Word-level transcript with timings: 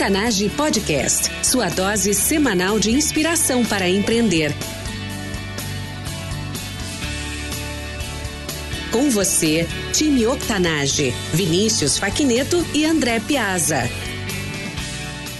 Octanage 0.00 0.48
Podcast, 0.48 1.30
sua 1.44 1.68
dose 1.68 2.14
semanal 2.14 2.78
de 2.78 2.90
inspiração 2.90 3.62
para 3.62 3.86
empreender. 3.86 4.50
Com 8.90 9.10
você, 9.10 9.68
time 9.92 10.26
Octanage, 10.26 11.12
Vinícius 11.34 11.98
Faquineto 11.98 12.64
e 12.72 12.86
André 12.86 13.20
Piazza. 13.20 14.09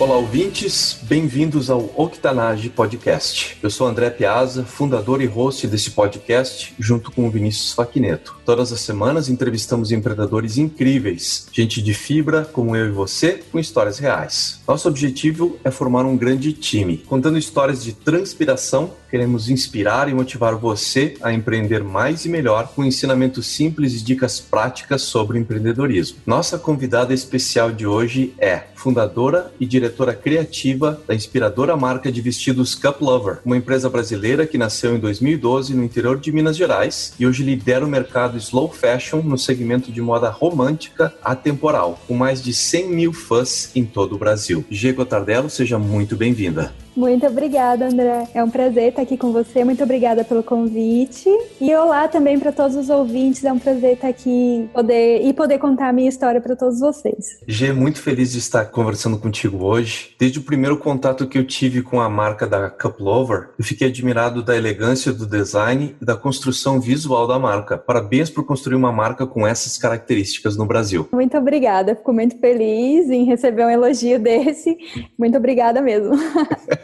Olá, 0.01 0.17
ouvintes, 0.17 0.99
bem-vindos 1.03 1.69
ao 1.69 1.93
Octanage 1.95 2.71
Podcast. 2.71 3.59
Eu 3.63 3.69
sou 3.69 3.87
André 3.87 4.09
Piazza, 4.09 4.65
fundador 4.65 5.21
e 5.21 5.27
host 5.27 5.67
desse 5.67 5.91
podcast, 5.91 6.75
junto 6.79 7.13
com 7.13 7.27
o 7.27 7.31
Vinícius 7.31 7.75
Faquineto. 7.75 8.35
Todas 8.43 8.73
as 8.73 8.81
semanas 8.81 9.29
entrevistamos 9.29 9.93
empreendedores 9.93 10.57
incríveis, 10.57 11.49
gente 11.53 11.83
de 11.83 11.93
fibra 11.93 12.47
como 12.51 12.75
eu 12.75 12.87
e 12.87 12.91
você, 12.91 13.43
com 13.53 13.59
histórias 13.59 13.99
reais. 13.99 14.59
Nosso 14.67 14.89
objetivo 14.89 15.59
é 15.63 15.71
formar 15.71 16.07
um 16.07 16.17
grande 16.17 16.55
time. 16.55 16.97
Contando 16.97 17.37
histórias 17.37 17.85
de 17.85 17.93
transpiração, 17.93 18.95
queremos 19.11 19.51
inspirar 19.51 20.09
e 20.09 20.15
motivar 20.15 20.55
você 20.55 21.15
a 21.21 21.33
empreender 21.33 21.83
mais 21.83 22.25
e 22.25 22.29
melhor 22.29 22.73
com 22.75 22.85
ensinamentos 22.85 23.47
simples 23.47 23.95
e 23.95 24.05
dicas 24.05 24.39
práticas 24.39 25.03
sobre 25.03 25.39
empreendedorismo. 25.39 26.19
Nossa 26.25 26.59
convidada 26.59 27.13
especial 27.13 27.73
de 27.73 27.87
hoje 27.87 28.33
é 28.39 28.63
fundadora 28.75 29.53
e 29.61 29.67
diretora 29.67 30.15
criativa 30.15 31.01
da 31.07 31.15
inspiradora 31.15 31.77
marca 31.77 32.11
de 32.11 32.21
vestidos 32.21 32.75
Cup 32.75 33.01
Lover, 33.03 33.39
uma 33.45 33.57
empresa 33.57 33.91
brasileira 33.91 34.47
que 34.47 34.57
nasceu 34.57 34.97
em 34.97 34.99
2012 34.99 35.75
no 35.75 35.85
interior 35.85 36.19
de 36.19 36.33
Minas 36.33 36.57
Gerais 36.57 37.13
e 37.19 37.27
hoje 37.27 37.43
lidera 37.43 37.85
o 37.85 37.89
mercado 37.89 38.39
slow 38.39 38.73
fashion 38.73 39.23
no 39.23 39.37
segmento 39.37 39.93
de 39.93 40.01
moda 40.01 40.31
romântica 40.31 41.13
atemporal, 41.23 42.01
com 42.07 42.15
mais 42.15 42.43
de 42.43 42.55
100 42.55 42.89
mil 42.89 43.13
fãs 43.13 43.71
em 43.75 43.85
todo 43.85 44.15
o 44.15 44.19
Brasil. 44.19 44.65
G. 44.71 44.93
Gotardello, 44.93 45.51
seja 45.51 45.79
muito 45.79 46.17
bem-vinda. 46.17 46.73
Muito 46.97 47.27
obrigada, 47.27 47.87
André. 47.87 48.29
É 48.35 48.43
um 48.43 48.51
prazer 48.51 48.91
estar 48.91 49.03
aqui 49.03 49.17
com 49.17 49.33
você. 49.33 49.65
Muito 49.65 49.83
obrigada 49.83 50.25
pelo 50.25 50.43
convite. 50.43 51.29
E 51.61 51.75
olá 51.75 52.09
também 52.09 52.39
para 52.39 52.53
todos 52.53 52.77
os 52.77 52.91
ouvintes. 52.91 53.45
É 53.45 53.53
um 53.53 53.59
prazer 53.59 53.95
estar 53.95 54.09
aqui 54.09 54.69
poder, 54.73 55.25
e 55.25 55.33
poder 55.33 55.59
contar 55.59 55.89
a 55.89 55.93
minha 55.93 56.09
história 56.09 56.41
para 56.41 56.57
todos 56.57 56.81
vocês. 56.81 57.39
G, 57.47 57.73
muito 57.73 58.01
feliz 58.01 58.33
de 58.33 58.39
estar 58.39 58.65
conversando 58.67 59.19
contigo 59.19 59.65
hoje. 59.65 60.15
Desde 60.19 60.39
o 60.39 60.43
primeiro 60.43 60.77
contato 60.79 61.27
que 61.27 61.39
eu 61.39 61.47
tive 61.47 61.83
com 61.83 62.01
a 62.01 62.09
marca 62.09 62.47
da 62.47 62.69
Cup 62.69 63.01
Lover, 63.01 63.51
eu 63.59 63.65
fiquei 63.65 63.89
admirado 63.89 64.43
da 64.43 64.57
elegância 64.57 65.13
do 65.13 65.27
design 65.27 65.97
e 66.01 66.05
da 66.05 66.17
construção 66.17 66.81
visual 66.81 67.27
da 67.27 67.39
marca. 67.39 67.79
Parabéns 67.79 68.31
por 68.31 68.45
construir 68.45 68.77
uma 68.77 68.93
marca 68.93 69.27
com 69.27 69.47
essas 69.47 69.79
características 69.79 70.57
no 70.57 70.67
Brasil. 70.67 71.09
Muito 71.13 71.37
obrigada. 71.37 71.95
Fico 71.95 72.13
muito 72.13 72.39
feliz 72.39 73.09
em 73.11 73.25
receber 73.25 73.65
um 73.65 73.71
elogio 73.71 74.19
desse. 74.21 74.77
Muito 75.19 75.37
obrigada 75.37 75.81
mesmo. 75.81 76.15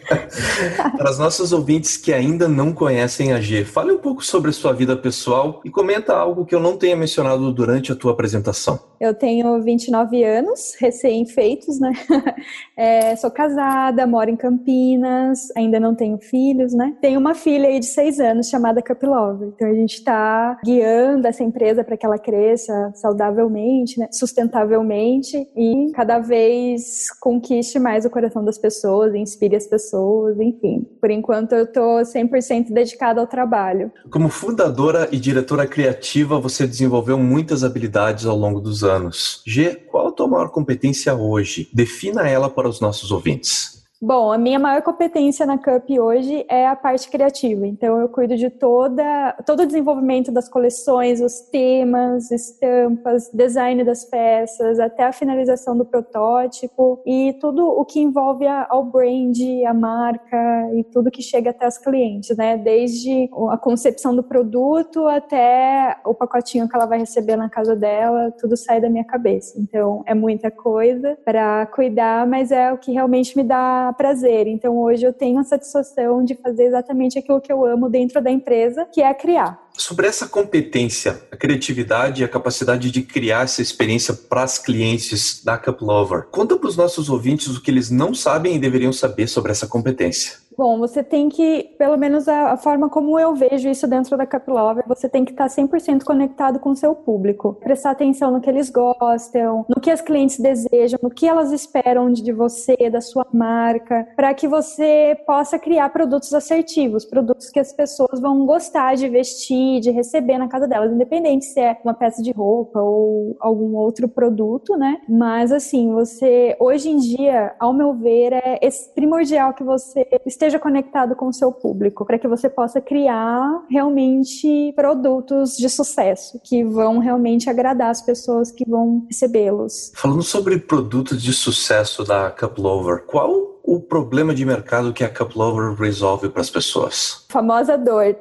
Para 0.97 1.11
os 1.11 1.19
nossos 1.19 1.53
ouvintes 1.53 1.97
que 1.97 2.13
ainda 2.13 2.49
não 2.49 2.73
conhecem 2.73 3.33
a 3.33 3.41
G, 3.41 3.65
fale 3.65 3.93
um 3.93 3.99
pouco 3.99 4.25
sobre 4.25 4.51
a 4.51 4.53
sua 4.53 4.73
vida 4.73 4.97
pessoal 4.97 5.61
e 5.65 5.71
comenta 5.71 6.15
algo 6.15 6.45
que 6.45 6.55
eu 6.55 6.61
não 6.61 6.77
tenha 6.77 6.97
mencionado 6.97 7.53
durante 7.53 7.93
a 7.93 7.97
tua 7.97 8.13
apresentação. 8.13 8.79
Eu 9.01 9.15
tenho 9.15 9.61
29 9.63 10.25
anos, 10.25 10.75
recém-feitos, 10.79 11.81
né? 11.81 11.93
É, 12.79 13.17
sou 13.17 13.31
casada, 13.31 14.07
moro 14.07 14.29
em 14.29 14.37
Campinas, 14.37 15.49
ainda 15.57 15.81
não 15.81 15.95
tenho 15.95 16.19
filhos, 16.19 16.75
né? 16.75 16.95
Tenho 17.01 17.19
uma 17.19 17.35
filha 17.35 17.69
aí 17.69 17.81
de 17.81 17.87
6 17.87 18.21
anos 18.21 18.49
chamada 18.49 18.83
Cup 18.83 19.03
Love. 19.03 19.47
Então 19.47 19.69
a 19.69 19.75
gente 19.75 19.95
está 19.95 20.59
guiando 20.63 21.27
essa 21.27 21.43
empresa 21.43 21.83
para 21.83 21.97
que 21.97 22.05
ela 22.05 22.19
cresça 22.19 22.93
saudavelmente, 22.95 23.99
né? 23.99 24.09
sustentavelmente 24.13 25.49
e 25.57 25.91
cada 25.95 26.19
vez 26.19 27.07
conquiste 27.19 27.79
mais 27.79 28.05
o 28.05 28.11
coração 28.11 28.45
das 28.45 28.59
pessoas, 28.59 29.15
inspire 29.15 29.57
as 29.57 29.67
pessoas 29.67 29.86
pessoas, 29.87 30.39
enfim. 30.41 30.87
Por 31.01 31.11
enquanto 31.11 31.53
eu 31.53 31.65
estou 31.65 32.01
100% 32.01 32.73
dedicada 32.73 33.21
ao 33.21 33.27
trabalho. 33.27 33.93
Como 34.11 34.29
fundadora 34.29 35.09
e 35.13 35.19
diretora 35.19 35.67
criativa, 35.67 36.41
você 36.41 36.67
desenvolveu 36.67 37.19
muitas 37.19 37.63
habilidades 37.63 38.27
ao 38.27 38.37
longo 38.37 38.61
dos 38.61 38.83
anos. 38.83 39.43
G, 39.47 39.75
qual 39.75 40.09
a 40.09 40.13
tua 40.13 40.29
maior 40.29 40.51
competência 40.51 41.15
hoje? 41.15 41.69
Defina 41.73 42.29
ela 42.29 42.51
para 42.51 42.69
os 42.69 42.81
nossos 42.81 43.11
ouvintes. 43.11 43.76
Bom, 44.01 44.31
a 44.31 44.37
minha 44.37 44.59
maior 44.59 44.83
competência 44.83 45.47
na 45.47 45.57
Cup 45.57 45.89
hoje 45.99 46.45
é 46.51 46.67
a 46.67 46.77
parte 46.77 47.09
criativa. 47.09 47.67
Então, 47.67 47.99
eu 47.99 48.11
cuido 48.11 48.37
de 48.37 48.51
toda, 48.51 49.33
todo 49.47 49.63
o 49.63 49.67
desenvolvimento 49.67 50.31
das 50.31 50.51
coleções, 50.51 51.23
os 51.23 51.41
temas, 51.41 52.31
estampas, 52.31 53.31
design 53.33 53.83
das 53.85 54.05
peças, 54.05 54.79
até 54.79 55.05
a 55.05 55.13
finalização 55.13 55.79
do 55.79 55.85
protótipo 55.85 57.01
e 57.07 57.39
tudo 57.41 57.67
o 57.67 57.87
que 57.87 57.99
envolve 57.99 58.47
ao 58.47 58.85
brand, 58.85 59.39
a 59.67 59.73
marca 59.73 60.71
e 60.75 60.85
tudo 60.85 61.11
que 61.11 61.23
chega 61.23 61.49
até 61.49 61.67
os 61.67 61.79
clientes, 61.79 62.37
né? 62.37 62.59
Desde 62.59 63.31
a 63.51 63.57
concepção 63.57 64.15
do 64.15 64.23
produto 64.23 65.07
até 65.07 65.97
o 66.05 66.13
pacotinho 66.13 66.69
que 66.69 66.77
ela 66.77 66.85
vai 66.85 66.99
receber 66.99 67.37
na 67.37 67.49
casa 67.49 67.75
dela, 67.75 68.31
tudo 68.39 68.59
sai 68.59 68.79
da 68.79 68.91
minha 68.91 69.05
cabeça. 69.05 69.59
Então, 69.59 70.03
é 70.05 70.13
muita 70.13 70.51
coisa 70.51 71.17
para 71.25 71.65
cuidar, 71.65 72.27
mas 72.27 72.53
é 72.53 72.71
o 72.71 72.77
que 72.77 72.93
realmente 72.93 73.35
me 73.35 73.43
dá 73.43 73.86
prazer. 73.93 74.47
Então 74.47 74.79
hoje 74.79 75.05
eu 75.05 75.13
tenho 75.13 75.39
a 75.39 75.45
satisfação 75.45 76.25
de 76.25 76.35
fazer 76.35 76.65
exatamente 76.65 77.19
aquilo 77.19 77.41
que 77.41 77.53
eu 77.53 77.65
amo 77.65 77.89
dentro 77.89 78.21
da 78.23 78.31
empresa, 78.31 78.87
que 78.93 79.03
é 79.03 79.13
criar. 79.15 79.67
Sobre 79.77 80.07
essa 80.07 80.27
competência, 80.27 81.21
a 81.31 81.37
criatividade 81.37 82.23
e 82.23 82.25
a 82.25 82.29
capacidade 82.29 82.91
de 82.91 83.03
criar 83.03 83.45
essa 83.45 83.61
experiência 83.61 84.15
para 84.15 84.43
as 84.43 84.59
clientes 84.59 85.45
da 85.45 85.59
Cup 85.59 85.83
Lover, 85.83 86.29
conta 86.31 86.57
para 86.57 86.69
os 86.69 86.77
nossos 86.77 87.11
ouvintes 87.11 87.49
o 87.49 87.63
que 87.63 87.71
eles 87.71 87.91
não 87.91 88.15
sabem 88.15 88.57
e 88.57 88.59
deveriam 88.59 88.93
saber 88.93 89.27
sobre 89.27 89.53
essa 89.53 89.67
competência. 89.67 90.46
Bom, 90.57 90.79
você 90.79 91.05
tem 91.05 91.29
que, 91.29 91.75
pelo 91.79 91.99
menos 91.99 92.27
a, 92.29 92.53
a, 92.53 92.57
forma 92.57 92.89
como 92.89 93.19
eu 93.19 93.35
vejo 93.35 93.69
isso 93.69 93.87
dentro 93.87 94.17
da 94.17 94.27
Caplover, 94.27 94.85
você 94.89 95.07
tem 95.07 95.23
que 95.23 95.33
estar 95.33 95.49
100% 95.49 96.03
conectado 96.03 96.59
com 96.59 96.71
o 96.71 96.77
seu 96.77 96.95
público. 96.95 97.59
Prestar 97.61 97.91
atenção 97.91 98.31
no 98.31 98.41
que 98.41 98.49
eles 98.49 98.71
gostam, 98.71 99.67
no 99.69 99.81
que 99.81 99.91
as 99.91 100.01
clientes 100.01 100.41
desejam, 100.41 100.99
no 101.03 101.11
que 101.11 101.29
elas 101.29 101.53
esperam 101.53 102.11
de 102.11 102.33
você, 102.33 102.89
da 102.91 103.03
sua 103.03 103.27
marca, 103.33 104.09
para 104.17 104.33
que 104.33 104.49
você 104.49 105.19
possa 105.27 105.59
criar 105.59 105.91
produtos 105.91 106.33
assertivos, 106.33 107.05
produtos 107.05 107.51
que 107.51 107.61
as 107.61 107.73
pessoas 107.73 108.19
vão 108.19 108.47
gostar 108.47 108.95
de 108.95 109.09
vestir, 109.11 109.81
de 109.81 109.91
receber 109.91 110.39
na 110.39 110.49
casa 110.49 110.67
delas, 110.67 110.91
independente 110.91 111.45
se 111.45 111.61
é 111.61 111.77
uma 111.85 111.93
peça 111.93 112.23
de 112.23 112.33
roupa 112.33 112.81
ou 112.81 113.37
algum 113.41 113.77
outro 113.77 114.09
produto, 114.09 114.75
né? 114.75 115.03
Mas 115.07 115.53
assim, 115.53 115.93
você, 115.93 116.57
hoje 116.59 116.89
em 116.89 116.97
dia, 116.97 117.55
ao 117.59 117.75
meu 117.75 117.93
ver, 117.93 118.33
é 118.33 118.69
primordial 118.95 119.53
que 119.53 119.63
você 119.63 120.07
esteja 120.25 120.46
esteja 120.47 120.59
conectado 120.61 121.17
com 121.17 121.27
o 121.27 121.33
seu 121.33 121.51
público, 121.51 122.05
para 122.05 122.19
que 122.19 122.29
você 122.29 122.49
possa 122.49 122.81
criar 122.81 123.65
realmente 123.69 124.73
produtos 124.77 125.57
de 125.57 125.69
sucesso 125.69 126.41
que 126.45 126.63
vão 126.63 126.99
realmente 126.99 127.51
agradar 127.51 127.91
as 127.91 128.01
pessoas 128.01 128.53
que 128.53 128.65
vão 128.69 129.05
recebê-los. 129.09 129.93
Falando 129.95 130.23
sobre 130.23 130.59
produtos 130.59 131.21
de 131.21 131.33
sucesso 131.33 132.05
da 132.05 132.31
Cup 132.31 132.59
Lover, 132.59 133.05
qual 133.07 133.57
o 133.65 133.81
problema 133.81 134.33
de 134.33 134.45
mercado 134.45 134.93
que 134.93 135.03
a 135.03 135.09
Cup 135.09 135.35
Lover 135.35 135.75
resolve 135.75 136.29
para 136.29 136.41
as 136.41 136.51
pessoas? 136.51 137.27
Famosa 137.29 137.77
dor. 137.77 138.17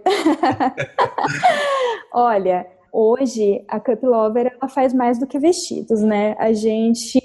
Olha, 2.11 2.65
hoje 2.95 3.61
a 3.67 3.79
Cup 3.79 4.01
Lover 4.03 4.55
ela 4.57 4.69
faz 4.69 4.93
mais 4.93 5.19
do 5.19 5.27
que 5.27 5.37
vestidos, 5.37 6.01
né? 6.01 6.35
A 6.39 6.53
gente 6.53 7.19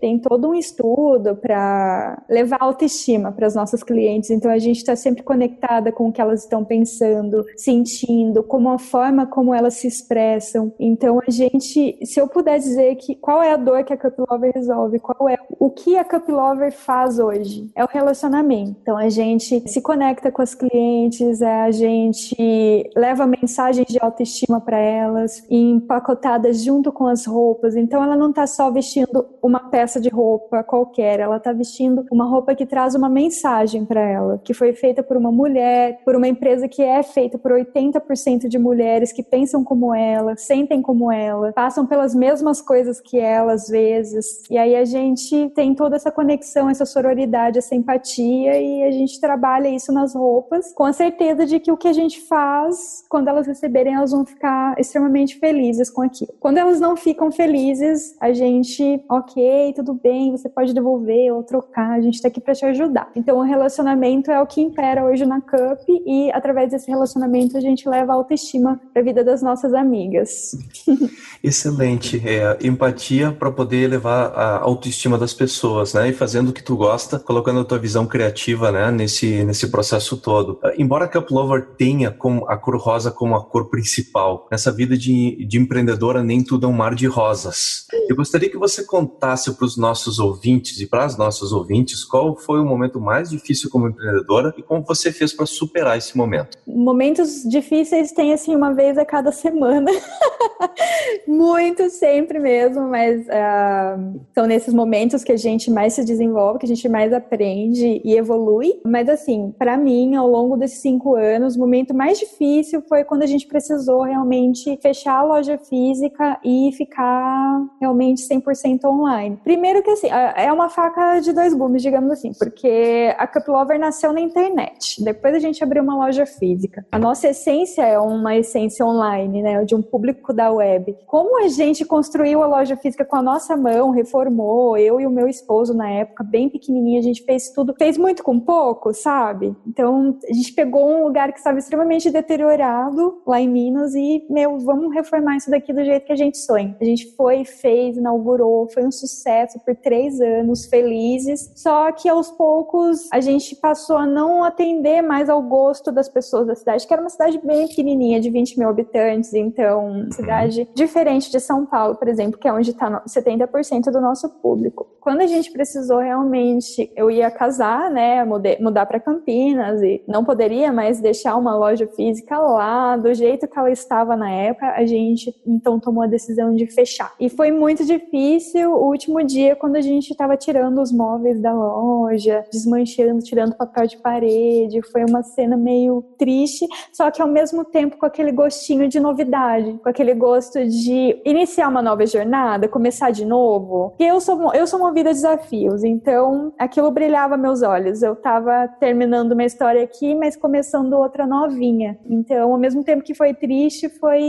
tem 0.00 0.18
todo 0.18 0.48
um 0.48 0.54
estudo 0.54 1.36
para 1.36 2.22
levar 2.28 2.56
autoestima 2.60 3.30
para 3.30 3.46
as 3.46 3.54
nossas 3.54 3.82
clientes, 3.82 4.30
então 4.30 4.50
a 4.50 4.58
gente 4.58 4.78
está 4.78 4.96
sempre 4.96 5.22
conectada 5.22 5.92
com 5.92 6.08
o 6.08 6.12
que 6.12 6.20
elas 6.20 6.44
estão 6.44 6.64
pensando, 6.64 7.44
sentindo, 7.56 8.42
como 8.42 8.70
a 8.70 8.78
forma 8.78 9.26
como 9.26 9.54
elas 9.54 9.74
se 9.74 9.86
expressam. 9.86 10.72
Então 10.80 11.20
a 11.26 11.30
gente, 11.30 11.98
se 12.04 12.18
eu 12.18 12.26
puder 12.26 12.58
dizer 12.58 12.94
que 12.96 13.14
qual 13.14 13.42
é 13.42 13.52
a 13.52 13.56
dor 13.56 13.84
que 13.84 13.92
a 13.92 13.98
Cup 13.98 14.18
Lover 14.18 14.52
resolve, 14.54 14.98
qual 14.98 15.28
é 15.28 15.36
o 15.58 15.68
que 15.70 15.96
a 15.96 16.04
Cup 16.04 16.28
Lover 16.28 16.72
faz 16.72 17.18
hoje, 17.18 17.70
é 17.74 17.84
o 17.84 17.88
relacionamento. 17.88 18.76
Então 18.80 18.96
a 18.96 19.10
gente 19.10 19.68
se 19.68 19.82
conecta 19.82 20.32
com 20.32 20.40
as 20.40 20.54
clientes, 20.54 21.42
a 21.42 21.70
gente 21.70 22.90
leva 22.96 23.26
mensagens 23.26 23.86
de 23.88 23.98
autoestima 24.00 24.60
para 24.60 24.78
elas 24.78 25.01
elas 25.02 25.44
empacotadas 25.50 26.62
junto 26.62 26.92
com 26.92 27.06
as 27.06 27.26
roupas. 27.26 27.76
Então 27.76 28.02
ela 28.02 28.16
não 28.16 28.30
está 28.30 28.46
só 28.46 28.70
vestindo 28.70 29.26
uma 29.42 29.70
peça 29.70 30.00
de 30.00 30.08
roupa 30.08 30.62
qualquer, 30.62 31.20
ela 31.20 31.36
está 31.36 31.52
vestindo 31.52 32.06
uma 32.10 32.24
roupa 32.24 32.54
que 32.54 32.66
traz 32.66 32.94
uma 32.94 33.08
mensagem 33.08 33.84
para 33.84 34.00
ela, 34.00 34.40
que 34.44 34.54
foi 34.54 34.72
feita 34.72 35.02
por 35.02 35.16
uma 35.16 35.30
mulher, 35.30 36.00
por 36.04 36.16
uma 36.16 36.28
empresa 36.28 36.68
que 36.68 36.82
é 36.82 37.02
feita 37.02 37.38
por 37.38 37.52
80% 37.52 38.48
de 38.48 38.58
mulheres 38.58 39.12
que 39.12 39.22
pensam 39.22 39.64
como 39.64 39.94
ela, 39.94 40.36
sentem 40.36 40.80
como 40.80 41.12
ela, 41.12 41.52
passam 41.52 41.86
pelas 41.86 42.14
mesmas 42.14 42.60
coisas 42.60 43.00
que 43.00 43.18
ela 43.18 43.52
às 43.52 43.68
vezes. 43.68 44.42
E 44.50 44.56
aí 44.56 44.76
a 44.76 44.84
gente 44.84 45.50
tem 45.50 45.74
toda 45.74 45.96
essa 45.96 46.10
conexão, 46.10 46.70
essa 46.70 46.86
sororidade, 46.86 47.58
essa 47.58 47.74
empatia 47.74 48.60
e 48.60 48.82
a 48.82 48.90
gente 48.90 49.20
trabalha 49.20 49.68
isso 49.68 49.92
nas 49.92 50.14
roupas 50.14 50.72
com 50.74 50.84
a 50.84 50.92
certeza 50.92 51.46
de 51.46 51.58
que 51.58 51.70
o 51.70 51.76
que 51.76 51.88
a 51.88 51.92
gente 51.92 52.20
faz, 52.22 53.04
quando 53.08 53.28
elas 53.28 53.46
receberem, 53.46 53.94
elas 53.94 54.12
vão 54.12 54.24
ficar 54.24 54.74
extremamente 54.92 55.38
felizes 55.38 55.88
com 55.88 56.02
aquilo. 56.02 56.34
Quando 56.38 56.58
elas 56.58 56.78
não 56.78 56.96
ficam 56.96 57.32
felizes, 57.32 58.14
a 58.20 58.32
gente, 58.32 59.02
ok, 59.10 59.72
tudo 59.74 59.94
bem, 59.94 60.30
você 60.30 60.48
pode 60.48 60.74
devolver 60.74 61.32
ou 61.32 61.42
trocar, 61.42 61.92
a 61.92 62.00
gente 62.00 62.14
está 62.14 62.28
aqui 62.28 62.40
para 62.40 62.54
te 62.54 62.64
ajudar. 62.66 63.10
Então, 63.16 63.38
o 63.38 63.42
relacionamento 63.42 64.30
é 64.30 64.40
o 64.40 64.46
que 64.46 64.60
impera 64.60 65.04
hoje 65.04 65.24
na 65.24 65.40
Cup 65.40 65.80
e 65.88 66.30
através 66.32 66.70
desse 66.70 66.90
relacionamento 66.90 67.56
a 67.56 67.60
gente 67.60 67.88
leva 67.88 68.12
a 68.12 68.16
autoestima 68.16 68.80
para 68.92 69.00
a 69.00 69.04
vida 69.04 69.24
das 69.24 69.42
nossas 69.42 69.72
amigas. 69.72 70.52
Excelente. 71.42 72.22
É, 72.24 72.58
empatia 72.62 73.32
para 73.32 73.50
poder 73.50 73.82
elevar 73.84 74.32
a 74.34 74.58
autoestima 74.58 75.16
das 75.16 75.32
pessoas, 75.32 75.94
né? 75.94 76.10
E 76.10 76.12
fazendo 76.12 76.50
o 76.50 76.52
que 76.52 76.62
tu 76.62 76.76
gosta, 76.76 77.18
colocando 77.18 77.60
a 77.60 77.64
tua 77.64 77.78
visão 77.78 78.06
criativa, 78.06 78.70
né? 78.70 78.90
Nesse, 78.90 79.42
nesse 79.44 79.70
processo 79.70 80.16
todo. 80.16 80.58
Embora 80.76 81.06
a 81.06 81.08
Cup 81.08 81.30
Lover 81.30 81.68
tenha 81.76 82.10
como 82.10 82.46
a 82.48 82.56
cor 82.56 82.76
rosa 82.76 83.10
como 83.10 83.34
a 83.34 83.44
cor 83.44 83.70
principal, 83.70 84.46
nessa 84.50 84.70
vida 84.70 84.81
de, 84.86 85.44
de 85.44 85.58
empreendedora 85.58 86.22
nem 86.22 86.42
tudo 86.42 86.66
é 86.66 86.68
um 86.68 86.72
mar 86.72 86.94
de 86.94 87.06
rosas. 87.06 87.86
Eu 88.08 88.16
gostaria 88.16 88.50
que 88.50 88.56
você 88.56 88.84
contasse 88.84 89.52
para 89.52 89.64
os 89.64 89.76
nossos 89.76 90.18
ouvintes 90.18 90.80
e 90.80 90.86
para 90.86 91.04
as 91.04 91.16
nossas 91.16 91.52
ouvintes 91.52 92.04
qual 92.04 92.36
foi 92.36 92.60
o 92.60 92.64
momento 92.64 93.00
mais 93.00 93.30
difícil 93.30 93.70
como 93.70 93.88
empreendedora 93.88 94.54
e 94.56 94.62
como 94.62 94.82
você 94.82 95.12
fez 95.12 95.32
para 95.32 95.46
superar 95.46 95.96
esse 95.96 96.16
momento. 96.16 96.58
Momentos 96.66 97.42
difíceis 97.44 98.12
tem 98.12 98.32
assim 98.32 98.54
uma 98.54 98.72
vez 98.72 98.98
a 98.98 99.04
cada 99.04 99.32
semana. 99.32 99.90
Muito 101.26 101.88
sempre 101.90 102.38
mesmo, 102.38 102.88
mas 102.88 103.22
uh, 103.26 104.20
são 104.34 104.46
nesses 104.46 104.72
momentos 104.72 105.24
que 105.24 105.32
a 105.32 105.36
gente 105.36 105.70
mais 105.70 105.94
se 105.94 106.04
desenvolve, 106.04 106.60
que 106.60 106.66
a 106.66 106.68
gente 106.68 106.88
mais 106.88 107.12
aprende 107.12 108.00
e 108.04 108.16
evolui. 108.16 108.80
Mas 108.84 109.08
assim, 109.08 109.54
para 109.58 109.76
mim, 109.76 110.14
ao 110.14 110.28
longo 110.28 110.56
desses 110.56 110.78
cinco 110.78 111.14
anos, 111.14 111.56
o 111.56 111.58
momento 111.58 111.94
mais 111.94 112.18
difícil 112.18 112.82
foi 112.88 113.04
quando 113.04 113.22
a 113.22 113.26
gente 113.26 113.46
precisou 113.46 114.02
realmente 114.02 114.61
fechar 114.80 115.18
a 115.18 115.22
loja 115.22 115.58
física 115.58 116.38
e 116.44 116.70
ficar 116.76 117.62
realmente 117.80 118.22
100% 118.22 118.84
online. 118.84 119.38
Primeiro 119.42 119.82
que 119.82 119.90
assim, 119.90 120.08
é 120.36 120.52
uma 120.52 120.68
faca 120.68 121.20
de 121.20 121.32
dois 121.32 121.54
gumes, 121.54 121.82
digamos 121.82 122.10
assim, 122.10 122.32
porque 122.38 123.14
a 123.18 123.26
Cup 123.26 123.48
Lover 123.48 123.78
nasceu 123.78 124.12
na 124.12 124.20
internet. 124.20 125.02
Depois 125.02 125.34
a 125.34 125.38
gente 125.38 125.62
abriu 125.62 125.82
uma 125.82 125.96
loja 125.96 126.26
física. 126.26 126.84
A 126.90 126.98
nossa 126.98 127.28
essência 127.28 127.82
é 127.82 127.98
uma 127.98 128.36
essência 128.36 128.84
online, 128.84 129.42
né, 129.42 129.64
de 129.64 129.74
um 129.74 129.82
público 129.82 130.32
da 130.32 130.50
web. 130.50 130.96
Como 131.06 131.42
a 131.42 131.48
gente 131.48 131.84
construiu 131.84 132.42
a 132.42 132.46
loja 132.46 132.76
física 132.76 133.04
com 133.04 133.16
a 133.16 133.22
nossa 133.22 133.56
mão, 133.56 133.90
reformou, 133.90 134.76
eu 134.76 135.00
e 135.00 135.06
o 135.06 135.10
meu 135.10 135.28
esposo 135.28 135.74
na 135.74 135.88
época, 135.88 136.24
bem 136.24 136.48
pequenininha, 136.48 137.00
a 137.00 137.02
gente 137.02 137.22
fez 137.22 137.50
tudo, 137.50 137.74
fez 137.78 137.96
muito 137.96 138.22
com 138.22 138.38
pouco, 138.38 138.92
sabe? 138.92 139.54
Então, 139.66 140.16
a 140.28 140.32
gente 140.32 140.52
pegou 140.52 140.88
um 140.88 141.04
lugar 141.04 141.32
que 141.32 141.38
estava 141.38 141.58
extremamente 141.58 142.10
deteriorado 142.10 143.22
lá 143.26 143.40
em 143.40 143.48
Minas 143.48 143.94
e, 143.94 144.24
meu, 144.28 144.51
vamos 144.58 144.94
reformar 144.94 145.36
isso 145.36 145.50
daqui 145.50 145.72
do 145.72 145.84
jeito 145.84 146.06
que 146.06 146.12
a 146.12 146.16
gente 146.16 146.38
sonha. 146.38 146.76
A 146.80 146.84
gente 146.84 147.14
foi, 147.16 147.44
fez, 147.44 147.96
inaugurou, 147.96 148.68
foi 148.68 148.84
um 148.84 148.90
sucesso 148.90 149.58
por 149.60 149.74
três 149.74 150.20
anos, 150.20 150.66
felizes. 150.66 151.52
Só 151.54 151.90
que 151.92 152.08
aos 152.08 152.30
poucos 152.30 153.08
a 153.12 153.20
gente 153.20 153.56
passou 153.56 153.96
a 153.96 154.06
não 154.06 154.44
atender 154.44 155.02
mais 155.02 155.28
ao 155.28 155.42
gosto 155.42 155.90
das 155.90 156.08
pessoas 156.08 156.46
da 156.46 156.54
cidade, 156.54 156.86
que 156.86 156.92
era 156.92 157.02
uma 157.02 157.10
cidade 157.10 157.40
bem 157.44 157.66
pequenininha, 157.68 158.20
de 158.20 158.30
20 158.30 158.58
mil 158.58 158.68
habitantes, 158.68 159.32
então, 159.34 160.06
cidade 160.12 160.68
diferente 160.74 161.30
de 161.30 161.40
São 161.40 161.66
Paulo, 161.66 161.96
por 161.96 162.08
exemplo, 162.08 162.38
que 162.38 162.48
é 162.48 162.52
onde 162.52 162.70
está 162.70 163.02
70% 163.06 163.90
do 163.90 164.00
nosso 164.00 164.28
público. 164.40 164.86
Quando 165.00 165.20
a 165.20 165.26
gente 165.26 165.50
precisou 165.50 165.98
realmente, 165.98 166.92
eu 166.96 167.10
ia 167.10 167.30
casar, 167.30 167.90
né, 167.90 168.24
mudar 168.24 168.86
para 168.86 169.00
Campinas 169.00 169.82
e 169.82 170.02
não 170.06 170.24
poderia 170.24 170.72
mais 170.72 171.00
deixar 171.00 171.36
uma 171.36 171.56
loja 171.56 171.86
física 171.88 172.38
lá, 172.38 172.96
do 172.96 173.12
jeito 173.12 173.48
que 173.48 173.58
ela 173.58 173.70
estava 173.70 174.16
na 174.16 174.30
época, 174.30 174.41
a 174.60 174.84
gente 174.84 175.34
então 175.46 175.78
tomou 175.78 176.02
a 176.02 176.06
decisão 176.06 176.54
de 176.54 176.66
fechar. 176.66 177.12
E 177.18 177.28
foi 177.28 177.50
muito 177.50 177.84
difícil 177.84 178.72
o 178.72 178.88
último 178.88 179.22
dia 179.24 179.56
quando 179.56 179.76
a 179.76 179.80
gente 179.80 180.10
estava 180.10 180.36
tirando 180.36 180.80
os 180.80 180.92
móveis 180.92 181.40
da 181.40 181.52
loja, 181.52 182.44
desmanchando, 182.52 183.22
tirando 183.22 183.56
papel 183.56 183.86
de 183.86 183.96
parede, 183.98 184.82
foi 184.90 185.04
uma 185.04 185.22
cena 185.22 185.56
meio 185.56 186.02
triste, 186.18 186.66
só 186.92 187.10
que 187.10 187.20
ao 187.20 187.28
mesmo 187.28 187.64
tempo 187.64 187.96
com 187.96 188.06
aquele 188.06 188.32
gostinho 188.32 188.88
de 188.88 188.98
novidade, 188.98 189.78
com 189.82 189.88
aquele 189.88 190.14
gosto 190.14 190.64
de 190.66 191.20
iniciar 191.24 191.68
uma 191.68 191.82
nova 191.82 192.06
jornada, 192.06 192.68
começar 192.68 193.10
de 193.10 193.24
novo. 193.24 193.94
E 193.98 194.04
eu 194.04 194.20
sou 194.20 194.52
eu 194.54 194.66
sou 194.66 194.78
movida 194.78 195.10
a 195.10 195.12
desafios, 195.12 195.84
então 195.84 196.52
aquilo 196.58 196.90
brilhava 196.90 197.36
meus 197.36 197.62
olhos. 197.62 198.02
Eu 198.02 198.14
estava 198.14 198.68
terminando 198.80 199.32
uma 199.32 199.44
história 199.44 199.82
aqui, 199.82 200.14
mas 200.14 200.36
começando 200.36 200.94
outra 200.94 201.26
novinha. 201.26 201.98
Então, 202.08 202.52
ao 202.52 202.58
mesmo 202.58 202.82
tempo 202.82 203.04
que 203.04 203.14
foi 203.14 203.34
triste, 203.34 203.88
foi 203.88 204.20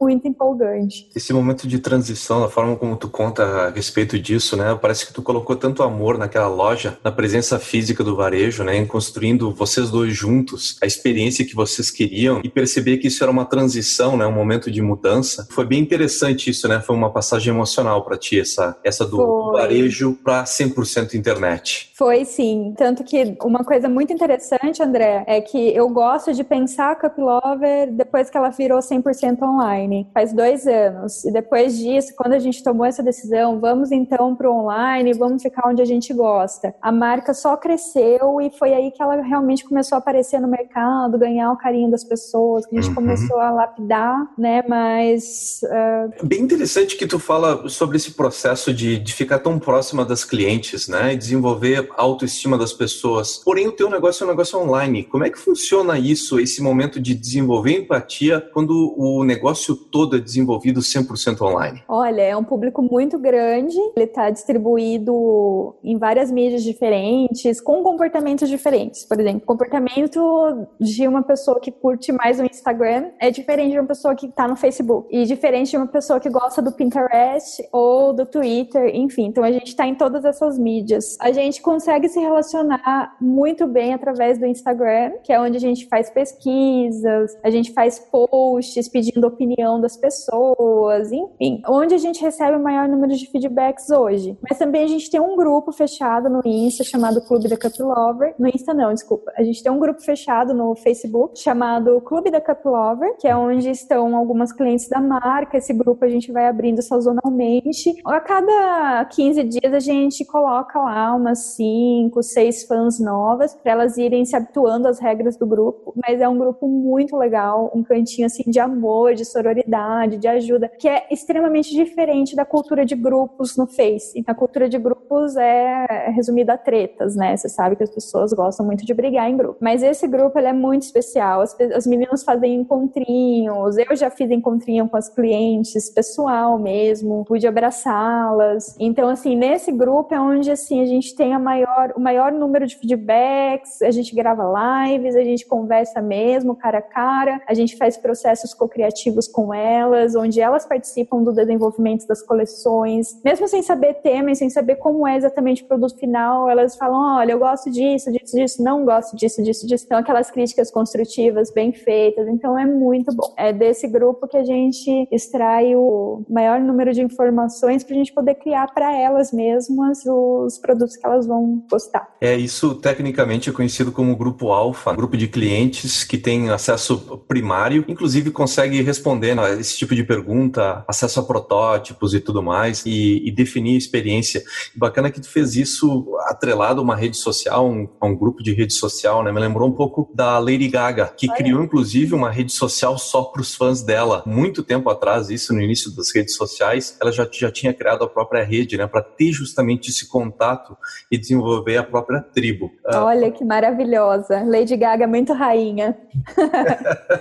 muito 0.00 0.26
empolgante. 0.28 1.08
Esse 1.14 1.32
momento 1.32 1.66
de 1.66 1.78
transição, 1.78 2.44
a 2.44 2.48
forma 2.48 2.76
como 2.76 2.96
tu 2.96 3.08
conta 3.08 3.42
a 3.44 3.70
respeito 3.70 4.18
disso, 4.18 4.56
né? 4.56 4.76
Parece 4.80 5.06
que 5.06 5.12
tu 5.12 5.22
colocou 5.22 5.56
tanto 5.56 5.82
amor 5.82 6.18
naquela 6.18 6.48
loja, 6.48 6.98
na 7.02 7.10
presença 7.10 7.58
física 7.58 8.02
do 8.02 8.16
varejo, 8.16 8.64
né? 8.64 8.76
Em 8.76 8.86
construindo 8.86 9.52
vocês 9.54 9.90
dois 9.90 10.14
juntos, 10.14 10.76
a 10.82 10.86
experiência 10.86 11.44
que 11.44 11.54
vocês 11.54 11.90
queriam 11.90 12.40
e 12.42 12.48
perceber 12.48 12.98
que 12.98 13.08
isso 13.08 13.22
era 13.22 13.30
uma 13.30 13.44
transição, 13.44 14.16
né? 14.16 14.26
Um 14.26 14.32
momento 14.32 14.70
de 14.70 14.80
mudança. 14.82 15.46
Foi 15.50 15.66
bem 15.66 15.80
interessante 15.80 16.50
isso, 16.50 16.68
né? 16.68 16.80
Foi 16.80 16.94
uma 16.94 17.10
passagem 17.10 17.52
emocional 17.52 18.04
para 18.04 18.16
ti 18.16 18.40
essa 18.40 18.76
essa 18.84 19.04
do, 19.04 19.16
do 19.16 19.52
varejo 19.52 20.18
para 20.22 20.44
100% 20.44 21.14
internet. 21.14 21.90
Foi 21.94 22.24
sim, 22.24 22.74
tanto 22.76 23.04
que 23.04 23.36
uma 23.42 23.64
coisa 23.64 23.88
muito 23.88 24.12
interessante, 24.12 24.82
André, 24.82 25.24
é 25.26 25.40
que 25.40 25.74
eu 25.74 25.88
gosto 25.88 26.32
de 26.32 26.44
pensar 26.44 26.92
a 26.92 26.96
Cup 26.96 27.18
Lover 27.18 27.92
depois 27.92 28.30
que 28.30 28.36
ela 28.36 28.50
virou 28.50 28.78
100% 28.78 29.38
online, 29.44 30.08
faz 30.12 30.32
dois 30.32 30.66
anos. 30.66 31.24
E 31.24 31.32
depois 31.32 31.76
disso, 31.78 32.12
quando 32.16 32.32
a 32.32 32.38
gente 32.38 32.62
tomou 32.62 32.86
essa 32.86 33.02
decisão, 33.02 33.60
vamos 33.60 33.92
então 33.92 34.34
para 34.34 34.50
o 34.50 34.54
online, 34.54 35.12
vamos 35.12 35.42
ficar 35.42 35.68
onde 35.68 35.82
a 35.82 35.84
gente 35.84 36.12
gosta. 36.12 36.74
A 36.80 36.90
marca 36.90 37.34
só 37.34 37.56
cresceu 37.56 38.40
e 38.40 38.50
foi 38.50 38.74
aí 38.74 38.90
que 38.90 39.02
ela 39.02 39.20
realmente 39.22 39.64
começou 39.64 39.96
a 39.96 39.98
aparecer 39.98 40.40
no 40.40 40.48
mercado, 40.48 41.18
ganhar 41.18 41.52
o 41.52 41.56
carinho 41.56 41.90
das 41.90 42.04
pessoas, 42.04 42.66
que 42.66 42.76
a 42.76 42.80
gente 42.80 42.90
uhum. 42.90 42.96
começou 42.96 43.38
a 43.40 43.50
lapidar, 43.50 44.26
né? 44.38 44.62
Mas. 44.68 45.60
Uh... 45.64 46.26
Bem 46.26 46.40
interessante 46.40 46.96
que 46.96 47.06
tu 47.06 47.18
fala 47.18 47.68
sobre 47.68 47.96
esse 47.96 48.12
processo 48.12 48.72
de, 48.72 48.98
de 48.98 49.12
ficar 49.12 49.38
tão 49.38 49.58
próxima 49.58 50.04
das 50.04 50.24
clientes, 50.24 50.88
né? 50.88 51.14
E 51.14 51.16
desenvolver 51.16 51.90
a 51.96 52.02
autoestima 52.02 52.56
das 52.56 52.72
pessoas. 52.72 53.40
Porém, 53.44 53.68
o 53.68 53.72
teu 53.72 53.90
negócio 53.90 54.24
é 54.24 54.26
um 54.26 54.30
negócio 54.30 54.58
online. 54.58 55.04
Como 55.04 55.24
é 55.24 55.30
que 55.30 55.38
funciona 55.38 55.98
isso, 55.98 56.40
esse 56.40 56.62
momento 56.62 57.00
de 57.00 57.14
desenvolver 57.14 57.72
empatia 57.72 58.40
quando 58.52 58.94
o 58.96 59.24
negócio 59.24 59.33
todo 59.74 60.16
é 60.16 60.20
desenvolvido 60.20 60.80
100% 60.80 61.40
online? 61.42 61.82
Olha, 61.88 62.22
é 62.22 62.36
um 62.36 62.44
público 62.44 62.82
muito 62.82 63.18
grande. 63.18 63.76
Ele 63.96 64.04
está 64.04 64.30
distribuído 64.30 65.74
em 65.82 65.98
várias 65.98 66.30
mídias 66.30 66.62
diferentes, 66.62 67.60
com 67.60 67.82
comportamentos 67.82 68.48
diferentes. 68.48 69.04
Por 69.04 69.20
exemplo, 69.20 69.42
o 69.42 69.46
comportamento 69.46 70.66
de 70.80 71.06
uma 71.06 71.22
pessoa 71.22 71.60
que 71.60 71.70
curte 71.70 72.12
mais 72.12 72.38
o 72.40 72.44
Instagram 72.44 73.10
é 73.20 73.30
diferente 73.30 73.72
de 73.72 73.78
uma 73.78 73.86
pessoa 73.86 74.14
que 74.14 74.26
está 74.26 74.48
no 74.48 74.56
Facebook. 74.56 75.08
E 75.10 75.24
diferente 75.24 75.70
de 75.70 75.76
uma 75.76 75.86
pessoa 75.86 76.20
que 76.20 76.28
gosta 76.28 76.60
do 76.60 76.72
Pinterest 76.72 77.62
ou 77.72 78.12
do 78.12 78.26
Twitter, 78.26 78.94
enfim. 78.94 79.26
Então, 79.26 79.44
a 79.44 79.52
gente 79.52 79.68
está 79.68 79.86
em 79.86 79.94
todas 79.94 80.24
essas 80.24 80.58
mídias. 80.58 81.16
A 81.20 81.32
gente 81.32 81.60
consegue 81.60 82.08
se 82.08 82.20
relacionar 82.20 83.16
muito 83.20 83.66
bem 83.66 83.94
através 83.94 84.38
do 84.38 84.46
Instagram, 84.46 85.12
que 85.22 85.32
é 85.32 85.40
onde 85.40 85.56
a 85.56 85.60
gente 85.60 85.86
faz 85.88 86.10
pesquisas, 86.10 87.36
a 87.42 87.50
gente 87.50 87.72
faz 87.72 87.98
posts 87.98 88.88
pedindo 88.88 89.23
opinião 89.26 89.80
das 89.80 89.96
pessoas, 89.96 91.10
enfim, 91.12 91.62
onde 91.68 91.94
a 91.94 91.98
gente 91.98 92.20
recebe 92.20 92.56
o 92.56 92.62
maior 92.62 92.88
número 92.88 93.14
de 93.14 93.30
feedbacks 93.30 93.90
hoje. 93.90 94.36
Mas 94.48 94.58
também 94.58 94.84
a 94.84 94.86
gente 94.86 95.10
tem 95.10 95.20
um 95.20 95.36
grupo 95.36 95.72
fechado 95.72 96.28
no 96.28 96.40
Insta 96.44 96.84
chamado 96.84 97.20
Clube 97.22 97.48
da 97.48 97.56
Cup 97.56 97.78
Lover. 97.80 98.34
No 98.38 98.48
Insta 98.48 98.74
não, 98.74 98.92
desculpa. 98.92 99.32
A 99.36 99.42
gente 99.42 99.62
tem 99.62 99.70
um 99.70 99.78
grupo 99.78 100.00
fechado 100.02 100.54
no 100.54 100.74
Facebook 100.76 101.38
chamado 101.38 102.00
Clube 102.00 102.30
da 102.30 102.40
Cup 102.40 102.64
Lover, 102.64 103.16
que 103.18 103.28
é 103.28 103.36
onde 103.36 103.70
estão 103.70 104.16
algumas 104.16 104.52
clientes 104.52 104.88
da 104.88 105.00
marca. 105.00 105.58
Esse 105.58 105.72
grupo 105.72 106.04
a 106.04 106.08
gente 106.08 106.32
vai 106.32 106.46
abrindo 106.46 106.82
sazonalmente. 106.82 107.94
A 108.04 108.20
cada 108.20 109.04
15 109.06 109.44
dias 109.44 109.72
a 109.72 109.80
gente 109.80 110.24
coloca 110.24 110.78
lá 110.80 111.14
umas 111.14 111.54
cinco, 111.54 112.22
seis 112.22 112.64
fãs 112.64 112.98
novas 112.98 113.54
para 113.54 113.72
elas 113.72 113.96
irem 113.96 114.24
se 114.24 114.36
habituando 114.36 114.88
às 114.88 114.98
regras 114.98 115.36
do 115.36 115.46
grupo. 115.46 115.94
Mas 116.06 116.20
é 116.20 116.28
um 116.28 116.38
grupo 116.38 116.68
muito 116.68 117.16
legal, 117.16 117.70
um 117.74 117.82
cantinho 117.82 118.26
assim 118.26 118.50
de 118.50 118.60
amor, 118.60 119.13
de 119.14 119.24
sororidade, 119.24 120.18
de 120.18 120.28
ajuda, 120.28 120.68
que 120.68 120.88
é 120.88 121.06
extremamente 121.10 121.74
diferente 121.74 122.36
da 122.36 122.44
cultura 122.44 122.84
de 122.84 122.94
grupos 122.94 123.56
no 123.56 123.66
Face. 123.66 124.22
A 124.26 124.34
cultura 124.34 124.68
de 124.68 124.78
grupos 124.78 125.36
é 125.36 126.10
resumida 126.10 126.54
a 126.54 126.58
tretas, 126.58 127.14
né? 127.16 127.36
Você 127.36 127.48
sabe 127.48 127.76
que 127.76 127.82
as 127.82 127.90
pessoas 127.90 128.32
gostam 128.32 128.66
muito 128.66 128.84
de 128.84 128.94
brigar 128.94 129.28
em 129.30 129.36
grupo. 129.36 129.58
Mas 129.60 129.82
esse 129.82 130.06
grupo 130.06 130.38
ele 130.38 130.48
é 130.48 130.52
muito 130.52 130.82
especial. 130.82 131.40
As, 131.40 131.58
as 131.60 131.86
meninas 131.86 132.24
fazem 132.24 132.54
encontrinhos. 132.54 133.76
Eu 133.78 133.96
já 133.96 134.10
fiz 134.10 134.30
encontrinho 134.30 134.88
com 134.88 134.96
as 134.96 135.08
clientes, 135.08 135.90
pessoal 135.90 136.58
mesmo. 136.58 137.24
Pude 137.24 137.46
abraçá-las. 137.46 138.76
Então, 138.78 139.08
assim, 139.08 139.36
nesse 139.36 139.70
grupo 139.72 140.14
é 140.14 140.20
onde 140.20 140.50
assim 140.50 140.80
a 140.80 140.86
gente 140.86 141.14
tem 141.14 141.34
a 141.34 141.38
maior, 141.38 141.92
o 141.96 142.00
maior 142.00 142.32
número 142.32 142.66
de 142.66 142.76
feedbacks. 142.76 143.82
A 143.82 143.90
gente 143.90 144.14
grava 144.14 144.44
lives, 144.44 145.16
a 145.16 145.24
gente 145.24 145.46
conversa 145.46 146.00
mesmo, 146.00 146.56
cara 146.56 146.78
a 146.78 146.82
cara. 146.82 147.40
A 147.46 147.54
gente 147.54 147.76
faz 147.76 147.96
processos 147.96 148.54
co-criativos 148.54 149.03
com 149.32 149.52
elas, 149.52 150.14
onde 150.14 150.40
elas 150.40 150.66
participam 150.66 151.22
do 151.22 151.32
desenvolvimento 151.32 152.06
das 152.06 152.22
coleções, 152.22 153.20
mesmo 153.24 153.48
sem 153.48 153.62
saber 153.62 153.94
tema 153.94 154.30
e 154.30 154.36
sem 154.36 154.50
saber 154.50 154.76
como 154.76 155.06
é 155.06 155.16
exatamente 155.16 155.62
o 155.62 155.66
produto 155.66 155.98
final, 155.98 156.48
elas 156.48 156.76
falam: 156.76 157.18
olha, 157.18 157.32
eu 157.32 157.38
gosto 157.38 157.70
disso, 157.70 158.10
disso, 158.12 158.36
disso, 158.36 158.62
não 158.62 158.84
gosto 158.84 159.16
disso, 159.16 159.42
disso, 159.42 159.66
disso. 159.66 159.84
Então, 159.86 159.98
aquelas 159.98 160.30
críticas 160.30 160.70
construtivas 160.70 161.52
bem 161.52 161.72
feitas. 161.72 162.28
Então, 162.28 162.58
é 162.58 162.66
muito 162.66 163.14
bom. 163.14 163.32
É 163.36 163.52
desse 163.52 163.88
grupo 163.88 164.28
que 164.28 164.36
a 164.36 164.44
gente 164.44 165.08
extrai 165.10 165.74
o 165.74 166.22
maior 166.28 166.60
número 166.60 166.92
de 166.92 167.02
informações 167.02 167.82
para 167.82 167.94
a 167.94 167.98
gente 167.98 168.12
poder 168.12 168.34
criar 168.36 168.72
para 168.72 168.94
elas 168.96 169.32
mesmas 169.32 170.04
os 170.06 170.58
produtos 170.58 170.96
que 170.96 171.06
elas 171.06 171.26
vão 171.26 171.62
postar. 171.68 172.08
É, 172.20 172.36
isso 172.36 172.74
tecnicamente 172.74 173.48
é 173.48 173.52
conhecido 173.52 173.92
como 173.92 174.16
grupo 174.16 174.50
alfa, 174.52 174.92
grupo 174.92 175.16
de 175.16 175.28
clientes 175.28 176.04
que 176.04 176.18
tem 176.18 176.50
acesso 176.50 177.22
primário, 177.26 177.84
inclusive 177.88 178.30
consegue 178.30 178.80
responder 178.84 179.38
a 179.38 179.50
esse 179.50 179.76
tipo 179.76 179.94
de 179.94 180.04
pergunta, 180.04 180.84
acesso 180.86 181.20
a 181.20 181.22
protótipos 181.22 182.14
e 182.14 182.20
tudo 182.20 182.42
mais, 182.42 182.84
e, 182.86 183.26
e 183.26 183.30
definir 183.30 183.74
a 183.74 183.78
experiência. 183.78 184.42
Bacana 184.74 185.10
que 185.10 185.20
tu 185.20 185.28
fez 185.28 185.56
isso 185.56 186.06
atrelado 186.26 186.80
a 186.80 186.84
uma 186.84 186.96
rede 186.96 187.16
social, 187.16 187.68
um, 187.68 187.88
a 188.00 188.06
um 188.06 188.14
grupo 188.14 188.42
de 188.42 188.52
rede 188.52 188.72
social, 188.74 189.22
né? 189.22 189.32
Me 189.32 189.40
lembrou 189.40 189.68
um 189.68 189.72
pouco 189.72 190.10
da 190.14 190.38
Lady 190.38 190.68
Gaga, 190.68 191.12
que 191.16 191.28
Olha. 191.28 191.36
criou 191.36 191.62
inclusive 191.62 192.14
uma 192.14 192.30
rede 192.30 192.52
social 192.52 192.96
só 192.98 193.22
para 193.22 193.40
os 193.42 193.54
fãs 193.54 193.82
dela. 193.82 194.22
Muito 194.26 194.62
tempo 194.62 194.88
atrás, 194.90 195.30
isso 195.30 195.52
no 195.52 195.60
início 195.60 195.94
das 195.94 196.14
redes 196.14 196.34
sociais, 196.34 196.96
ela 197.00 197.10
já, 197.10 197.28
já 197.30 197.50
tinha 197.50 197.72
criado 197.72 198.04
a 198.04 198.08
própria 198.08 198.44
rede, 198.44 198.76
né? 198.76 198.86
Para 198.86 199.02
ter 199.02 199.32
justamente 199.32 199.90
esse 199.90 200.08
contato 200.08 200.76
e 201.10 201.18
desenvolver 201.18 201.76
a 201.78 201.82
própria 201.82 202.20
tribo. 202.20 202.70
Ah, 202.86 203.04
Olha 203.04 203.30
que 203.30 203.44
maravilhosa. 203.44 204.42
Lady 204.44 204.76
Gaga, 204.76 205.06
muito 205.06 205.32
rainha. 205.32 205.96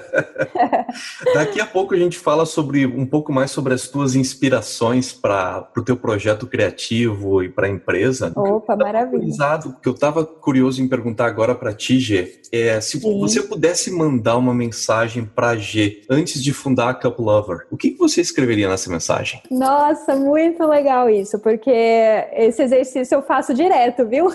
Daqui 1.53 1.61
a 1.61 1.67
pouco 1.67 1.93
a 1.93 1.97
gente 1.97 2.17
fala 2.17 2.47
sobre 2.47 2.83
um 2.83 3.05
pouco 3.05 3.31
mais 3.31 3.51
sobre 3.51 3.75
as 3.75 3.87
tuas 3.87 4.15
inspirações 4.15 5.13
para 5.13 5.69
o 5.77 5.83
teu 5.83 5.95
projeto 5.95 6.47
criativo 6.47 7.43
e 7.43 7.49
para 7.49 7.67
a 7.67 7.69
empresa. 7.69 8.33
Opa, 8.35 8.75
maravilha. 8.75 9.23
O 9.67 9.73
que 9.79 9.87
eu 9.87 9.93
estava 9.93 10.25
curioso 10.25 10.81
em 10.81 10.87
perguntar 10.87 11.27
agora 11.27 11.53
para 11.53 11.71
ti, 11.71 11.99
Gê, 11.99 12.41
é 12.51 12.81
se 12.81 12.99
Sim. 12.99 13.19
você 13.19 13.43
pudesse 13.43 13.91
mandar 13.91 14.35
uma 14.37 14.51
mensagem 14.51 15.25
para 15.25 15.55
G 15.55 16.01
antes 16.09 16.41
de 16.41 16.51
fundar 16.51 16.89
a 16.89 16.93
Cup 16.95 17.19
Lover, 17.19 17.67
o 17.69 17.77
que, 17.77 17.91
que 17.91 17.99
você 17.99 18.19
escreveria 18.19 18.67
nessa 18.67 18.89
mensagem? 18.89 19.39
Nossa, 19.51 20.15
muito 20.15 20.65
legal 20.65 21.07
isso, 21.07 21.37
porque 21.37 21.69
esse 22.33 22.63
exercício 22.63 23.13
eu 23.13 23.21
faço 23.21 23.53
direto, 23.53 24.07
viu? 24.07 24.31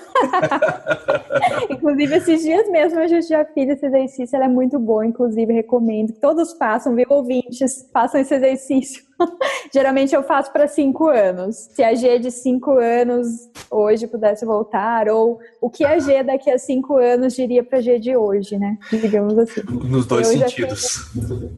inclusive, 1.68 2.14
esses 2.14 2.42
dias 2.42 2.68
mesmo 2.70 3.00
eu 3.00 3.22
já 3.22 3.44
fiz 3.44 3.68
esse 3.70 3.86
exercício, 3.86 4.36
ele 4.36 4.44
é 4.44 4.48
muito 4.48 4.78
bom, 4.78 5.02
inclusive 5.02 5.52
recomendo 5.52 6.12
que 6.12 6.20
todos 6.20 6.52
façam, 6.52 6.94
viu, 6.94 7.07
ouvintes, 7.14 7.88
façam 7.92 8.20
esse 8.20 8.34
exercício. 8.34 9.07
Geralmente 9.72 10.14
eu 10.14 10.22
faço 10.22 10.52
para 10.52 10.66
cinco 10.66 11.08
anos. 11.08 11.68
Se 11.72 11.82
a 11.82 11.94
G 11.94 12.18
de 12.18 12.30
cinco 12.30 12.72
anos 12.72 13.48
hoje 13.70 14.06
pudesse 14.06 14.44
voltar, 14.44 15.08
ou 15.08 15.38
o 15.60 15.68
que 15.68 15.84
a 15.84 15.98
G 15.98 16.22
daqui 16.22 16.50
a 16.50 16.58
cinco 16.58 16.96
anos 16.96 17.34
diria 17.34 17.62
para 17.62 17.78
a 17.78 17.80
G 17.80 17.98
de 17.98 18.16
hoje, 18.16 18.58
né? 18.58 18.78
Digamos 18.90 19.38
assim. 19.38 19.62
Nos 19.68 20.06
dois 20.06 20.32
eu 20.32 20.38
sentidos. 20.38 21.10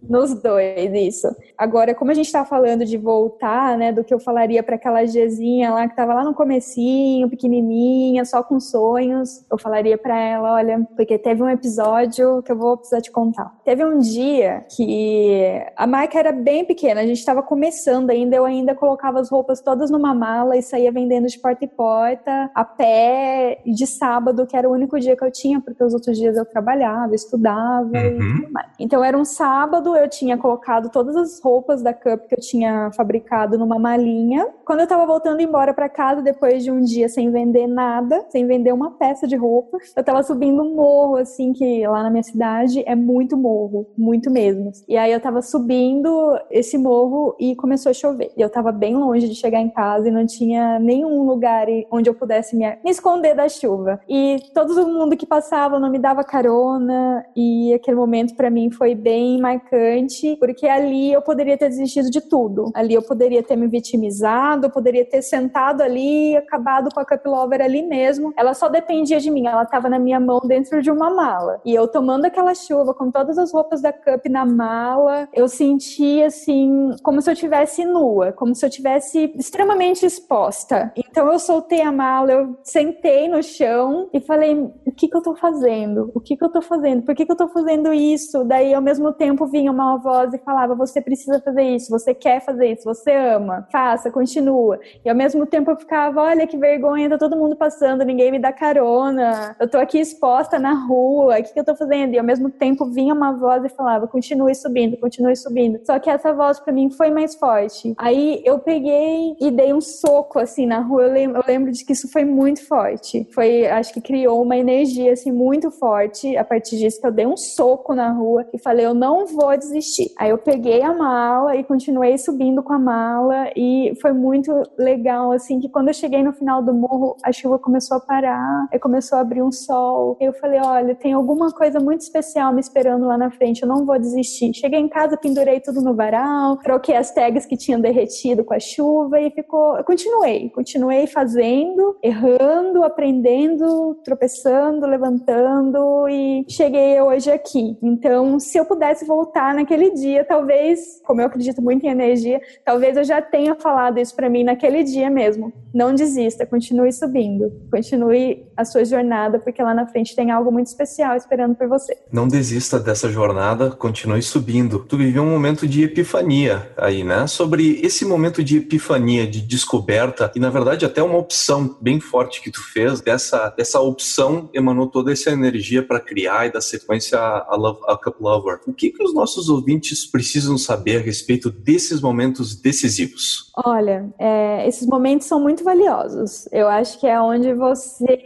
Nos 0.08 0.34
dois, 0.42 0.92
isso. 0.94 1.28
Agora, 1.56 1.94
como 1.94 2.10
a 2.10 2.14
gente 2.14 2.26
está 2.26 2.44
falando 2.44 2.84
de 2.84 2.96
voltar, 2.96 3.76
né, 3.76 3.92
do 3.92 4.02
que 4.02 4.12
eu 4.12 4.18
falaria 4.18 4.62
para 4.62 4.76
aquela 4.76 5.04
Gzinha 5.04 5.72
lá 5.72 5.86
que 5.86 5.92
estava 5.92 6.14
lá 6.14 6.24
no 6.24 6.34
comecinho, 6.34 7.28
pequenininha, 7.28 8.24
só 8.24 8.42
com 8.42 8.58
sonhos, 8.58 9.44
eu 9.50 9.58
falaria 9.58 9.98
para 9.98 10.18
ela, 10.18 10.54
olha, 10.54 10.86
porque 10.96 11.18
teve 11.18 11.42
um 11.42 11.48
episódio 11.48 12.42
que 12.42 12.52
eu 12.52 12.56
vou 12.56 12.76
precisar 12.76 13.00
te 13.00 13.10
contar. 13.10 13.54
Teve 13.64 13.84
um 13.84 13.98
dia 13.98 14.64
que 14.74 15.62
a 15.76 15.86
marca 15.86 16.18
era 16.18 16.32
bem 16.32 16.64
pequena, 16.64 17.00
a 17.00 17.06
gente 17.06 17.18
estava 17.18 17.42
começando 17.50 18.10
ainda, 18.10 18.36
eu 18.36 18.44
ainda 18.44 18.76
colocava 18.76 19.18
as 19.18 19.28
roupas 19.28 19.60
todas 19.60 19.90
numa 19.90 20.14
mala 20.14 20.56
e 20.56 20.62
saía 20.62 20.92
vendendo 20.92 21.26
de 21.26 21.36
porta 21.36 21.64
em 21.64 21.68
porta, 21.68 22.48
a 22.54 22.64
pé, 22.64 23.60
de 23.66 23.88
sábado, 23.88 24.46
que 24.46 24.56
era 24.56 24.68
o 24.68 24.72
único 24.72 25.00
dia 25.00 25.16
que 25.16 25.24
eu 25.24 25.32
tinha, 25.32 25.60
porque 25.60 25.82
os 25.82 25.92
outros 25.92 26.16
dias 26.16 26.36
eu 26.36 26.44
trabalhava, 26.44 27.12
estudava 27.12 27.90
uhum. 27.90 27.96
e 27.96 28.40
tudo 28.40 28.52
mais. 28.52 28.70
Então 28.78 29.02
era 29.02 29.18
um 29.18 29.24
sábado, 29.24 29.96
eu 29.96 30.08
tinha 30.08 30.38
colocado 30.38 30.90
todas 30.90 31.16
as 31.16 31.42
roupas 31.42 31.82
da 31.82 31.92
Cup 31.92 32.28
que 32.28 32.36
eu 32.36 32.40
tinha 32.40 32.92
fabricado 32.92 33.58
numa 33.58 33.80
malinha. 33.80 34.46
Quando 34.64 34.80
eu 34.80 34.86
tava 34.86 35.04
voltando 35.04 35.40
embora 35.40 35.74
para 35.74 35.88
casa, 35.88 36.22
depois 36.22 36.62
de 36.62 36.70
um 36.70 36.80
dia 36.80 37.08
sem 37.08 37.32
vender 37.32 37.66
nada, 37.66 38.24
sem 38.28 38.46
vender 38.46 38.72
uma 38.72 38.92
peça 38.92 39.26
de 39.26 39.34
roupa, 39.34 39.76
eu 39.96 40.04
tava 40.04 40.22
subindo 40.22 40.62
um 40.62 40.76
morro, 40.76 41.16
assim, 41.16 41.52
que 41.52 41.84
lá 41.84 42.04
na 42.04 42.10
minha 42.10 42.22
cidade 42.22 42.84
é 42.86 42.94
muito 42.94 43.36
morro, 43.36 43.88
muito 43.98 44.30
mesmo. 44.30 44.70
E 44.88 44.96
aí 44.96 45.10
eu 45.10 45.20
tava 45.20 45.42
subindo 45.42 46.38
esse 46.48 46.78
morro 46.78 47.34
e 47.40 47.56
começou 47.56 47.90
a 47.90 47.94
chover. 47.94 48.30
Eu 48.36 48.50
tava 48.50 48.70
bem 48.70 48.94
longe 48.94 49.26
de 49.26 49.34
chegar 49.34 49.60
em 49.60 49.70
casa 49.70 50.08
e 50.08 50.10
não 50.10 50.26
tinha 50.26 50.78
nenhum 50.78 51.22
lugar 51.22 51.66
onde 51.90 52.10
eu 52.10 52.14
pudesse 52.14 52.54
me, 52.54 52.66
me 52.84 52.90
esconder 52.90 53.34
da 53.34 53.48
chuva. 53.48 53.98
E 54.08 54.36
todo 54.54 54.86
mundo 54.86 55.16
que 55.16 55.26
passava 55.26 55.80
não 55.80 55.90
me 55.90 55.98
dava 55.98 56.22
carona 56.22 57.24
e 57.34 57.72
aquele 57.72 57.96
momento 57.96 58.36
para 58.36 58.50
mim 58.50 58.70
foi 58.70 58.94
bem 58.94 59.40
marcante, 59.40 60.36
porque 60.38 60.66
ali 60.66 61.12
eu 61.12 61.22
poderia 61.22 61.56
ter 61.56 61.68
desistido 61.68 62.10
de 62.10 62.20
tudo. 62.20 62.70
Ali 62.74 62.94
eu 62.94 63.02
poderia 63.02 63.42
ter 63.42 63.56
me 63.56 63.66
vitimizado, 63.66 64.66
eu 64.66 64.70
poderia 64.70 65.04
ter 65.04 65.22
sentado 65.22 65.82
ali 65.82 66.32
e 66.32 66.36
acabado 66.36 66.90
com 66.92 67.00
a 67.00 67.04
Cup 67.04 67.24
Lover 67.24 67.62
ali 67.62 67.82
mesmo. 67.82 68.32
Ela 68.36 68.52
só 68.52 68.68
dependia 68.68 69.18
de 69.18 69.30
mim, 69.30 69.46
ela 69.46 69.64
tava 69.64 69.88
na 69.88 69.98
minha 69.98 70.20
mão 70.20 70.40
dentro 70.44 70.82
de 70.82 70.90
uma 70.90 71.08
mala. 71.10 71.60
E 71.64 71.74
eu 71.74 71.88
tomando 71.88 72.26
aquela 72.26 72.54
chuva 72.54 72.92
com 72.92 73.10
todas 73.10 73.38
as 73.38 73.52
roupas 73.52 73.80
da 73.80 73.92
Cup 73.92 74.26
na 74.28 74.44
mala, 74.44 75.28
eu 75.32 75.48
sentia 75.48 76.26
assim, 76.26 76.90
como 77.02 77.22
se 77.22 77.29
eu 77.30 77.36
tivesse 77.36 77.84
nua, 77.84 78.32
como 78.32 78.54
se 78.54 78.64
eu 78.64 78.70
tivesse 78.70 79.32
extremamente 79.36 80.04
exposta. 80.04 80.92
Então 80.96 81.30
eu 81.32 81.38
soltei 81.38 81.82
a 81.82 81.92
mala, 81.92 82.32
eu 82.32 82.58
sentei 82.62 83.28
no 83.28 83.42
chão 83.42 84.08
e 84.12 84.20
falei: 84.20 84.54
o 84.86 84.92
que 84.92 85.08
que 85.08 85.16
eu 85.16 85.22
tô 85.22 85.34
fazendo? 85.34 86.10
O 86.14 86.20
que 86.20 86.36
que 86.36 86.44
eu 86.44 86.48
tô 86.48 86.62
fazendo? 86.62 87.02
Por 87.02 87.14
que 87.14 87.26
que 87.26 87.32
eu 87.32 87.36
tô 87.36 87.48
fazendo 87.48 87.92
isso? 87.92 88.44
Daí 88.44 88.74
ao 88.74 88.82
mesmo 88.82 89.12
tempo 89.12 89.46
vinha 89.46 89.70
uma 89.70 89.96
voz 89.98 90.32
e 90.34 90.38
falava: 90.38 90.74
você 90.74 91.00
precisa 91.00 91.40
fazer 91.40 91.62
isso, 91.62 91.90
você 91.90 92.14
quer 92.14 92.40
fazer 92.40 92.72
isso, 92.72 92.84
você 92.84 93.12
ama, 93.12 93.66
faça, 93.70 94.10
continua. 94.10 94.78
E 95.04 95.08
ao 95.08 95.16
mesmo 95.16 95.46
tempo 95.46 95.70
eu 95.70 95.76
ficava: 95.76 96.22
olha 96.22 96.46
que 96.46 96.56
vergonha, 96.56 97.08
tá 97.08 97.18
todo 97.18 97.36
mundo 97.36 97.56
passando, 97.56 98.04
ninguém 98.04 98.30
me 98.30 98.38
dá 98.38 98.52
carona, 98.52 99.56
eu 99.58 99.68
tô 99.68 99.78
aqui 99.78 99.98
exposta 99.98 100.58
na 100.58 100.72
rua, 100.72 101.38
o 101.38 101.42
que 101.42 101.52
que 101.52 101.60
eu 101.60 101.64
tô 101.64 101.76
fazendo? 101.76 102.14
E 102.14 102.18
ao 102.18 102.24
mesmo 102.24 102.50
tempo 102.50 102.86
vinha 102.86 103.14
uma 103.14 103.32
voz 103.32 103.64
e 103.64 103.68
falava: 103.68 104.06
continue 104.08 104.54
subindo, 104.54 104.96
continue 104.96 105.36
subindo. 105.36 105.80
Só 105.84 105.98
que 105.98 106.10
essa 106.10 106.32
voz 106.32 106.58
para 106.60 106.72
mim 106.72 106.90
foi 106.90 107.10
mais 107.10 107.19
forte. 107.28 107.94
Aí 107.96 108.42
eu 108.44 108.58
peguei 108.58 109.36
e 109.40 109.50
dei 109.50 109.72
um 109.72 109.80
soco 109.80 110.38
assim 110.38 110.66
na 110.66 110.80
rua. 110.80 111.02
Eu 111.02 111.12
lembro, 111.12 111.38
eu 111.38 111.44
lembro 111.46 111.72
de 111.72 111.84
que 111.84 111.92
isso 111.92 112.10
foi 112.10 112.24
muito 112.24 112.66
forte. 112.66 113.26
Foi, 113.32 113.66
acho 113.66 113.92
que 113.92 114.00
criou 114.00 114.42
uma 114.42 114.56
energia 114.56 115.12
assim 115.12 115.32
muito 115.32 115.70
forte. 115.70 116.36
A 116.36 116.44
partir 116.44 116.78
disso 116.78 117.00
que 117.00 117.06
eu 117.06 117.12
dei 117.12 117.26
um 117.26 117.36
soco 117.36 117.94
na 117.94 118.12
rua 118.12 118.46
e 118.52 118.58
falei, 118.58 118.86
eu 118.86 118.94
não 118.94 119.26
vou 119.26 119.56
desistir. 119.56 120.10
Aí 120.18 120.30
eu 120.30 120.38
peguei 120.38 120.82
a 120.82 120.92
mala 120.92 121.56
e 121.56 121.64
continuei 121.64 122.16
subindo 122.18 122.62
com 122.62 122.72
a 122.72 122.78
mala 122.78 123.50
e 123.56 123.92
foi 124.00 124.12
muito 124.12 124.52
legal 124.78 125.32
assim 125.32 125.60
que 125.60 125.68
quando 125.68 125.88
eu 125.88 125.94
cheguei 125.94 126.22
no 126.22 126.32
final 126.32 126.62
do 126.62 126.72
morro, 126.72 127.16
a 127.22 127.32
chuva 127.32 127.58
começou 127.58 127.96
a 127.96 128.00
parar, 128.00 128.68
começou 128.80 129.18
a 129.18 129.20
abrir 129.20 129.42
um 129.42 129.52
sol. 129.52 130.16
Eu 130.20 130.32
falei, 130.32 130.60
olha, 130.62 130.94
tem 130.94 131.12
alguma 131.12 131.50
coisa 131.50 131.78
muito 131.78 132.00
especial 132.00 132.52
me 132.52 132.60
esperando 132.60 133.06
lá 133.06 133.16
na 133.16 133.30
frente. 133.30 133.62
Eu 133.62 133.68
não 133.68 133.84
vou 133.84 133.98
desistir. 133.98 134.52
Cheguei 134.54 134.80
em 134.80 134.88
casa, 134.88 135.16
pendurei 135.16 135.60
tudo 135.60 135.80
no 135.80 135.94
varal, 135.94 136.56
troquei 136.56 136.96
as 136.96 137.09
tags 137.12 137.46
que 137.46 137.56
tinham 137.56 137.80
derretido 137.80 138.44
com 138.44 138.54
a 138.54 138.60
chuva 138.60 139.20
e 139.20 139.30
ficou. 139.30 139.76
Eu 139.76 139.84
continuei, 139.84 140.50
continuei 140.50 141.06
fazendo, 141.06 141.96
errando, 142.02 142.82
aprendendo, 142.82 143.96
tropeçando, 144.04 144.86
levantando 144.86 146.08
e 146.08 146.44
cheguei 146.48 147.00
hoje 147.00 147.30
aqui. 147.30 147.76
Então, 147.82 148.38
se 148.38 148.58
eu 148.58 148.64
pudesse 148.64 149.04
voltar 149.04 149.54
naquele 149.54 149.90
dia, 149.90 150.24
talvez, 150.24 151.00
como 151.04 151.20
eu 151.20 151.26
acredito 151.26 151.62
muito 151.62 151.84
em 151.84 151.90
energia, 151.90 152.40
talvez 152.64 152.96
eu 152.96 153.04
já 153.04 153.20
tenha 153.20 153.54
falado 153.54 153.98
isso 153.98 154.14
para 154.14 154.28
mim 154.28 154.44
naquele 154.44 154.82
dia 154.82 155.10
mesmo. 155.10 155.52
Não 155.72 155.94
desista, 155.94 156.44
continue 156.44 156.92
subindo, 156.92 157.52
continue 157.70 158.46
a 158.56 158.64
sua 158.64 158.84
jornada, 158.84 159.38
porque 159.38 159.62
lá 159.62 159.72
na 159.72 159.86
frente 159.86 160.16
tem 160.16 160.30
algo 160.30 160.50
muito 160.50 160.66
especial 160.66 161.16
esperando 161.16 161.54
por 161.54 161.68
você. 161.68 161.96
Não 162.10 162.26
desista 162.26 162.78
dessa 162.78 163.08
jornada, 163.08 163.70
continue 163.70 164.22
subindo. 164.22 164.80
Tu 164.80 164.96
viveu 164.96 165.22
um 165.22 165.30
momento 165.30 165.66
de 165.66 165.84
epifania 165.84 166.70
aí 166.76 166.99
aí, 167.00 167.04
né? 167.04 167.26
Sobre 167.26 167.80
esse 167.82 168.04
momento 168.04 168.44
de 168.44 168.58
epifania, 168.58 169.26
de 169.26 169.40
descoberta, 169.40 170.30
e 170.34 170.40
na 170.40 170.50
verdade 170.50 170.84
até 170.84 171.02
uma 171.02 171.18
opção 171.18 171.76
bem 171.80 171.98
forte 171.98 172.40
que 172.40 172.50
tu 172.50 172.62
fez, 172.72 173.00
dessa, 173.00 173.48
dessa 173.56 173.80
opção 173.80 174.48
emanou 174.52 174.86
toda 174.86 175.12
essa 175.12 175.30
energia 175.30 175.82
para 175.82 176.00
criar 176.00 176.46
e 176.46 176.52
dar 176.52 176.60
sequência 176.60 177.18
a, 177.18 177.56
Love, 177.56 177.80
a 177.88 177.96
Cup 177.96 178.20
Lover. 178.20 178.60
O 178.66 178.72
que, 178.72 178.90
que 178.90 179.02
os 179.02 179.14
nossos 179.14 179.48
ouvintes 179.48 180.06
precisam 180.06 180.56
saber 180.56 180.98
a 180.98 181.00
respeito 181.00 181.50
desses 181.50 182.00
momentos 182.00 182.54
decisivos? 182.54 183.50
Olha, 183.64 184.08
é, 184.18 184.66
esses 184.66 184.86
momentos 184.86 185.26
são 185.26 185.40
muito 185.40 185.62
valiosos. 185.62 186.48
Eu 186.52 186.68
acho 186.68 186.98
que 186.98 187.06
é 187.06 187.20
onde 187.20 187.52
você. 187.52 188.18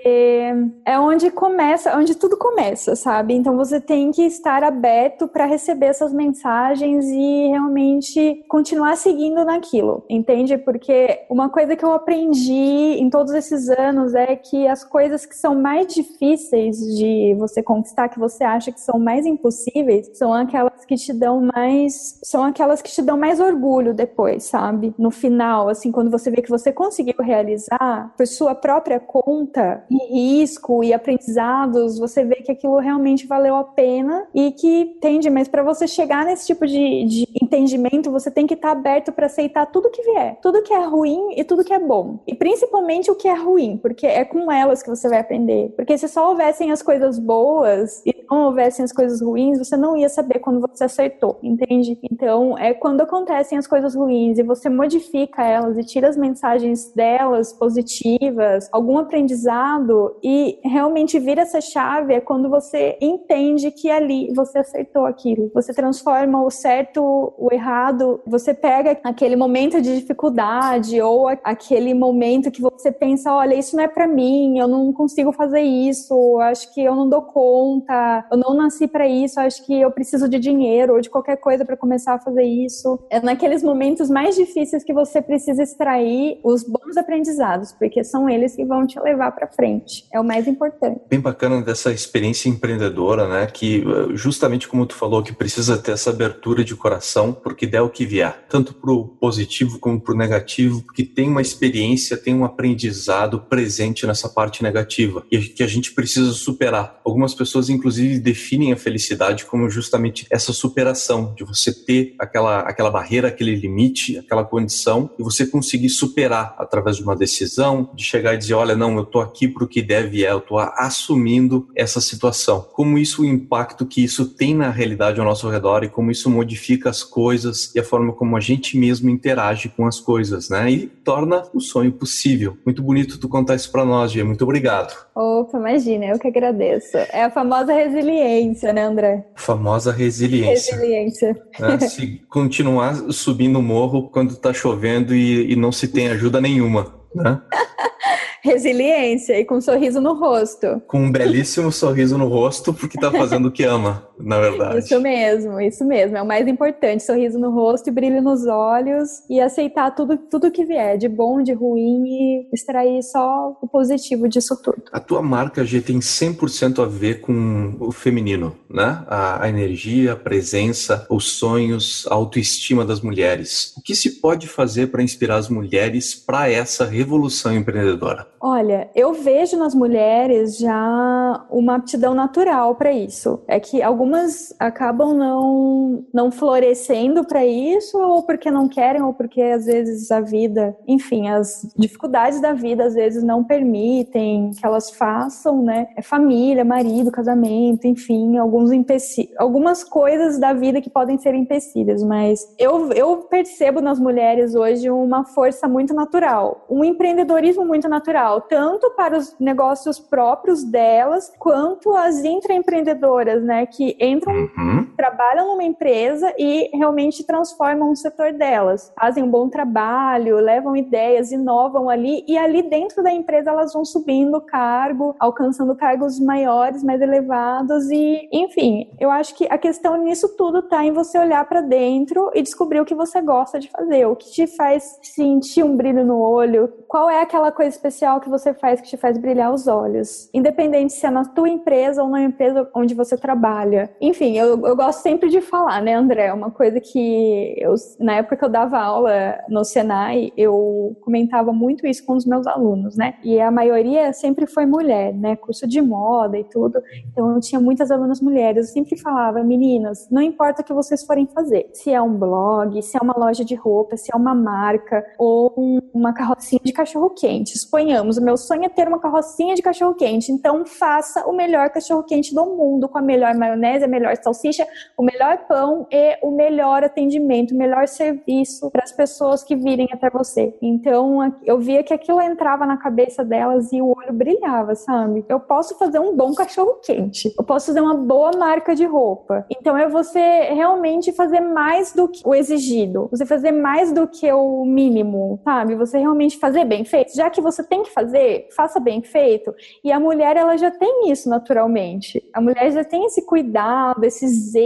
É 0.84 0.98
onde 0.98 1.30
começa, 1.30 1.96
onde 1.96 2.14
tudo 2.14 2.36
começa, 2.36 2.94
sabe? 2.94 3.34
Então 3.34 3.56
você 3.56 3.80
tem 3.80 4.10
que 4.12 4.22
estar 4.22 4.62
aberto 4.62 5.26
para 5.26 5.46
receber 5.46 5.86
essas 5.86 6.12
mensagens 6.12 7.04
e 7.06 7.48
realmente 7.48 8.44
continuar 8.54 8.96
seguindo 8.96 9.44
naquilo, 9.44 10.04
entende? 10.08 10.56
Porque 10.56 11.22
uma 11.28 11.48
coisa 11.48 11.74
que 11.74 11.84
eu 11.84 11.92
aprendi 11.92 12.52
em 12.52 13.10
todos 13.10 13.32
esses 13.32 13.68
anos 13.68 14.14
é 14.14 14.36
que 14.36 14.68
as 14.68 14.84
coisas 14.84 15.26
que 15.26 15.34
são 15.34 15.60
mais 15.60 15.92
difíceis 15.92 16.76
de 16.96 17.34
você 17.36 17.60
conquistar, 17.60 18.08
que 18.08 18.16
você 18.16 18.44
acha 18.44 18.70
que 18.70 18.80
são 18.80 18.96
mais 18.96 19.26
impossíveis, 19.26 20.08
são 20.14 20.32
aquelas 20.32 20.84
que 20.84 20.94
te 20.94 21.12
dão 21.12 21.40
mais. 21.52 22.20
São 22.22 22.44
aquelas 22.44 22.80
que 22.80 22.92
te 22.92 23.02
dão 23.02 23.16
mais 23.16 23.40
orgulho 23.40 23.92
depois, 23.92 24.44
sabe? 24.44 24.94
No 24.96 25.10
final, 25.10 25.68
assim, 25.68 25.90
quando 25.90 26.08
você 26.08 26.30
vê 26.30 26.40
que 26.40 26.48
você 26.48 26.70
conseguiu 26.72 27.16
realizar 27.18 28.14
por 28.16 28.24
sua 28.24 28.54
própria 28.54 29.00
conta 29.00 29.84
e 29.90 30.42
risco 30.42 30.84
e 30.84 30.92
aprendizados, 30.92 31.98
você 31.98 32.24
vê 32.24 32.36
que 32.36 32.52
aquilo 32.52 32.78
realmente 32.78 33.26
valeu 33.26 33.56
a 33.56 33.64
pena 33.64 34.28
e 34.32 34.52
que 34.52 34.96
tende, 35.00 35.28
mas 35.28 35.48
para 35.48 35.64
você 35.64 35.88
chegar 35.88 36.24
nesse 36.24 36.46
tipo 36.46 36.64
de, 36.64 37.04
de 37.04 37.26
entendimento, 37.42 38.12
você 38.12 38.30
tem 38.30 38.43
que 38.46 38.54
estar 38.54 38.72
tá 38.72 38.78
aberto 38.78 39.12
para 39.12 39.26
aceitar 39.26 39.66
tudo 39.66 39.90
que 39.90 40.02
vier, 40.02 40.38
tudo 40.40 40.62
que 40.62 40.72
é 40.72 40.84
ruim 40.84 41.34
e 41.36 41.44
tudo 41.44 41.64
que 41.64 41.72
é 41.72 41.78
bom. 41.78 42.18
E 42.26 42.34
principalmente 42.34 43.10
o 43.10 43.14
que 43.14 43.28
é 43.28 43.34
ruim, 43.34 43.78
porque 43.78 44.06
é 44.06 44.24
com 44.24 44.50
elas 44.50 44.82
que 44.82 44.90
você 44.90 45.08
vai 45.08 45.20
aprender. 45.20 45.72
Porque 45.76 45.96
se 45.96 46.08
só 46.08 46.30
houvessem 46.30 46.70
as 46.70 46.82
coisas 46.82 47.18
boas 47.18 48.02
e 48.06 48.24
não 48.30 48.46
houvessem 48.46 48.84
as 48.84 48.92
coisas 48.92 49.20
ruins, 49.20 49.58
você 49.58 49.76
não 49.76 49.96
ia 49.96 50.08
saber 50.08 50.38
quando 50.38 50.60
você 50.60 50.84
acertou, 50.84 51.38
entende? 51.42 51.98
Então, 52.10 52.56
é 52.58 52.72
quando 52.72 53.00
acontecem 53.00 53.58
as 53.58 53.66
coisas 53.66 53.94
ruins 53.94 54.38
e 54.38 54.42
você 54.42 54.68
modifica 54.68 55.42
elas 55.42 55.76
e 55.78 55.84
tira 55.84 56.08
as 56.08 56.16
mensagens 56.16 56.92
delas 56.92 57.52
positivas, 57.52 58.68
algum 58.72 58.98
aprendizado 58.98 60.16
e 60.22 60.58
realmente 60.64 61.18
vira 61.18 61.42
essa 61.42 61.60
chave 61.60 62.14
é 62.14 62.20
quando 62.20 62.48
você 62.48 62.96
entende 63.00 63.70
que 63.70 63.90
ali 63.90 64.32
você 64.34 64.58
acertou 64.58 65.06
aquilo. 65.06 65.50
Você 65.54 65.72
transforma 65.72 66.42
o 66.42 66.50
certo, 66.50 67.32
o 67.38 67.48
errado, 67.52 68.20
você 68.38 68.52
pega 68.52 68.98
aquele 69.04 69.36
momento 69.36 69.80
de 69.80 70.00
dificuldade 70.00 71.00
ou 71.00 71.28
aquele 71.28 71.94
momento 71.94 72.50
que 72.50 72.60
você 72.60 72.90
pensa, 72.90 73.32
olha, 73.32 73.54
isso 73.54 73.76
não 73.76 73.84
é 73.84 73.88
para 73.88 74.08
mim, 74.08 74.58
eu 74.58 74.66
não 74.66 74.92
consigo 74.92 75.32
fazer 75.32 75.60
isso, 75.60 76.38
acho 76.40 76.72
que 76.74 76.82
eu 76.82 76.96
não 76.96 77.08
dou 77.08 77.22
conta, 77.22 78.26
eu 78.30 78.36
não 78.36 78.54
nasci 78.54 78.88
para 78.88 79.06
isso, 79.06 79.38
acho 79.38 79.64
que 79.64 79.80
eu 79.80 79.90
preciso 79.90 80.28
de 80.28 80.38
dinheiro 80.38 80.94
ou 80.94 81.00
de 81.00 81.08
qualquer 81.08 81.36
coisa 81.36 81.64
para 81.64 81.76
começar 81.76 82.14
a 82.14 82.18
fazer 82.18 82.42
isso. 82.42 82.98
É 83.08 83.20
naqueles 83.20 83.62
momentos 83.62 84.10
mais 84.10 84.34
difíceis 84.34 84.82
que 84.82 84.92
você 84.92 85.22
precisa 85.22 85.62
extrair 85.62 86.40
os 86.42 86.64
bons 86.64 86.96
aprendizados, 86.96 87.72
porque 87.72 88.02
são 88.02 88.28
eles 88.28 88.56
que 88.56 88.64
vão 88.64 88.86
te 88.86 88.98
levar 88.98 89.30
para 89.32 89.46
frente. 89.46 90.06
É 90.12 90.20
o 90.20 90.24
mais 90.24 90.48
importante. 90.48 91.00
Bem 91.08 91.20
bacana 91.20 91.62
dessa 91.62 91.92
experiência 91.92 92.48
empreendedora, 92.48 93.28
né? 93.28 93.46
Que 93.46 93.82
eh, 93.82 94.16
justamente 94.16 94.66
como 94.68 94.86
tu 94.86 94.94
falou, 94.94 95.22
que 95.22 95.32
precisa 95.32 95.78
ter 95.78 95.92
essa 95.92 96.10
abertura 96.10 96.64
de 96.64 96.74
coração, 96.74 97.32
porque 97.32 97.66
der 97.66 97.82
o 97.82 97.88
que 97.88 98.04
vier, 98.04 98.23
tanto 98.30 98.74
para 98.74 98.92
o 98.92 99.06
positivo 99.06 99.78
como 99.78 100.00
para 100.00 100.14
o 100.14 100.16
negativo, 100.16 100.82
porque 100.82 101.04
tem 101.04 101.28
uma 101.28 101.42
experiência, 101.42 102.16
tem 102.16 102.34
um 102.34 102.44
aprendizado 102.44 103.40
presente 103.40 104.06
nessa 104.06 104.28
parte 104.28 104.62
negativa 104.62 105.24
e 105.30 105.38
que 105.38 105.62
a 105.62 105.66
gente 105.66 105.92
precisa 105.92 106.32
superar. 106.32 107.00
Algumas 107.04 107.34
pessoas, 107.34 107.68
inclusive, 107.68 108.18
definem 108.18 108.72
a 108.72 108.76
felicidade 108.76 109.44
como 109.44 109.68
justamente 109.70 110.26
essa 110.30 110.52
superação 110.52 111.34
de 111.36 111.44
você 111.44 111.72
ter 111.72 112.14
aquela 112.18 112.60
aquela 112.60 112.90
barreira, 112.90 113.28
aquele 113.28 113.54
limite, 113.54 114.18
aquela 114.18 114.44
condição 114.44 115.10
e 115.18 115.22
você 115.22 115.46
conseguir 115.46 115.88
superar 115.88 116.54
através 116.58 116.96
de 116.96 117.02
uma 117.02 117.16
decisão, 117.16 117.90
de 117.94 118.04
chegar 118.04 118.34
e 118.34 118.38
dizer, 118.38 118.54
olha, 118.54 118.76
não, 118.76 118.96
eu 118.96 119.04
tô 119.04 119.20
aqui 119.20 119.48
para 119.48 119.64
o 119.64 119.68
que 119.68 119.82
deve 119.82 120.24
é, 120.24 120.32
eu 120.32 120.40
tô 120.40 120.58
assumindo 120.58 121.68
essa 121.74 122.00
situação. 122.00 122.66
Como 122.72 122.98
isso, 122.98 123.22
o 123.22 123.24
impacto 123.24 123.86
que 123.86 124.02
isso 124.02 124.26
tem 124.26 124.54
na 124.54 124.70
realidade 124.70 125.20
ao 125.20 125.26
nosso 125.26 125.48
redor 125.48 125.84
e 125.84 125.88
como 125.88 126.10
isso 126.10 126.30
modifica 126.30 126.90
as 126.90 127.02
coisas 127.02 127.74
e 127.74 127.80
a 127.80 127.84
forma 127.84 128.12
como 128.14 128.36
a 128.36 128.40
gente 128.40 128.78
mesmo 128.78 129.10
interage 129.10 129.68
com 129.68 129.86
as 129.86 130.00
coisas, 130.00 130.48
né? 130.48 130.70
E 130.70 130.86
torna 130.86 131.42
o 131.52 131.60
sonho 131.60 131.92
possível. 131.92 132.56
Muito 132.64 132.82
bonito 132.82 133.18
tu 133.18 133.28
contar 133.28 133.54
isso 133.54 133.70
para 133.70 133.84
nós, 133.84 134.12
Gia. 134.12 134.24
Muito 134.24 134.42
obrigado. 134.42 134.94
Opa, 135.14 135.58
imagina, 135.58 136.06
eu 136.06 136.18
que 136.18 136.28
agradeço. 136.28 136.96
É 136.96 137.24
a 137.24 137.30
famosa 137.30 137.72
resiliência, 137.72 138.72
né, 138.72 138.84
André? 138.84 139.26
Famosa 139.36 139.92
resiliência. 139.92 140.76
Resiliência. 140.76 141.42
É, 141.60 141.78
se 141.86 142.22
continuar 142.28 142.94
subindo 143.10 143.58
o 143.58 143.62
morro 143.62 144.08
quando 144.10 144.36
tá 144.36 144.52
chovendo 144.52 144.74
chovendo 144.84 145.14
e, 145.14 145.52
e 145.52 145.56
não 145.56 145.72
se 145.72 145.88
tem 145.88 146.08
ajuda 146.08 146.40
nenhuma, 146.40 146.94
né? 147.14 147.40
resiliência 148.44 149.40
e 149.40 149.44
com 149.44 149.56
um 149.56 149.60
sorriso 149.60 150.00
no 150.02 150.12
rosto. 150.12 150.82
Com 150.86 151.06
um 151.06 151.10
belíssimo 151.10 151.72
sorriso 151.72 152.18
no 152.18 152.28
rosto, 152.28 152.74
porque 152.74 152.98
está 152.98 153.10
fazendo 153.10 153.48
o 153.48 153.50
que 153.50 153.64
ama, 153.64 154.06
na 154.20 154.38
verdade. 154.38 154.80
Isso 154.80 155.00
mesmo, 155.00 155.58
isso 155.60 155.84
mesmo. 155.84 156.18
É 156.18 156.22
o 156.22 156.26
mais 156.26 156.46
importante: 156.46 157.02
sorriso 157.02 157.38
no 157.38 157.50
rosto 157.50 157.88
e 157.88 157.92
brilho 157.92 158.20
nos 158.20 158.46
olhos 158.46 159.08
e 159.30 159.40
aceitar 159.40 159.92
tudo, 159.92 160.18
tudo 160.18 160.50
que 160.50 160.64
vier, 160.64 160.98
de 160.98 161.08
bom, 161.08 161.42
de 161.42 161.54
ruim 161.54 162.04
e 162.04 162.48
extrair 162.52 163.02
só 163.02 163.56
o 163.62 163.66
positivo 163.66 164.28
disso 164.28 164.60
tudo. 164.62 164.82
A 164.92 165.00
tua 165.00 165.22
marca 165.22 165.64
G 165.64 165.80
tem 165.80 165.98
100% 165.98 166.82
a 166.82 166.86
ver 166.86 167.22
com 167.22 167.76
o 167.80 167.90
feminino, 167.90 168.54
né? 168.68 169.02
A, 169.08 169.44
a 169.44 169.48
energia, 169.48 170.12
a 170.12 170.16
presença, 170.16 171.06
os 171.08 171.32
sonhos, 171.32 172.06
a 172.10 172.14
autoestima 172.14 172.84
das 172.84 173.00
mulheres. 173.00 173.72
O 173.78 173.80
que 173.80 173.94
se 173.94 174.20
pode 174.20 174.46
fazer 174.46 174.88
para 174.88 175.02
inspirar 175.02 175.36
as 175.36 175.48
mulheres 175.48 176.14
para 176.14 176.50
essa 176.50 176.84
revolução 176.84 177.54
empreendedora? 177.54 178.33
Olha, 178.46 178.90
eu 178.94 179.14
vejo 179.14 179.56
nas 179.56 179.74
mulheres 179.74 180.58
já 180.58 181.46
uma 181.48 181.76
aptidão 181.76 182.12
natural 182.12 182.74
para 182.74 182.92
isso. 182.92 183.42
É 183.48 183.58
que 183.58 183.82
algumas 183.82 184.54
acabam 184.60 185.14
não, 185.14 186.04
não 186.12 186.30
florescendo 186.30 187.24
para 187.24 187.42
isso, 187.42 187.96
ou 187.98 188.22
porque 188.22 188.50
não 188.50 188.68
querem, 188.68 189.00
ou 189.00 189.14
porque 189.14 189.40
às 189.40 189.64
vezes 189.64 190.10
a 190.10 190.20
vida, 190.20 190.76
enfim, 190.86 191.26
as 191.30 191.72
dificuldades 191.74 192.38
da 192.38 192.52
vida 192.52 192.84
às 192.84 192.92
vezes 192.92 193.22
não 193.22 193.42
permitem 193.42 194.50
que 194.50 194.66
elas 194.66 194.90
façam, 194.90 195.62
né? 195.62 195.88
É 195.96 196.02
família, 196.02 196.66
marido, 196.66 197.10
casamento, 197.10 197.86
enfim, 197.86 198.36
alguns 198.36 198.70
empecilhos, 198.72 199.34
algumas 199.38 199.82
coisas 199.82 200.38
da 200.38 200.52
vida 200.52 200.82
que 200.82 200.90
podem 200.90 201.16
ser 201.16 201.34
empecilhos, 201.34 202.02
mas 202.02 202.46
eu, 202.58 202.92
eu 202.92 203.16
percebo 203.22 203.80
nas 203.80 203.98
mulheres 203.98 204.54
hoje 204.54 204.90
uma 204.90 205.24
força 205.24 205.66
muito 205.66 205.94
natural, 205.94 206.66
um 206.68 206.84
empreendedorismo 206.84 207.64
muito 207.64 207.88
natural 207.88 208.33
tanto 208.40 208.90
para 208.90 209.16
os 209.16 209.36
negócios 209.38 209.98
próprios 209.98 210.64
delas, 210.64 211.32
quanto 211.38 211.94
as 211.94 212.24
intraempreendedoras, 212.24 213.42
né, 213.42 213.66
que 213.66 213.96
entram, 214.00 214.34
uhum. 214.34 214.86
Trabalham 215.04 215.48
numa 215.48 215.62
empresa 215.62 216.32
e 216.38 216.70
realmente 216.72 217.24
transformam 217.24 217.90
o 217.90 217.96
setor 217.96 218.32
delas. 218.32 218.90
Fazem 218.98 219.22
um 219.22 219.30
bom 219.30 219.50
trabalho, 219.50 220.38
levam 220.38 220.74
ideias, 220.74 221.30
inovam 221.30 221.90
ali, 221.90 222.24
e 222.26 222.38
ali 222.38 222.62
dentro 222.62 223.02
da 223.02 223.12
empresa 223.12 223.50
elas 223.50 223.74
vão 223.74 223.84
subindo 223.84 224.40
cargo, 224.40 225.14
alcançando 225.20 225.76
cargos 225.76 226.18
maiores, 226.18 226.82
mais 226.82 227.02
elevados, 227.02 227.90
e, 227.90 228.26
enfim, 228.32 228.90
eu 228.98 229.10
acho 229.10 229.34
que 229.34 229.46
a 229.50 229.58
questão 229.58 229.98
nisso 229.98 230.36
tudo 230.38 230.60
está 230.60 230.82
em 230.82 230.92
você 230.92 231.18
olhar 231.18 231.46
para 231.46 231.60
dentro 231.60 232.30
e 232.34 232.40
descobrir 232.40 232.80
o 232.80 232.84
que 232.86 232.94
você 232.94 233.20
gosta 233.20 233.58
de 233.60 233.68
fazer, 233.68 234.06
o 234.06 234.16
que 234.16 234.30
te 234.30 234.46
faz 234.46 234.98
sentir 235.02 235.62
um 235.62 235.76
brilho 235.76 236.04
no 236.04 236.18
olho, 236.18 236.72
qual 236.88 237.10
é 237.10 237.20
aquela 237.20 237.52
coisa 237.52 237.70
especial 237.70 238.20
que 238.20 238.30
você 238.30 238.54
faz 238.54 238.80
que 238.80 238.88
te 238.88 238.96
faz 238.96 239.18
brilhar 239.18 239.52
os 239.52 239.66
olhos, 239.66 240.30
independente 240.32 240.94
se 240.94 241.04
é 241.04 241.10
na 241.10 241.26
tua 241.26 241.50
empresa 241.50 242.02
ou 242.02 242.08
na 242.08 242.22
empresa 242.22 242.70
onde 242.74 242.94
você 242.94 243.18
trabalha. 243.18 243.94
Enfim, 244.00 244.38
eu, 244.38 244.66
eu 244.66 244.74
gosto 244.74 244.93
sempre 244.94 245.28
de 245.28 245.40
falar, 245.40 245.82
né, 245.82 245.94
André? 245.94 246.32
Uma 246.32 246.50
coisa 246.50 246.80
que 246.80 247.54
eu, 247.58 247.74
na 248.00 248.16
época 248.16 248.36
que 248.36 248.44
eu 248.44 248.48
dava 248.48 248.78
aula 248.78 249.38
no 249.48 249.64
Senai, 249.64 250.32
eu 250.36 250.96
comentava 251.02 251.52
muito 251.52 251.86
isso 251.86 252.04
com 252.04 252.14
os 252.14 252.24
meus 252.24 252.46
alunos, 252.46 252.96
né? 252.96 253.14
E 253.22 253.40
a 253.40 253.50
maioria 253.50 254.12
sempre 254.12 254.46
foi 254.46 254.66
mulher, 254.66 255.12
né? 255.14 255.36
Curso 255.36 255.66
de 255.66 255.80
moda 255.82 256.38
e 256.38 256.44
tudo. 256.44 256.80
Então 257.10 257.34
eu 257.34 257.40
tinha 257.40 257.60
muitas 257.60 257.90
alunas 257.90 258.20
mulheres. 258.20 258.68
Eu 258.68 258.72
sempre 258.72 258.98
falava, 258.98 259.42
meninas, 259.42 260.08
não 260.10 260.22
importa 260.22 260.62
o 260.62 260.64
que 260.64 260.72
vocês 260.72 261.04
forem 261.04 261.26
fazer, 261.26 261.68
se 261.72 261.90
é 261.90 262.00
um 262.00 262.16
blog, 262.16 262.80
se 262.82 262.96
é 262.96 263.00
uma 263.00 263.14
loja 263.16 263.44
de 263.44 263.54
roupa, 263.54 263.96
se 263.96 264.10
é 264.12 264.16
uma 264.16 264.34
marca 264.34 265.04
ou 265.18 265.52
um, 265.56 265.80
uma 265.92 266.12
carrocinha 266.12 266.60
de 266.64 266.72
cachorro 266.72 267.10
quente, 267.10 267.58
suponhamos. 267.58 268.16
O 268.16 268.22
meu 268.22 268.36
sonho 268.36 268.64
é 268.64 268.68
ter 268.68 268.88
uma 268.88 268.98
carrocinha 268.98 269.54
de 269.54 269.62
cachorro-quente. 269.62 270.30
Então, 270.30 270.64
faça 270.64 271.26
o 271.26 271.32
melhor 271.32 271.70
cachorro-quente 271.70 272.34
do 272.34 272.44
mundo, 272.46 272.88
com 272.88 272.98
a 272.98 273.02
melhor 273.02 273.34
maionese, 273.34 273.84
a 273.84 273.88
melhor 273.88 274.16
salsicha, 274.16 274.66
o 274.96 275.02
melhor 275.02 275.38
pão 275.46 275.86
e 275.90 276.18
o 276.22 276.30
melhor 276.30 276.84
atendimento, 276.84 277.54
o 277.54 277.58
melhor 277.58 277.88
serviço 277.88 278.70
para 278.70 278.84
as 278.84 278.92
pessoas 278.92 279.42
que 279.42 279.56
virem 279.56 279.88
até 279.92 280.10
você. 280.10 280.54
Então, 280.60 281.34
eu 281.44 281.58
via 281.58 281.82
que 281.82 281.92
aquilo 281.92 282.20
entrava 282.20 282.66
na 282.66 282.76
cabeça 282.76 283.24
delas 283.24 283.72
e 283.72 283.80
o 283.80 283.96
olho 283.96 284.12
brilhava, 284.12 284.74
sabe? 284.74 285.24
Eu 285.28 285.40
posso 285.40 285.76
fazer 285.78 285.98
um 285.98 286.14
bom 286.16 286.34
cachorro-quente. 286.34 287.32
Eu 287.36 287.44
posso 287.44 287.66
fazer 287.66 287.80
uma 287.80 287.94
boa 287.94 288.32
marca 288.36 288.74
de 288.74 288.84
roupa. 288.84 289.44
Então, 289.50 289.76
é 289.76 289.88
você 289.88 290.20
realmente 290.20 291.12
fazer 291.12 291.40
mais 291.40 291.92
do 291.92 292.08
que 292.08 292.22
o 292.24 292.34
exigido. 292.34 293.08
Você 293.10 293.26
fazer 293.26 293.52
mais 293.52 293.92
do 293.92 294.06
que 294.06 294.30
o 294.32 294.64
mínimo, 294.64 295.40
sabe? 295.44 295.74
Você 295.74 295.98
realmente 295.98 296.38
fazer 296.38 296.64
bem 296.64 296.84
feito. 296.84 297.14
Já 297.14 297.30
que 297.30 297.40
você 297.40 297.62
tem 297.62 297.82
que 297.82 297.90
fazer, 297.90 298.48
faça 298.54 298.78
bem 298.78 299.02
feito. 299.02 299.54
E 299.82 299.92
a 299.92 300.00
mulher, 300.00 300.36
ela 300.36 300.56
já 300.56 300.70
tem 300.70 301.10
isso 301.10 301.28
naturalmente. 301.28 302.22
A 302.32 302.40
mulher 302.40 302.70
já 302.72 302.84
tem 302.84 303.04
esse 303.04 303.22
cuidado, 303.22 304.04
esse 304.04 304.26
zelo, 304.28 304.63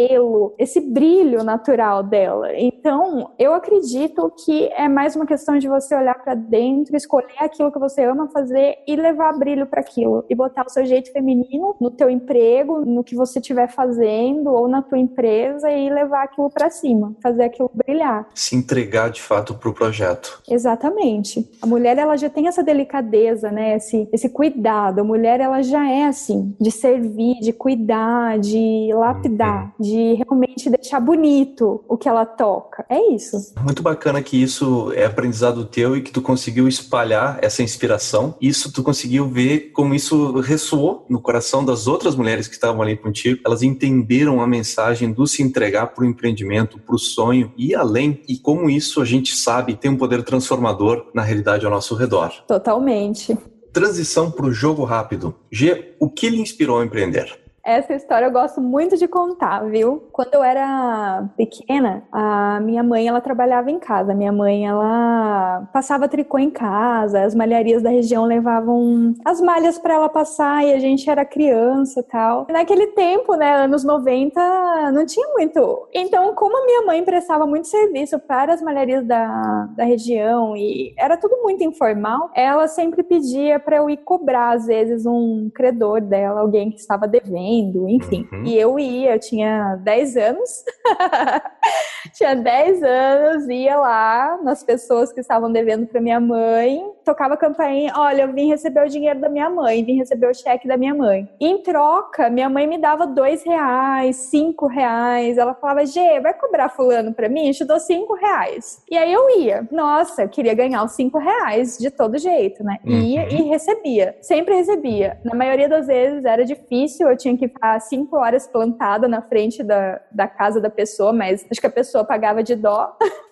esse 0.58 0.80
brilho 0.80 1.42
natural 1.42 2.02
dela. 2.02 2.48
Então, 2.54 3.30
eu 3.38 3.54
acredito 3.54 4.32
que 4.44 4.66
é 4.68 4.88
mais 4.88 5.16
uma 5.16 5.26
questão 5.26 5.58
de 5.58 5.68
você 5.68 5.94
olhar 5.94 6.14
para 6.22 6.34
dentro, 6.34 6.96
escolher 6.96 7.38
aquilo 7.38 7.72
que 7.72 7.78
você 7.78 8.04
ama 8.04 8.28
fazer 8.28 8.76
e 8.86 8.96
levar 8.96 9.36
brilho 9.38 9.66
para 9.66 9.80
aquilo 9.80 10.24
e 10.28 10.34
botar 10.34 10.64
o 10.66 10.70
seu 10.70 10.84
jeito 10.84 11.12
feminino 11.12 11.76
no 11.80 11.90
teu 11.90 12.10
emprego, 12.10 12.84
no 12.84 13.04
que 13.04 13.14
você 13.14 13.38
estiver 13.38 13.68
fazendo 13.68 14.50
ou 14.50 14.68
na 14.68 14.82
tua 14.82 14.98
empresa 14.98 15.70
e 15.70 15.90
levar 15.90 16.24
aquilo 16.24 16.50
para 16.50 16.70
cima, 16.70 17.14
fazer 17.22 17.44
aquilo 17.44 17.70
brilhar. 17.74 18.28
Se 18.34 18.56
entregar 18.56 19.10
de 19.10 19.20
fato 19.20 19.54
pro 19.54 19.72
projeto. 19.72 20.42
Exatamente. 20.48 21.48
A 21.62 21.66
mulher 21.66 21.98
ela 21.98 22.16
já 22.16 22.28
tem 22.28 22.48
essa 22.48 22.62
delicadeza, 22.62 23.50
né? 23.50 23.76
Esse, 23.76 24.08
esse 24.12 24.28
cuidado. 24.28 25.00
A 25.00 25.04
mulher 25.04 25.40
ela 25.40 25.62
já 25.62 25.90
é 25.90 26.04
assim, 26.04 26.54
de 26.60 26.70
servir, 26.70 27.40
de 27.40 27.52
cuidar, 27.52 28.38
de 28.38 28.90
lapidar, 28.92 29.64
uhum. 29.78 29.86
De 29.88 30.14
realmente 30.14 30.68
deixar 30.70 31.00
bonito 31.00 31.82
o 31.88 31.96
que 31.96 32.08
ela 32.08 32.26
toca. 32.26 32.84
É 32.88 33.12
isso. 33.12 33.54
Muito 33.62 33.82
bacana 33.82 34.22
que 34.22 34.40
isso 34.40 34.92
é 34.92 35.04
aprendizado 35.04 35.64
teu 35.64 35.96
e 35.96 36.02
que 36.02 36.12
tu 36.12 36.20
conseguiu 36.20 36.68
espalhar 36.68 37.38
essa 37.42 37.62
inspiração. 37.62 38.34
Isso 38.40 38.72
tu 38.72 38.82
conseguiu 38.82 39.28
ver 39.28 39.70
como 39.72 39.94
isso 39.94 40.38
ressoou 40.40 41.06
no 41.08 41.20
coração 41.20 41.64
das 41.64 41.86
outras 41.86 42.14
mulheres 42.14 42.46
que 42.46 42.54
estavam 42.54 42.82
ali 42.82 42.96
contigo. 42.96 43.40
Elas 43.44 43.62
entenderam 43.62 44.40
a 44.40 44.46
mensagem 44.46 45.12
do 45.12 45.26
se 45.26 45.42
entregar 45.42 45.88
para 45.88 46.04
o 46.04 46.06
empreendimento, 46.06 46.78
para 46.78 46.94
o 46.94 46.98
sonho 46.98 47.52
e 47.56 47.74
além. 47.74 48.22
E 48.28 48.38
como 48.38 48.68
isso 48.68 49.00
a 49.00 49.04
gente 49.04 49.34
sabe 49.34 49.74
tem 49.74 49.90
um 49.90 49.96
poder 49.96 50.22
transformador 50.22 51.10
na 51.14 51.22
realidade 51.22 51.64
ao 51.64 51.70
nosso 51.70 51.94
redor. 51.94 52.32
Totalmente. 52.46 53.36
Transição 53.72 54.30
para 54.30 54.46
o 54.46 54.52
jogo 54.52 54.84
rápido. 54.84 55.34
G, 55.50 55.94
o 56.00 56.08
que 56.10 56.28
lhe 56.28 56.40
inspirou 56.40 56.80
a 56.80 56.84
empreender? 56.84 57.47
Essa 57.68 57.92
história 57.92 58.24
eu 58.24 58.32
gosto 58.32 58.62
muito 58.62 58.96
de 58.96 59.06
contar, 59.06 59.60
viu? 59.68 60.08
Quando 60.10 60.32
eu 60.32 60.42
era 60.42 61.28
pequena, 61.36 62.02
a 62.10 62.58
minha 62.60 62.82
mãe, 62.82 63.06
ela 63.06 63.20
trabalhava 63.20 63.70
em 63.70 63.78
casa. 63.78 64.14
Minha 64.14 64.32
mãe, 64.32 64.66
ela 64.66 65.68
passava 65.70 66.08
tricô 66.08 66.38
em 66.38 66.48
casa, 66.48 67.24
as 67.24 67.34
malharias 67.34 67.82
da 67.82 67.90
região 67.90 68.24
levavam 68.24 69.12
as 69.22 69.38
malhas 69.42 69.78
para 69.78 69.92
ela 69.92 70.08
passar 70.08 70.64
e 70.64 70.72
a 70.72 70.78
gente 70.78 71.10
era 71.10 71.26
criança 71.26 72.02
tal. 72.02 72.46
Naquele 72.48 72.86
tempo, 72.86 73.34
né, 73.34 73.64
anos 73.64 73.84
90, 73.84 74.90
não 74.90 75.04
tinha 75.04 75.28
muito. 75.34 75.88
Então, 75.92 76.34
como 76.34 76.56
a 76.56 76.64
minha 76.64 76.86
mãe 76.86 77.04
prestava 77.04 77.46
muito 77.46 77.68
serviço 77.68 78.18
para 78.18 78.54
as 78.54 78.62
malharias 78.62 79.04
da, 79.06 79.68
da 79.76 79.84
região 79.84 80.56
e 80.56 80.94
era 80.96 81.18
tudo 81.18 81.42
muito 81.42 81.62
informal, 81.62 82.30
ela 82.34 82.66
sempre 82.66 83.02
pedia 83.02 83.60
para 83.60 83.76
eu 83.76 83.90
ir 83.90 83.98
cobrar, 83.98 84.52
às 84.52 84.64
vezes, 84.64 85.04
um 85.04 85.50
credor 85.54 86.00
dela, 86.00 86.40
alguém 86.40 86.70
que 86.70 86.80
estava 86.80 87.06
devendo 87.06 87.57
enfim. 87.88 88.28
Uhum. 88.32 88.44
E 88.44 88.58
eu 88.58 88.78
ia, 88.78 89.14
eu 89.14 89.20
tinha 89.20 89.76
10 89.76 90.16
anos. 90.16 90.64
tinha 92.14 92.34
10 92.34 92.82
anos, 92.82 93.48
ia 93.48 93.76
lá 93.76 94.38
nas 94.42 94.62
pessoas 94.62 95.12
que 95.12 95.20
estavam 95.20 95.50
devendo 95.50 95.86
para 95.86 96.00
minha 96.00 96.20
mãe, 96.20 96.82
tocava 97.04 97.36
campainha, 97.36 97.92
olha, 97.96 98.22
eu 98.22 98.32
vim 98.32 98.48
receber 98.48 98.84
o 98.84 98.88
dinheiro 98.88 99.20
da 99.20 99.28
minha 99.28 99.48
mãe, 99.48 99.84
vim 99.84 99.96
receber 99.96 100.28
o 100.28 100.34
cheque 100.34 100.66
da 100.66 100.76
minha 100.76 100.94
mãe. 100.94 101.28
em 101.40 101.62
troca, 101.62 102.30
minha 102.30 102.48
mãe 102.48 102.66
me 102.66 102.78
dava 102.78 103.06
dois 103.06 103.42
reais, 103.44 104.16
cinco 104.16 104.66
reais. 104.66 105.38
Ela 105.38 105.54
falava, 105.54 105.86
Gê, 105.86 106.20
vai 106.20 106.34
cobrar 106.34 106.68
fulano 106.68 107.14
para 107.14 107.28
mim? 107.28 107.48
Eu 107.48 107.54
te 107.54 107.64
dou 107.64 107.78
cinco 107.80 108.14
reais. 108.14 108.82
E 108.90 108.96
aí 108.96 109.12
eu 109.12 109.40
ia. 109.40 109.66
Nossa, 109.70 110.22
eu 110.22 110.28
queria 110.28 110.54
ganhar 110.54 110.82
os 110.84 110.92
cinco 110.92 111.18
reais 111.18 111.78
de 111.78 111.90
todo 111.90 112.18
jeito, 112.18 112.62
né? 112.62 112.78
Ia 112.84 113.22
uhum. 113.22 113.28
e 113.28 113.42
recebia. 113.48 114.16
Sempre 114.20 114.54
recebia. 114.54 115.18
Na 115.24 115.34
maioria 115.34 115.68
das 115.68 115.86
vezes 115.86 116.24
era 116.24 116.44
difícil, 116.44 117.08
eu 117.08 117.16
tinha 117.16 117.36
que 117.38 117.48
ficar 117.48 117.80
cinco 117.80 118.16
horas 118.16 118.46
plantada 118.46 119.08
na 119.08 119.22
frente 119.22 119.62
da, 119.62 120.00
da 120.10 120.26
casa 120.26 120.60
da 120.60 120.68
pessoa, 120.68 121.12
mas 121.12 121.46
acho 121.50 121.60
que 121.60 121.66
a 121.66 121.70
pessoa 121.70 122.04
pagava 122.04 122.42
de 122.42 122.54
dó. 122.54 122.96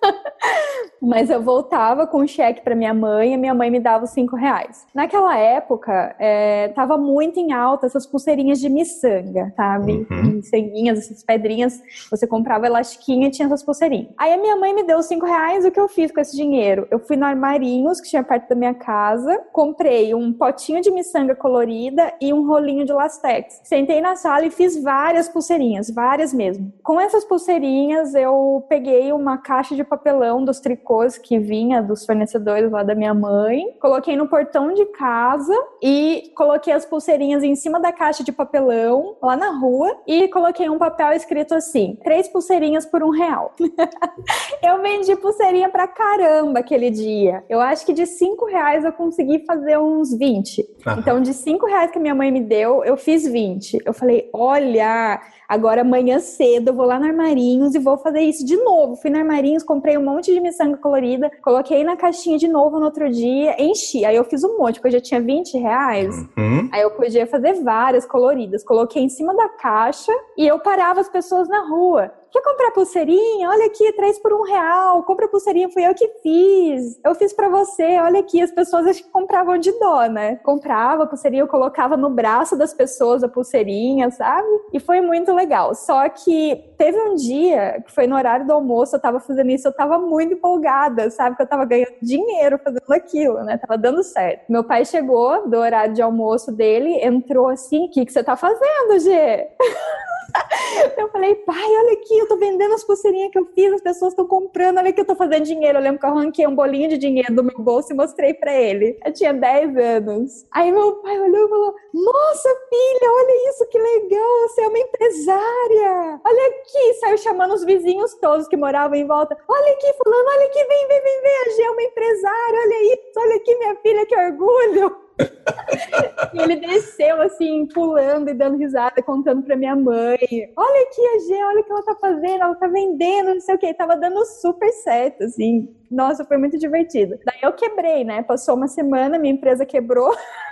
mas 1.01 1.29
eu 1.29 1.41
voltava 1.41 2.07
com 2.07 2.21
um 2.21 2.27
cheque 2.27 2.61
para 2.61 2.75
minha 2.75 2.93
mãe 2.93 3.33
e 3.33 3.37
minha 3.37 3.53
mãe 3.53 3.69
me 3.69 3.79
dava 3.79 4.05
os 4.05 4.11
cinco 4.11 4.35
reais. 4.35 4.85
Naquela 4.93 5.37
época, 5.37 6.15
é, 6.19 6.69
tava 6.69 6.97
muito 6.97 7.39
em 7.39 7.53
alta 7.53 7.85
essas 7.85 8.05
pulseirinhas 8.05 8.59
de 8.59 8.69
miçanga, 8.69 9.53
sabe? 9.55 10.07
Uhum. 10.09 10.37
Miçanguinhas, 10.37 10.99
essas 10.99 11.23
pedrinhas. 11.23 11.81
Você 12.09 12.25
comprava 12.25 12.65
elastiquinha 12.65 13.27
e 13.27 13.31
tinha 13.31 13.45
essas 13.45 13.63
pulseirinhas. 13.63 14.09
Aí 14.17 14.33
a 14.33 14.37
minha 14.37 14.55
mãe 14.55 14.73
me 14.73 14.83
deu 14.83 14.97
os 14.97 15.05
cinco 15.05 15.25
reais, 15.25 15.65
o 15.65 15.71
que 15.71 15.79
eu 15.79 15.87
fiz 15.87 16.11
com 16.11 16.19
esse 16.19 16.35
dinheiro? 16.35 16.87
Eu 16.89 16.99
fui 16.99 17.15
no 17.15 17.25
Armarinhos, 17.25 18.01
que 18.01 18.09
tinha 18.09 18.23
perto 18.23 18.49
da 18.49 18.55
minha 18.55 18.73
casa, 18.73 19.41
comprei 19.51 20.13
um 20.13 20.33
potinho 20.33 20.81
de 20.81 20.91
miçanga 20.91 21.35
colorida 21.35 22.13
e 22.21 22.33
um 22.33 22.47
rolinho 22.47 22.85
de 22.85 22.93
lastex. 22.93 23.61
Sentei 23.63 24.01
na 24.01 24.15
sala 24.15 24.45
e 24.45 24.51
fiz 24.51 24.81
várias 24.81 25.29
pulseirinhas, 25.29 25.89
várias 25.89 26.33
mesmo. 26.33 26.71
Com 26.83 26.99
essas 26.99 27.23
pulseirinhas, 27.23 28.15
eu 28.15 28.65
peguei 28.67 29.11
uma 29.11 29.37
caixa 29.37 29.75
de 29.75 29.83
papelão 29.83 30.43
dos 30.43 30.59
tricôs 30.59 30.86
que 31.17 31.37
vinha 31.37 31.81
dos 31.81 32.05
fornecedores 32.05 32.71
lá 32.71 32.83
da 32.83 32.95
minha 32.95 33.13
mãe, 33.13 33.75
coloquei 33.79 34.15
no 34.15 34.27
portão 34.27 34.73
de 34.73 34.85
casa 34.87 35.53
e 35.81 36.31
coloquei 36.35 36.73
as 36.73 36.85
pulseirinhas 36.85 37.43
em 37.43 37.55
cima 37.55 37.79
da 37.79 37.91
caixa 37.91 38.23
de 38.23 38.31
papelão 38.31 39.17
lá 39.21 39.35
na 39.35 39.51
rua 39.51 39.95
e 40.07 40.27
coloquei 40.29 40.69
um 40.69 40.77
papel 40.77 41.11
escrito 41.13 41.53
assim: 41.53 41.97
três 42.03 42.27
pulseirinhas 42.27 42.85
por 42.85 43.03
um 43.03 43.09
real. 43.09 43.53
eu 44.63 44.81
vendi 44.81 45.15
pulseirinha 45.15 45.69
pra 45.69 45.87
caramba 45.87 46.59
aquele 46.59 46.89
dia. 46.89 47.43
Eu 47.49 47.59
acho 47.59 47.85
que 47.85 47.93
de 47.93 48.05
cinco 48.05 48.45
reais 48.45 48.85
eu 48.85 48.93
consegui 48.93 49.43
fazer 49.45 49.77
uns 49.77 50.15
20. 50.17 50.65
Então, 50.97 51.21
de 51.21 51.33
cinco 51.33 51.65
reais 51.65 51.91
que 51.91 51.99
minha 51.99 52.15
mãe 52.15 52.31
me 52.31 52.41
deu, 52.41 52.83
eu 52.83 52.95
fiz 52.97 53.27
20. 53.27 53.79
Eu 53.85 53.93
falei, 53.93 54.29
olha, 54.33 55.21
agora 55.47 55.81
amanhã 55.81 56.19
cedo 56.19 56.69
eu 56.69 56.73
vou 56.73 56.85
lá 56.85 56.99
no 56.99 57.05
Armarinhos 57.05 57.75
e 57.75 57.79
vou 57.79 57.97
fazer 57.97 58.21
isso 58.21 58.45
de 58.45 58.55
novo. 58.57 58.95
Fui 58.95 59.09
no 59.09 59.17
Armarinhos, 59.17 59.63
comprei 59.63 59.97
um 59.97 60.03
monte 60.03 60.33
de 60.33 60.39
miçanga 60.39 60.77
colorida, 60.77 61.31
coloquei 61.41 61.83
na 61.83 61.95
caixinha 61.95 62.37
de 62.37 62.47
novo 62.47 62.79
no 62.79 62.85
outro 62.85 63.09
dia, 63.09 63.55
enchi. 63.61 64.05
Aí 64.05 64.15
eu 64.15 64.23
fiz 64.23 64.43
um 64.43 64.57
monte, 64.57 64.75
porque 64.75 64.87
eu 64.87 64.99
já 64.99 65.01
tinha 65.01 65.21
20 65.21 65.57
reais. 65.57 66.15
Uhum. 66.37 66.69
Aí 66.71 66.81
eu 66.81 66.91
podia 66.91 67.25
fazer 67.25 67.53
várias 67.63 68.05
coloridas. 68.05 68.63
Coloquei 68.63 69.03
em 69.03 69.09
cima 69.09 69.35
da 69.35 69.49
caixa 69.49 70.11
e 70.37 70.47
eu 70.47 70.59
parava 70.59 70.99
as 70.99 71.09
pessoas 71.09 71.47
na 71.47 71.67
rua. 71.67 72.11
Quer 72.31 72.41
comprar 72.41 72.71
pulseirinha? 72.71 73.49
Olha 73.49 73.65
aqui, 73.65 73.91
traz 73.93 74.19
por 74.19 74.33
um 74.33 74.43
real. 74.43 75.03
Compra 75.03 75.27
pulseirinha, 75.27 75.69
fui 75.69 75.85
eu 75.85 75.95
que 75.95 76.07
fiz. 76.21 76.99
Eu 77.03 77.15
fiz 77.15 77.33
para 77.33 77.47
você, 77.47 77.99
olha 77.99 78.19
aqui. 78.19 78.41
As 78.41 78.51
pessoas 78.51 78.85
acho 78.85 79.03
que 79.03 79.09
compravam 79.09 79.57
de 79.57 79.71
dó, 79.79 80.05
né? 80.07 80.35
Comprava 80.37 81.03
a 81.03 81.07
pulseirinha, 81.07 81.43
eu 81.43 81.47
colocava 81.47 81.95
no 81.95 82.09
braço 82.09 82.57
das 82.57 82.73
pessoas 82.73 83.23
a 83.23 83.29
pulseirinha, 83.29 84.11
sabe? 84.11 84.47
E 84.73 84.79
foi 84.79 84.99
muito 84.99 85.33
legal. 85.33 85.73
Só 85.73 86.07
que 86.09 86.73
teve 86.77 86.99
um 86.99 87.15
dia 87.15 87.81
que 87.85 87.91
foi 87.91 88.07
no 88.07 88.15
horário 88.15 88.45
do 88.45 88.53
almoço, 88.53 88.95
eu 88.95 89.01
tava 89.01 89.19
fazendo 89.19 89.49
isso, 89.49 89.67
eu 89.67 89.73
tava 89.73 89.97
muito 89.97 90.33
empolgada, 90.33 91.09
sabe? 91.09 91.35
Que 91.37 91.43
eu 91.43 91.47
tava 91.47 91.65
ganhando 91.65 91.95
dinheiro 92.01 92.59
fazendo 92.63 92.91
aquilo, 92.91 93.43
né? 93.43 93.57
Tava 93.57 93.77
dando 93.77 94.03
certo. 94.03 94.43
Meu 94.49 94.63
pai 94.63 94.83
chegou 94.83 95.47
do 95.47 95.57
horário 95.57 95.93
de 95.93 96.01
almoço 96.01 96.51
dele, 96.51 96.99
entrou 97.03 97.47
assim: 97.47 97.85
o 97.85 97.89
que, 97.89 98.05
que 98.05 98.11
você 98.11 98.23
tá 98.23 98.35
fazendo, 98.35 98.99
Gê? 98.99 99.47
Eu 100.97 101.09
falei, 101.09 101.35
pai, 101.35 101.55
olha 101.55 101.93
aqui, 101.93 102.17
eu 102.17 102.27
tô 102.27 102.37
vendendo 102.37 102.73
as 102.73 102.83
pulseirinhas 102.83 103.31
que 103.31 103.39
eu 103.39 103.45
fiz, 103.53 103.73
as 103.73 103.81
pessoas 103.81 104.13
estão 104.13 104.25
comprando, 104.25 104.77
olha 104.77 104.91
que 104.91 105.01
eu 105.01 105.05
tô 105.05 105.15
fazendo 105.15 105.43
dinheiro. 105.43 105.77
Eu 105.77 105.81
lembro 105.81 105.99
que 105.99 106.05
eu 106.05 106.09
arranquei 106.09 106.47
um 106.47 106.55
bolinho 106.55 106.89
de 106.89 106.97
dinheiro 106.97 107.33
do 107.35 107.43
meu 107.43 107.59
bolso 107.59 107.91
e 107.91 107.95
mostrei 107.95 108.33
para 108.33 108.53
ele. 108.53 108.97
Eu 109.05 109.13
tinha 109.13 109.33
10 109.33 109.77
anos. 109.77 110.45
Aí 110.51 110.71
meu 110.71 110.95
pai 110.97 111.19
olhou 111.19 111.45
e 111.45 111.49
falou: 111.49 111.75
Nossa, 111.93 112.49
filha, 112.69 113.11
olha 113.11 113.49
isso, 113.49 113.67
que 113.69 113.77
legal, 113.77 114.47
você 114.47 114.61
é 114.61 114.67
uma 114.67 114.79
empresária. 114.79 116.21
Olha 116.25 116.47
aqui, 116.47 116.93
saiu 116.99 117.17
chamando 117.17 117.53
os 117.53 117.63
vizinhos 117.63 118.13
todos 118.15 118.47
que 118.47 118.57
moravam 118.57 118.97
em 118.97 119.07
volta. 119.07 119.37
Olha 119.47 119.73
aqui, 119.73 119.93
fulano, 120.03 120.29
olha 120.29 120.45
aqui, 120.45 120.63
vem, 120.63 120.87
vem, 120.87 121.01
vem, 121.01 121.21
vem, 121.21 121.37
a 121.45 121.55
G 121.55 121.61
é 121.63 121.71
uma 121.71 121.83
empresária, 121.83 122.59
olha 122.59 122.93
isso, 122.93 123.19
olha 123.19 123.35
aqui, 123.35 123.55
minha 123.55 123.75
filha, 123.75 124.05
que 124.05 124.15
orgulho. 124.15 125.06
e 126.33 126.39
ele 126.39 126.55
desceu 126.57 127.21
assim, 127.21 127.65
pulando 127.67 128.29
e 128.29 128.33
dando 128.33 128.57
risada, 128.57 129.01
contando 129.01 129.43
pra 129.43 129.55
minha 129.55 129.75
mãe: 129.75 130.17
Olha 130.55 130.83
aqui 130.83 131.01
a 131.01 131.19
G, 131.19 131.43
olha 131.43 131.61
o 131.61 131.63
que 131.63 131.71
ela 131.71 131.83
tá 131.83 131.95
fazendo, 131.95 132.43
ela 132.43 132.55
tá 132.55 132.67
vendendo, 132.67 133.33
não 133.33 133.41
sei 133.41 133.55
o 133.55 133.57
que. 133.57 133.73
tava 133.73 133.95
dando 133.95 134.25
super 134.25 134.71
certo, 134.71 135.23
assim. 135.23 135.73
Nossa, 135.89 136.25
foi 136.25 136.37
muito 136.37 136.57
divertido. 136.57 137.17
Daí 137.25 137.39
eu 137.41 137.53
quebrei, 137.53 138.03
né? 138.03 138.23
Passou 138.23 138.55
uma 138.55 138.67
semana, 138.67 139.17
minha 139.17 139.33
empresa 139.33 139.65
quebrou. 139.65 140.15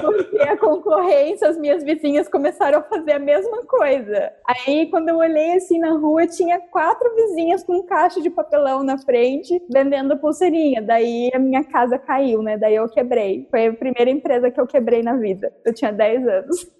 Porque 0.00 0.40
a 0.40 0.56
concorrência, 0.56 1.48
as 1.48 1.56
minhas 1.56 1.84
vizinhas 1.84 2.28
começaram 2.28 2.80
a 2.80 2.82
fazer 2.82 3.12
a 3.12 3.18
mesma 3.18 3.64
coisa. 3.64 4.32
Aí, 4.46 4.88
quando 4.90 5.08
eu 5.08 5.16
olhei 5.16 5.54
assim 5.54 5.78
na 5.78 5.92
rua, 5.92 6.26
tinha 6.26 6.58
quatro 6.58 7.14
vizinhas 7.14 7.62
com 7.62 7.78
um 7.78 7.86
caixa 7.86 8.20
de 8.20 8.30
papelão 8.30 8.82
na 8.82 8.98
frente, 8.98 9.62
vendendo 9.72 10.18
pulseirinha. 10.18 10.82
Daí 10.82 11.30
a 11.32 11.38
minha 11.38 11.64
casa 11.64 11.98
caiu, 11.98 12.42
né? 12.42 12.58
Daí 12.58 12.74
eu 12.74 12.88
quebrei. 12.88 13.46
Foi 13.50 13.66
a 13.66 13.72
primeira 13.72 14.10
empresa 14.10 14.50
que 14.50 14.60
eu 14.60 14.66
quebrei 14.66 15.02
na 15.02 15.16
vida. 15.16 15.52
Eu 15.64 15.72
tinha 15.72 15.92
10 15.92 16.26
anos. 16.26 16.66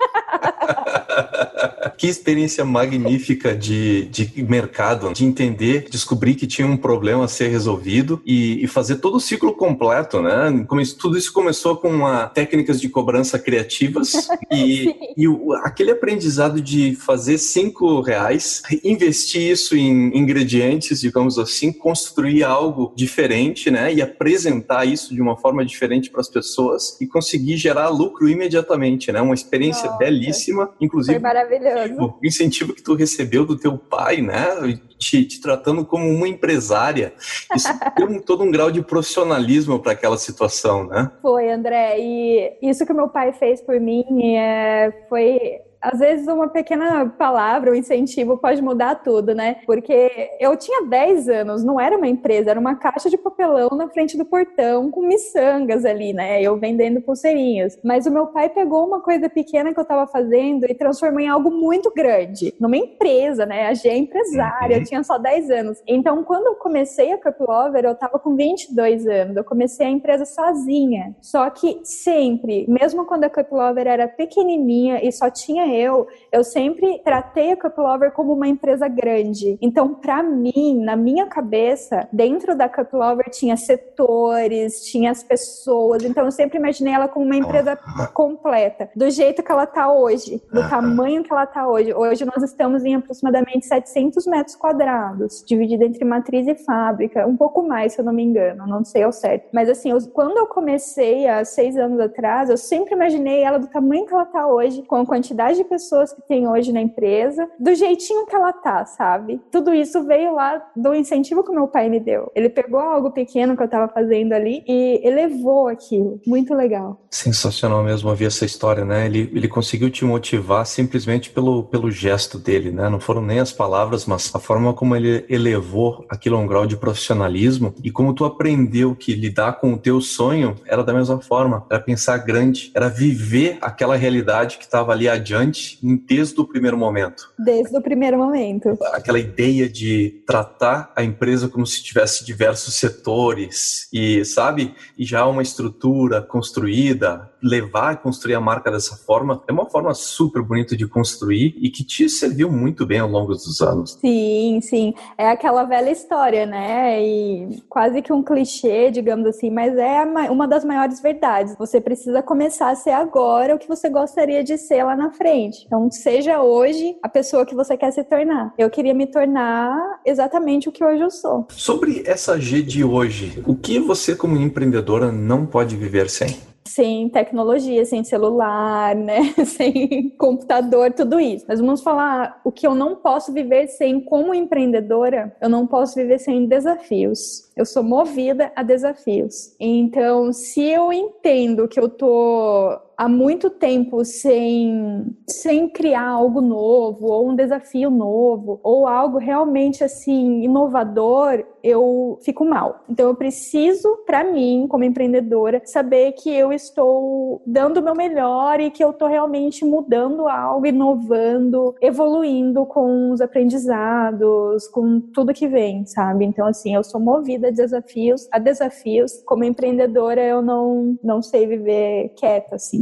que 1.97 2.09
experiência 2.09 2.65
magnífica 2.65 3.55
de, 3.55 4.07
de 4.07 4.43
mercado, 4.43 5.13
de 5.13 5.25
entender, 5.25 5.87
descobrir 5.89 6.35
que 6.35 6.47
tinha 6.47 6.67
um 6.67 6.77
problema 6.77 7.25
a 7.25 7.29
ser 7.29 7.49
resolvido 7.49 8.21
e, 8.25 8.65
e 8.65 8.67
fazer 8.67 8.97
todo 8.97 9.17
o 9.17 9.21
ciclo 9.21 9.55
completo, 9.55 10.21
né? 10.21 10.65
Como 10.67 10.81
isso, 10.81 10.99
tudo 10.99 11.17
isso 11.23 11.33
começou 11.33 11.77
com 11.77 11.89
uma, 11.89 12.27
técnicas 12.29 12.81
de 12.81 12.89
cobrança 12.89 13.39
criativas 13.39 14.29
e, 14.53 14.95
e 15.17 15.29
o, 15.29 15.53
aquele 15.55 15.93
aprendizado 15.93 16.61
de 16.61 16.95
fazer 16.97 17.39
cinco 17.39 18.01
reais, 18.01 18.63
investir 18.83 19.51
isso 19.51 19.77
em 19.77 20.17
ingredientes, 20.17 21.01
digamos 21.01 21.39
assim, 21.39 21.73
construir 21.73 22.43
algo 22.43 22.93
diferente, 22.97 23.71
né? 23.71 23.93
E 23.95 24.03
apresentar 24.03 24.85
isso 24.85 25.15
de 25.15 25.23
uma 25.23 25.37
forma 25.37 25.65
diferente 25.65 26.11
para 26.11 26.21
as 26.21 26.29
pessoas 26.29 27.01
e 27.01 27.07
conseguir 27.07 27.57
gerar 27.57 27.89
lucro 27.89 28.29
imediatamente, 28.29 29.13
né? 29.13 29.21
Uma 29.21 29.35
experiência 29.35 29.85
Nossa, 29.85 29.99
belíssima, 29.99 30.71
inclusive. 30.81 31.15
Foi 31.15 31.23
maravilhoso. 31.23 32.17
O 32.21 32.27
incentivo 32.27 32.75
que 32.75 32.83
tu 32.83 32.95
recebeu 32.95 33.45
do 33.47 33.57
teu 33.57 33.79
pai, 33.79 34.21
né? 34.21 34.81
Te, 35.03 35.25
te 35.25 35.41
tratando 35.41 35.85
como 35.85 36.09
uma 36.09 36.29
empresária. 36.29 37.13
Isso 37.55 37.69
deu 37.99 38.09
um, 38.09 38.21
todo 38.21 38.45
um 38.45 38.51
grau 38.51 38.71
de 38.71 38.81
profissionalismo 38.83 39.81
para 39.81 39.93
aquela 39.93 40.17
situação, 40.17 40.87
né? 40.87 41.11
Foi, 41.21 41.51
André. 41.51 41.97
E 41.99 42.59
isso 42.63 42.87
que 42.87 42.93
meu 42.93 43.09
pai 43.09 43.33
fez 43.33 43.61
por 43.61 43.81
mim 43.81 44.37
é, 44.37 45.07
foi 45.09 45.61
às 45.83 45.99
vezes 45.99 46.29
uma 46.29 46.49
pequena 46.49 47.09
palavra, 47.09 47.73
um 47.73 47.75
incentivo 47.75 48.39
pode 48.39 48.63
mudar 48.63 48.97
tudo, 48.97 49.35
né? 49.35 49.57
Porque 49.67 50.31
eu 50.39 50.57
tinha 50.57 50.87
10 50.87 51.29
anos, 51.29 51.65
não 51.65 51.81
era 51.81 51.97
uma 51.97 52.07
empresa, 52.07 52.51
era 52.51 52.61
uma 52.61 52.77
caixa 52.77 53.11
de 53.11 53.19
papelão 53.19 53.71
na 53.71 53.89
frente 53.89 54.17
do 54.17 54.25
portão 54.25 54.91
com 54.91 55.03
miçangas 55.03 55.85
ali, 55.85 56.13
né? 56.13 56.41
Eu 56.41 56.57
vendendo 56.57 57.01
pulseirinhas. 57.01 57.79
Mas 57.83 58.07
o 58.07 58.11
meu 58.11 58.29
pai 58.29 58.49
pegou 58.49 58.87
uma 58.87 59.01
coisa 59.01 59.29
pequena 59.29 59.75
que 59.75 59.81
eu 59.81 59.85
tava 59.85 60.07
fazendo 60.07 60.65
e 60.69 60.75
transformou 60.75 61.21
em 61.21 61.29
algo 61.29 61.51
muito 61.51 61.93
grande, 61.95 62.55
numa 62.61 62.77
empresa, 62.77 63.45
né? 63.45 63.67
A 63.67 63.75
G 63.75 63.89
é 63.89 63.97
empresária, 63.97 64.77
uhum. 64.77 64.83
eu 64.83 64.87
tinha 64.87 65.03
só 65.03 65.19
10 65.19 65.51
anos. 65.51 65.83
Então, 65.87 66.23
quando 66.23 66.47
eu 66.47 66.55
comecei 66.55 67.13
a 67.13 67.19
Cup 67.19 67.41
Lover, 67.41 67.85
eu 67.85 67.95
tava 67.95 68.19
com 68.19 68.37
22 68.37 69.07
anos. 69.07 69.37
Eu 69.37 69.45
comecei 69.45 69.87
a 69.87 69.91
empresa 69.91 70.25
sozinha. 70.25 71.17
Só 71.21 71.51
que 71.51 71.81
sempre, 71.83 72.67
mesmo 72.69 73.05
quando 73.05 73.25
a 73.25 73.31
Cup 73.31 73.51
Lover 73.51 73.87
era 73.87 74.07
pequenininha 74.07 75.01
e 75.03 75.11
só 75.11 75.29
tinha 75.29 75.72
eu, 75.73 76.07
eu 76.31 76.45
sempre 76.45 77.01
tratei 77.05 77.53
a 77.53 77.57
Cup 77.57 77.77
Lover 77.79 78.13
como 78.13 78.33
uma 78.33 78.49
empresa 78.49 78.89
grande. 78.89 79.59
Então, 79.61 79.95
para 79.95 80.23
mim, 80.23 80.81
na 80.85 80.97
minha 80.97 81.27
cabeça, 81.27 82.09
dentro 82.13 82.57
da 82.57 82.69
Cup 82.69 82.93
Lover 82.93 83.31
tinha 83.31 83.57
setores, 83.57 84.85
tinha 84.85 85.11
as 85.11 85.23
pessoas. 85.23 86.05
Então, 86.05 86.25
eu 86.25 86.33
sempre 86.33 86.59
imaginei 86.59 86.95
ela 86.95 87.09
como 87.09 87.27
uma 87.27 87.37
empresa 87.37 87.77
completa, 88.13 88.91
do 88.95 89.11
jeito 89.11 89.43
que 89.43 89.51
ela 89.51 89.67
tá 89.67 89.93
hoje, 89.93 90.43
do 90.53 90.69
tamanho 90.69 91.23
que 91.23 91.33
ela 91.33 91.47
tá 91.47 91.69
hoje. 91.69 91.93
Hoje 91.95 92.25
nós 92.25 92.43
estamos 92.43 92.85
em 92.85 92.95
aproximadamente 92.95 93.67
700 93.67 94.27
metros 94.27 94.57
quadrados, 94.57 95.43
dividido 95.47 95.85
entre 95.85 96.05
matriz 96.05 96.47
e 96.47 96.55
fábrica, 96.55 97.27
um 97.27 97.37
pouco 97.37 97.63
mais, 97.63 97.93
se 97.93 98.01
eu 98.01 98.05
não 98.05 98.13
me 98.13 98.23
engano, 98.23 98.67
não 98.67 98.85
sei 98.85 99.03
ao 99.03 99.13
certo. 99.13 99.49
Mas 99.53 99.69
assim, 99.69 99.91
eu, 99.91 99.99
quando 100.13 100.37
eu 100.37 100.47
comecei 100.47 101.27
há 101.27 101.45
seis 101.45 101.77
anos 101.77 102.01
atrás, 102.01 102.51
eu 102.51 102.57
sempre 102.57 102.95
imaginei 102.95 103.43
ela 103.43 103.59
do 103.59 103.67
tamanho 103.67 104.07
que 104.07 104.15
ela 104.15 104.27
tá 104.27 104.47
hoje, 104.47 104.83
com 104.83 104.97
a 104.97 105.07
quantidade 105.07 105.62
de 105.63 105.69
pessoas 105.69 106.13
que 106.13 106.23
tem 106.23 106.49
hoje 106.49 106.73
na 106.73 106.81
empresa, 106.81 107.49
do 107.59 107.75
jeitinho 107.75 108.27
que 108.27 108.35
ela 108.35 108.53
tá, 108.53 108.85
sabe? 108.85 109.41
Tudo 109.51 109.73
isso 109.73 110.05
veio 110.05 110.35
lá 110.35 110.63
do 110.77 110.95
incentivo 110.95 111.45
que 111.45 111.53
meu 111.53 111.69
pai 111.69 111.89
me 111.89 112.01
deu. 112.01 112.31
Ele 112.35 112.49
pegou 112.49 112.81
algo 112.81 113.11
pequeno 113.11 113.57
que 113.57 113.63
eu 113.63 113.69
tava 113.69 113.93
fazendo 113.93 114.33
ali 114.33 114.63
e 114.67 115.01
elevou 115.05 115.69
aquilo. 115.69 116.21
Muito 116.27 116.55
legal. 116.55 117.01
Sensacional 117.11 117.83
mesmo 117.83 118.11
ouvir 118.11 118.27
essa 118.27 118.45
história, 118.45 118.85
né? 118.85 119.07
Ele, 119.07 119.31
ele 119.35 119.49
conseguiu 119.49 119.91
te 119.91 120.05
motivar 120.05 120.67
simplesmente 120.67 121.31
pelo, 121.31 121.65
pelo 121.65 121.91
gesto 121.91 122.39
dele, 122.39 122.71
né? 122.71 122.89
Não 122.89 123.01
foram 123.01 123.23
nem 123.23 123.39
as 123.39 123.53
palavras, 123.53 124.07
mas 124.07 124.35
a 124.35 124.39
forma 124.39 124.73
como 124.75 124.97
ele 124.97 125.25
elevou 125.29 126.05
aquilo 126.09 126.37
a 126.37 126.41
um 126.41 126.47
grau 126.47 126.67
de 126.67 126.77
profissionalismo 126.77 127.75
e 127.83 127.91
como 127.91 128.15
tu 128.15 128.25
aprendeu 128.25 128.95
que 128.95 129.15
lidar 129.15 129.61
com 129.61 129.75
o 129.75 129.79
teu 129.79 130.01
sonho 130.01 130.57
era 130.67 130.83
da 130.83 130.93
mesma 130.93 131.21
forma, 131.21 131.65
era 131.71 131.81
pensar 131.81 132.19
grande, 132.19 132.71
era 132.75 132.89
viver 132.89 133.59
aquela 133.61 133.97
realidade 133.97 134.59
que 134.59 134.65
estava 134.65 134.93
ali 134.93 135.09
adiante 135.09 135.52
desde 135.83 136.41
o 136.41 136.45
primeiro 136.45 136.77
momento. 136.77 137.33
Desde 137.39 137.77
o 137.77 137.83
primeiro 137.83 138.19
momento. 138.19 138.77
Aquela 138.93 139.19
ideia 139.19 139.69
de 139.69 140.23
tratar 140.27 140.93
a 140.97 141.03
empresa 141.03 141.49
como 141.49 141.67
se 141.67 141.83
tivesse 141.83 142.25
diversos 142.25 142.75
setores 142.75 143.89
e, 143.93 144.25
sabe, 144.25 144.75
e 144.97 145.05
já 145.05 145.27
uma 145.27 145.43
estrutura 145.43 146.23
construída, 146.23 147.31
levar 147.43 147.95
e 147.95 147.97
construir 147.97 148.35
a 148.35 148.41
marca 148.41 148.71
dessa 148.71 148.97
forma, 148.97 149.43
é 149.49 149.53
uma 149.53 149.69
forma 149.69 149.93
super 149.95 150.43
bonita 150.43 150.77
de 150.77 150.87
construir 150.87 151.55
e 151.61 151.71
que 151.71 151.85
te 151.85 152.09
serviu 152.09 152.51
muito 152.51 152.87
bem 152.87 153.01
ao 153.01 153.09
longo 153.09 153.33
dos 153.33 153.61
anos. 153.61 153.99
Sim, 154.01 154.61
sim. 154.63 154.95
É 155.19 155.29
aquela 155.29 155.65
velha 155.65 155.91
história, 155.91 156.47
né? 156.47 157.03
E 157.05 157.63
quase 157.69 158.01
que 158.01 158.13
um 158.13 158.23
clichê, 158.23 158.91
digamos 158.91 159.27
assim, 159.27 159.51
mas 159.51 159.77
é 159.77 160.03
uma 160.31 160.47
das 160.47 160.65
maiores 160.65 161.01
verdades. 161.01 161.57
Você 161.59 161.81
precisa 161.81 162.23
começar 162.23 162.71
a 162.71 162.77
ser 162.77 162.91
agora 162.91 163.55
o 163.55 163.59
que 163.59 163.69
você 163.69 163.89
gostaria 163.89 164.45
de 164.45 164.57
ser 164.57 164.85
lá 164.85 164.95
na 164.95 165.11
frente. 165.11 165.42
Então, 165.67 165.91
seja 165.91 166.43
hoje 166.43 166.97
a 167.03 167.09
pessoa 167.09 167.47
que 167.47 167.55
você 167.55 167.77
quer 167.77 167.91
se 167.91 168.05
tornar. 168.05 168.53
Eu 168.57 168.71
queria 168.71 168.95
me 168.95 169.07
tornar 169.07 170.01
exatamente 170.05 170.69
o 170.69 170.73
que 170.73 170.85
hoje 170.85 171.03
eu 171.03 171.11
sou. 171.11 171.47
Sobre 171.51 172.03
essa 172.07 172.39
G 172.39 172.63
de 172.63 172.85
hoje, 172.85 173.43
o 173.47 173.55
que 173.55 173.79
você, 173.79 174.15
como 174.15 174.37
empreendedora, 174.37 175.11
não 175.11 175.47
pode 175.47 175.77
viver 175.77 176.09
sem? 176.09 176.53
sem 176.65 177.09
tecnologia, 177.09 177.85
sem 177.85 178.05
celular, 178.05 178.95
né? 178.95 179.35
sem 179.45 180.11
computador, 180.19 180.93
tudo 180.93 181.21
isso. 181.21 181.45
Mas 181.49 181.61
vamos 181.61 181.83
falar 181.83 182.41
o 182.45 182.53
que 182.53 182.67
eu 182.67 182.75
não 182.75 182.97
posso 182.97 183.33
viver 183.33 183.67
sem 183.69 184.01
como 184.01 184.35
empreendedora, 184.35 185.37
eu 185.41 185.49
não 185.49 185.67
posso 185.67 185.95
viver 185.95 186.19
sem 186.19 186.47
desafios. 186.47 187.51
Eu 187.57 187.67
sou 187.67 187.83
movida 187.83 188.51
a 188.57 188.63
desafios. 188.63 189.55
Então, 189.61 190.33
se 190.33 190.63
eu 190.63 190.93
entendo 190.93 191.69
que 191.69 191.79
eu 191.79 191.89
tô 191.89 192.79
há 192.97 193.09
muito 193.09 193.51
tempo 193.51 194.05
sem, 194.05 195.07
sem 195.29 195.69
criar 195.69 196.09
algo 196.09 196.41
novo, 196.41 197.07
ou 197.07 197.31
um 197.31 197.35
desafio 197.35 197.91
novo, 197.91 198.61
ou 198.63 198.87
algo 198.87 199.19
realmente 199.19 199.83
assim 199.85 200.43
inovador, 200.43 201.45
eu 201.63 202.19
fico 202.23 202.45
mal. 202.45 202.85
Então 202.89 203.09
eu 203.09 203.15
preciso, 203.15 203.99
para 204.05 204.25
mim, 204.25 204.67
como 204.69 204.85
empreendedora, 204.85 205.63
saber 205.65 206.13
que 206.13 206.31
eu 206.31 206.53
estou 206.53 207.43
dando 207.47 207.79
o 207.79 207.83
meu 207.83 207.95
melhor 207.95 208.61
e 208.61 208.71
que 208.71 208.83
eu 208.83 208.91
estou 208.91 209.09
realmente 209.09 209.65
mudando 209.65 210.29
algo, 210.29 210.67
inovando, 210.67 211.75
evoluindo 211.81 212.67
com 212.67 213.13
os 213.13 213.21
aprendizados, 213.21 214.67
com 214.69 215.01
tudo 215.01 215.33
que 215.33 215.47
vem, 215.47 215.87
sabe? 215.87 216.25
Então 216.25 216.47
assim, 216.47 216.75
eu 216.75 216.83
sou 216.83 217.01
movida 217.01 217.49
a 217.49 217.51
desafios, 217.51 218.29
a 218.33 218.39
desafios. 218.39 219.23
Como 219.25 219.45
empreendedora, 219.45 220.23
eu 220.23 220.43
não 220.43 220.99
não 221.03 221.23
sei 221.23 221.47
viver 221.47 222.11
quieta 222.17 222.57
assim 222.57 222.82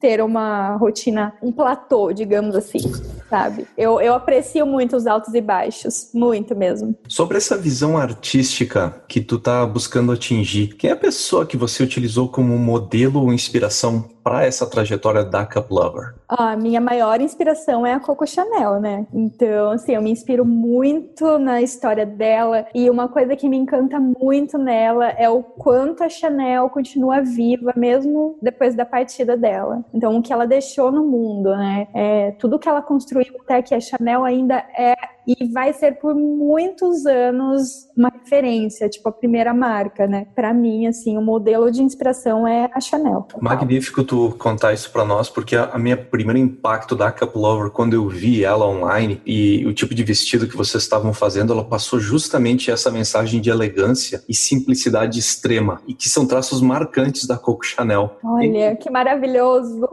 ter 0.00 0.22
uma 0.22 0.76
rotina, 0.76 1.32
um 1.42 1.52
platô, 1.52 2.12
digamos 2.12 2.54
assim, 2.54 2.80
sabe? 3.28 3.66
Eu, 3.76 4.00
eu 4.00 4.14
aprecio 4.14 4.66
muito 4.66 4.96
os 4.96 5.06
altos 5.06 5.34
e 5.34 5.40
baixos, 5.40 6.10
muito 6.14 6.56
mesmo. 6.56 6.94
Sobre 7.08 7.36
essa 7.36 7.56
visão 7.56 7.96
artística 7.96 9.02
que 9.08 9.20
tu 9.20 9.38
tá 9.38 9.64
buscando 9.66 10.12
atingir, 10.12 10.74
quem 10.76 10.90
é 10.90 10.92
a 10.92 10.96
pessoa 10.96 11.46
que 11.46 11.56
você 11.56 11.82
utilizou 11.82 12.28
como 12.28 12.56
modelo 12.58 13.20
ou 13.20 13.32
inspiração 13.32 14.08
para 14.28 14.44
essa 14.44 14.68
trajetória 14.68 15.24
da 15.24 15.46
Cup 15.46 15.70
Lover? 15.70 16.14
A 16.28 16.54
minha 16.54 16.82
maior 16.82 17.18
inspiração 17.20 17.86
é 17.86 17.94
a 17.94 18.00
Coco 18.00 18.26
Chanel, 18.26 18.78
né? 18.78 19.06
Então, 19.12 19.70
assim, 19.70 19.94
eu 19.94 20.02
me 20.02 20.10
inspiro 20.10 20.44
muito 20.44 21.38
na 21.38 21.62
história 21.62 22.04
dela 22.04 22.66
e 22.74 22.90
uma 22.90 23.08
coisa 23.08 23.34
que 23.34 23.48
me 23.48 23.56
encanta 23.56 23.98
muito 23.98 24.58
nela 24.58 25.08
é 25.08 25.30
o 25.30 25.42
quanto 25.42 26.04
a 26.04 26.10
Chanel 26.10 26.68
continua 26.68 27.22
viva 27.22 27.72
mesmo 27.74 28.36
depois 28.42 28.74
da 28.74 28.84
partida 28.84 29.36
dela. 29.36 29.82
Então, 29.92 30.16
o 30.16 30.22
que 30.22 30.32
ela 30.32 30.46
deixou 30.46 30.92
no 30.92 31.04
mundo, 31.04 31.56
né? 31.56 31.88
É, 31.94 32.30
tudo 32.32 32.58
que 32.58 32.68
ela 32.68 32.82
construiu 32.82 33.36
até 33.40 33.62
que 33.62 33.74
a 33.74 33.80
Chanel 33.80 34.24
ainda 34.24 34.56
é 34.76 34.94
e 35.28 35.46
vai 35.52 35.74
ser 35.74 35.98
por 35.98 36.14
muitos 36.14 37.04
anos 37.04 37.86
uma 37.94 38.08
referência, 38.08 38.88
tipo 38.88 39.08
a 39.08 39.12
primeira 39.12 39.52
marca, 39.52 40.06
né? 40.06 40.26
Para 40.34 40.54
mim, 40.54 40.86
assim, 40.86 41.18
o 41.18 41.22
modelo 41.22 41.70
de 41.70 41.82
inspiração 41.82 42.48
é 42.48 42.70
a 42.72 42.80
Chanel. 42.80 43.26
Magnífico 43.40 44.02
tu 44.02 44.34
contar 44.38 44.72
isso 44.72 44.90
para 44.90 45.04
nós, 45.04 45.28
porque 45.28 45.54
a, 45.54 45.64
a 45.64 45.78
minha 45.78 45.96
primeiro 45.96 46.38
impacto 46.38 46.96
da 46.96 47.12
Cup 47.12 47.36
Lover 47.36 47.70
quando 47.70 47.92
eu 47.92 48.08
vi 48.08 48.42
ela 48.42 48.66
online 48.66 49.20
e 49.26 49.66
o 49.66 49.74
tipo 49.74 49.94
de 49.94 50.02
vestido 50.02 50.48
que 50.48 50.56
vocês 50.56 50.82
estavam 50.82 51.12
fazendo, 51.12 51.52
ela 51.52 51.64
passou 51.64 52.00
justamente 52.00 52.70
essa 52.70 52.90
mensagem 52.90 53.40
de 53.40 53.50
elegância 53.50 54.22
e 54.26 54.34
simplicidade 54.34 55.18
extrema 55.18 55.82
e 55.86 55.92
que 55.92 56.08
são 56.08 56.26
traços 56.26 56.62
marcantes 56.62 57.26
da 57.26 57.36
Coco 57.36 57.66
Chanel. 57.66 58.16
Olha, 58.24 58.72
e... 58.72 58.76
que 58.76 58.88
maravilhoso. 58.90 59.86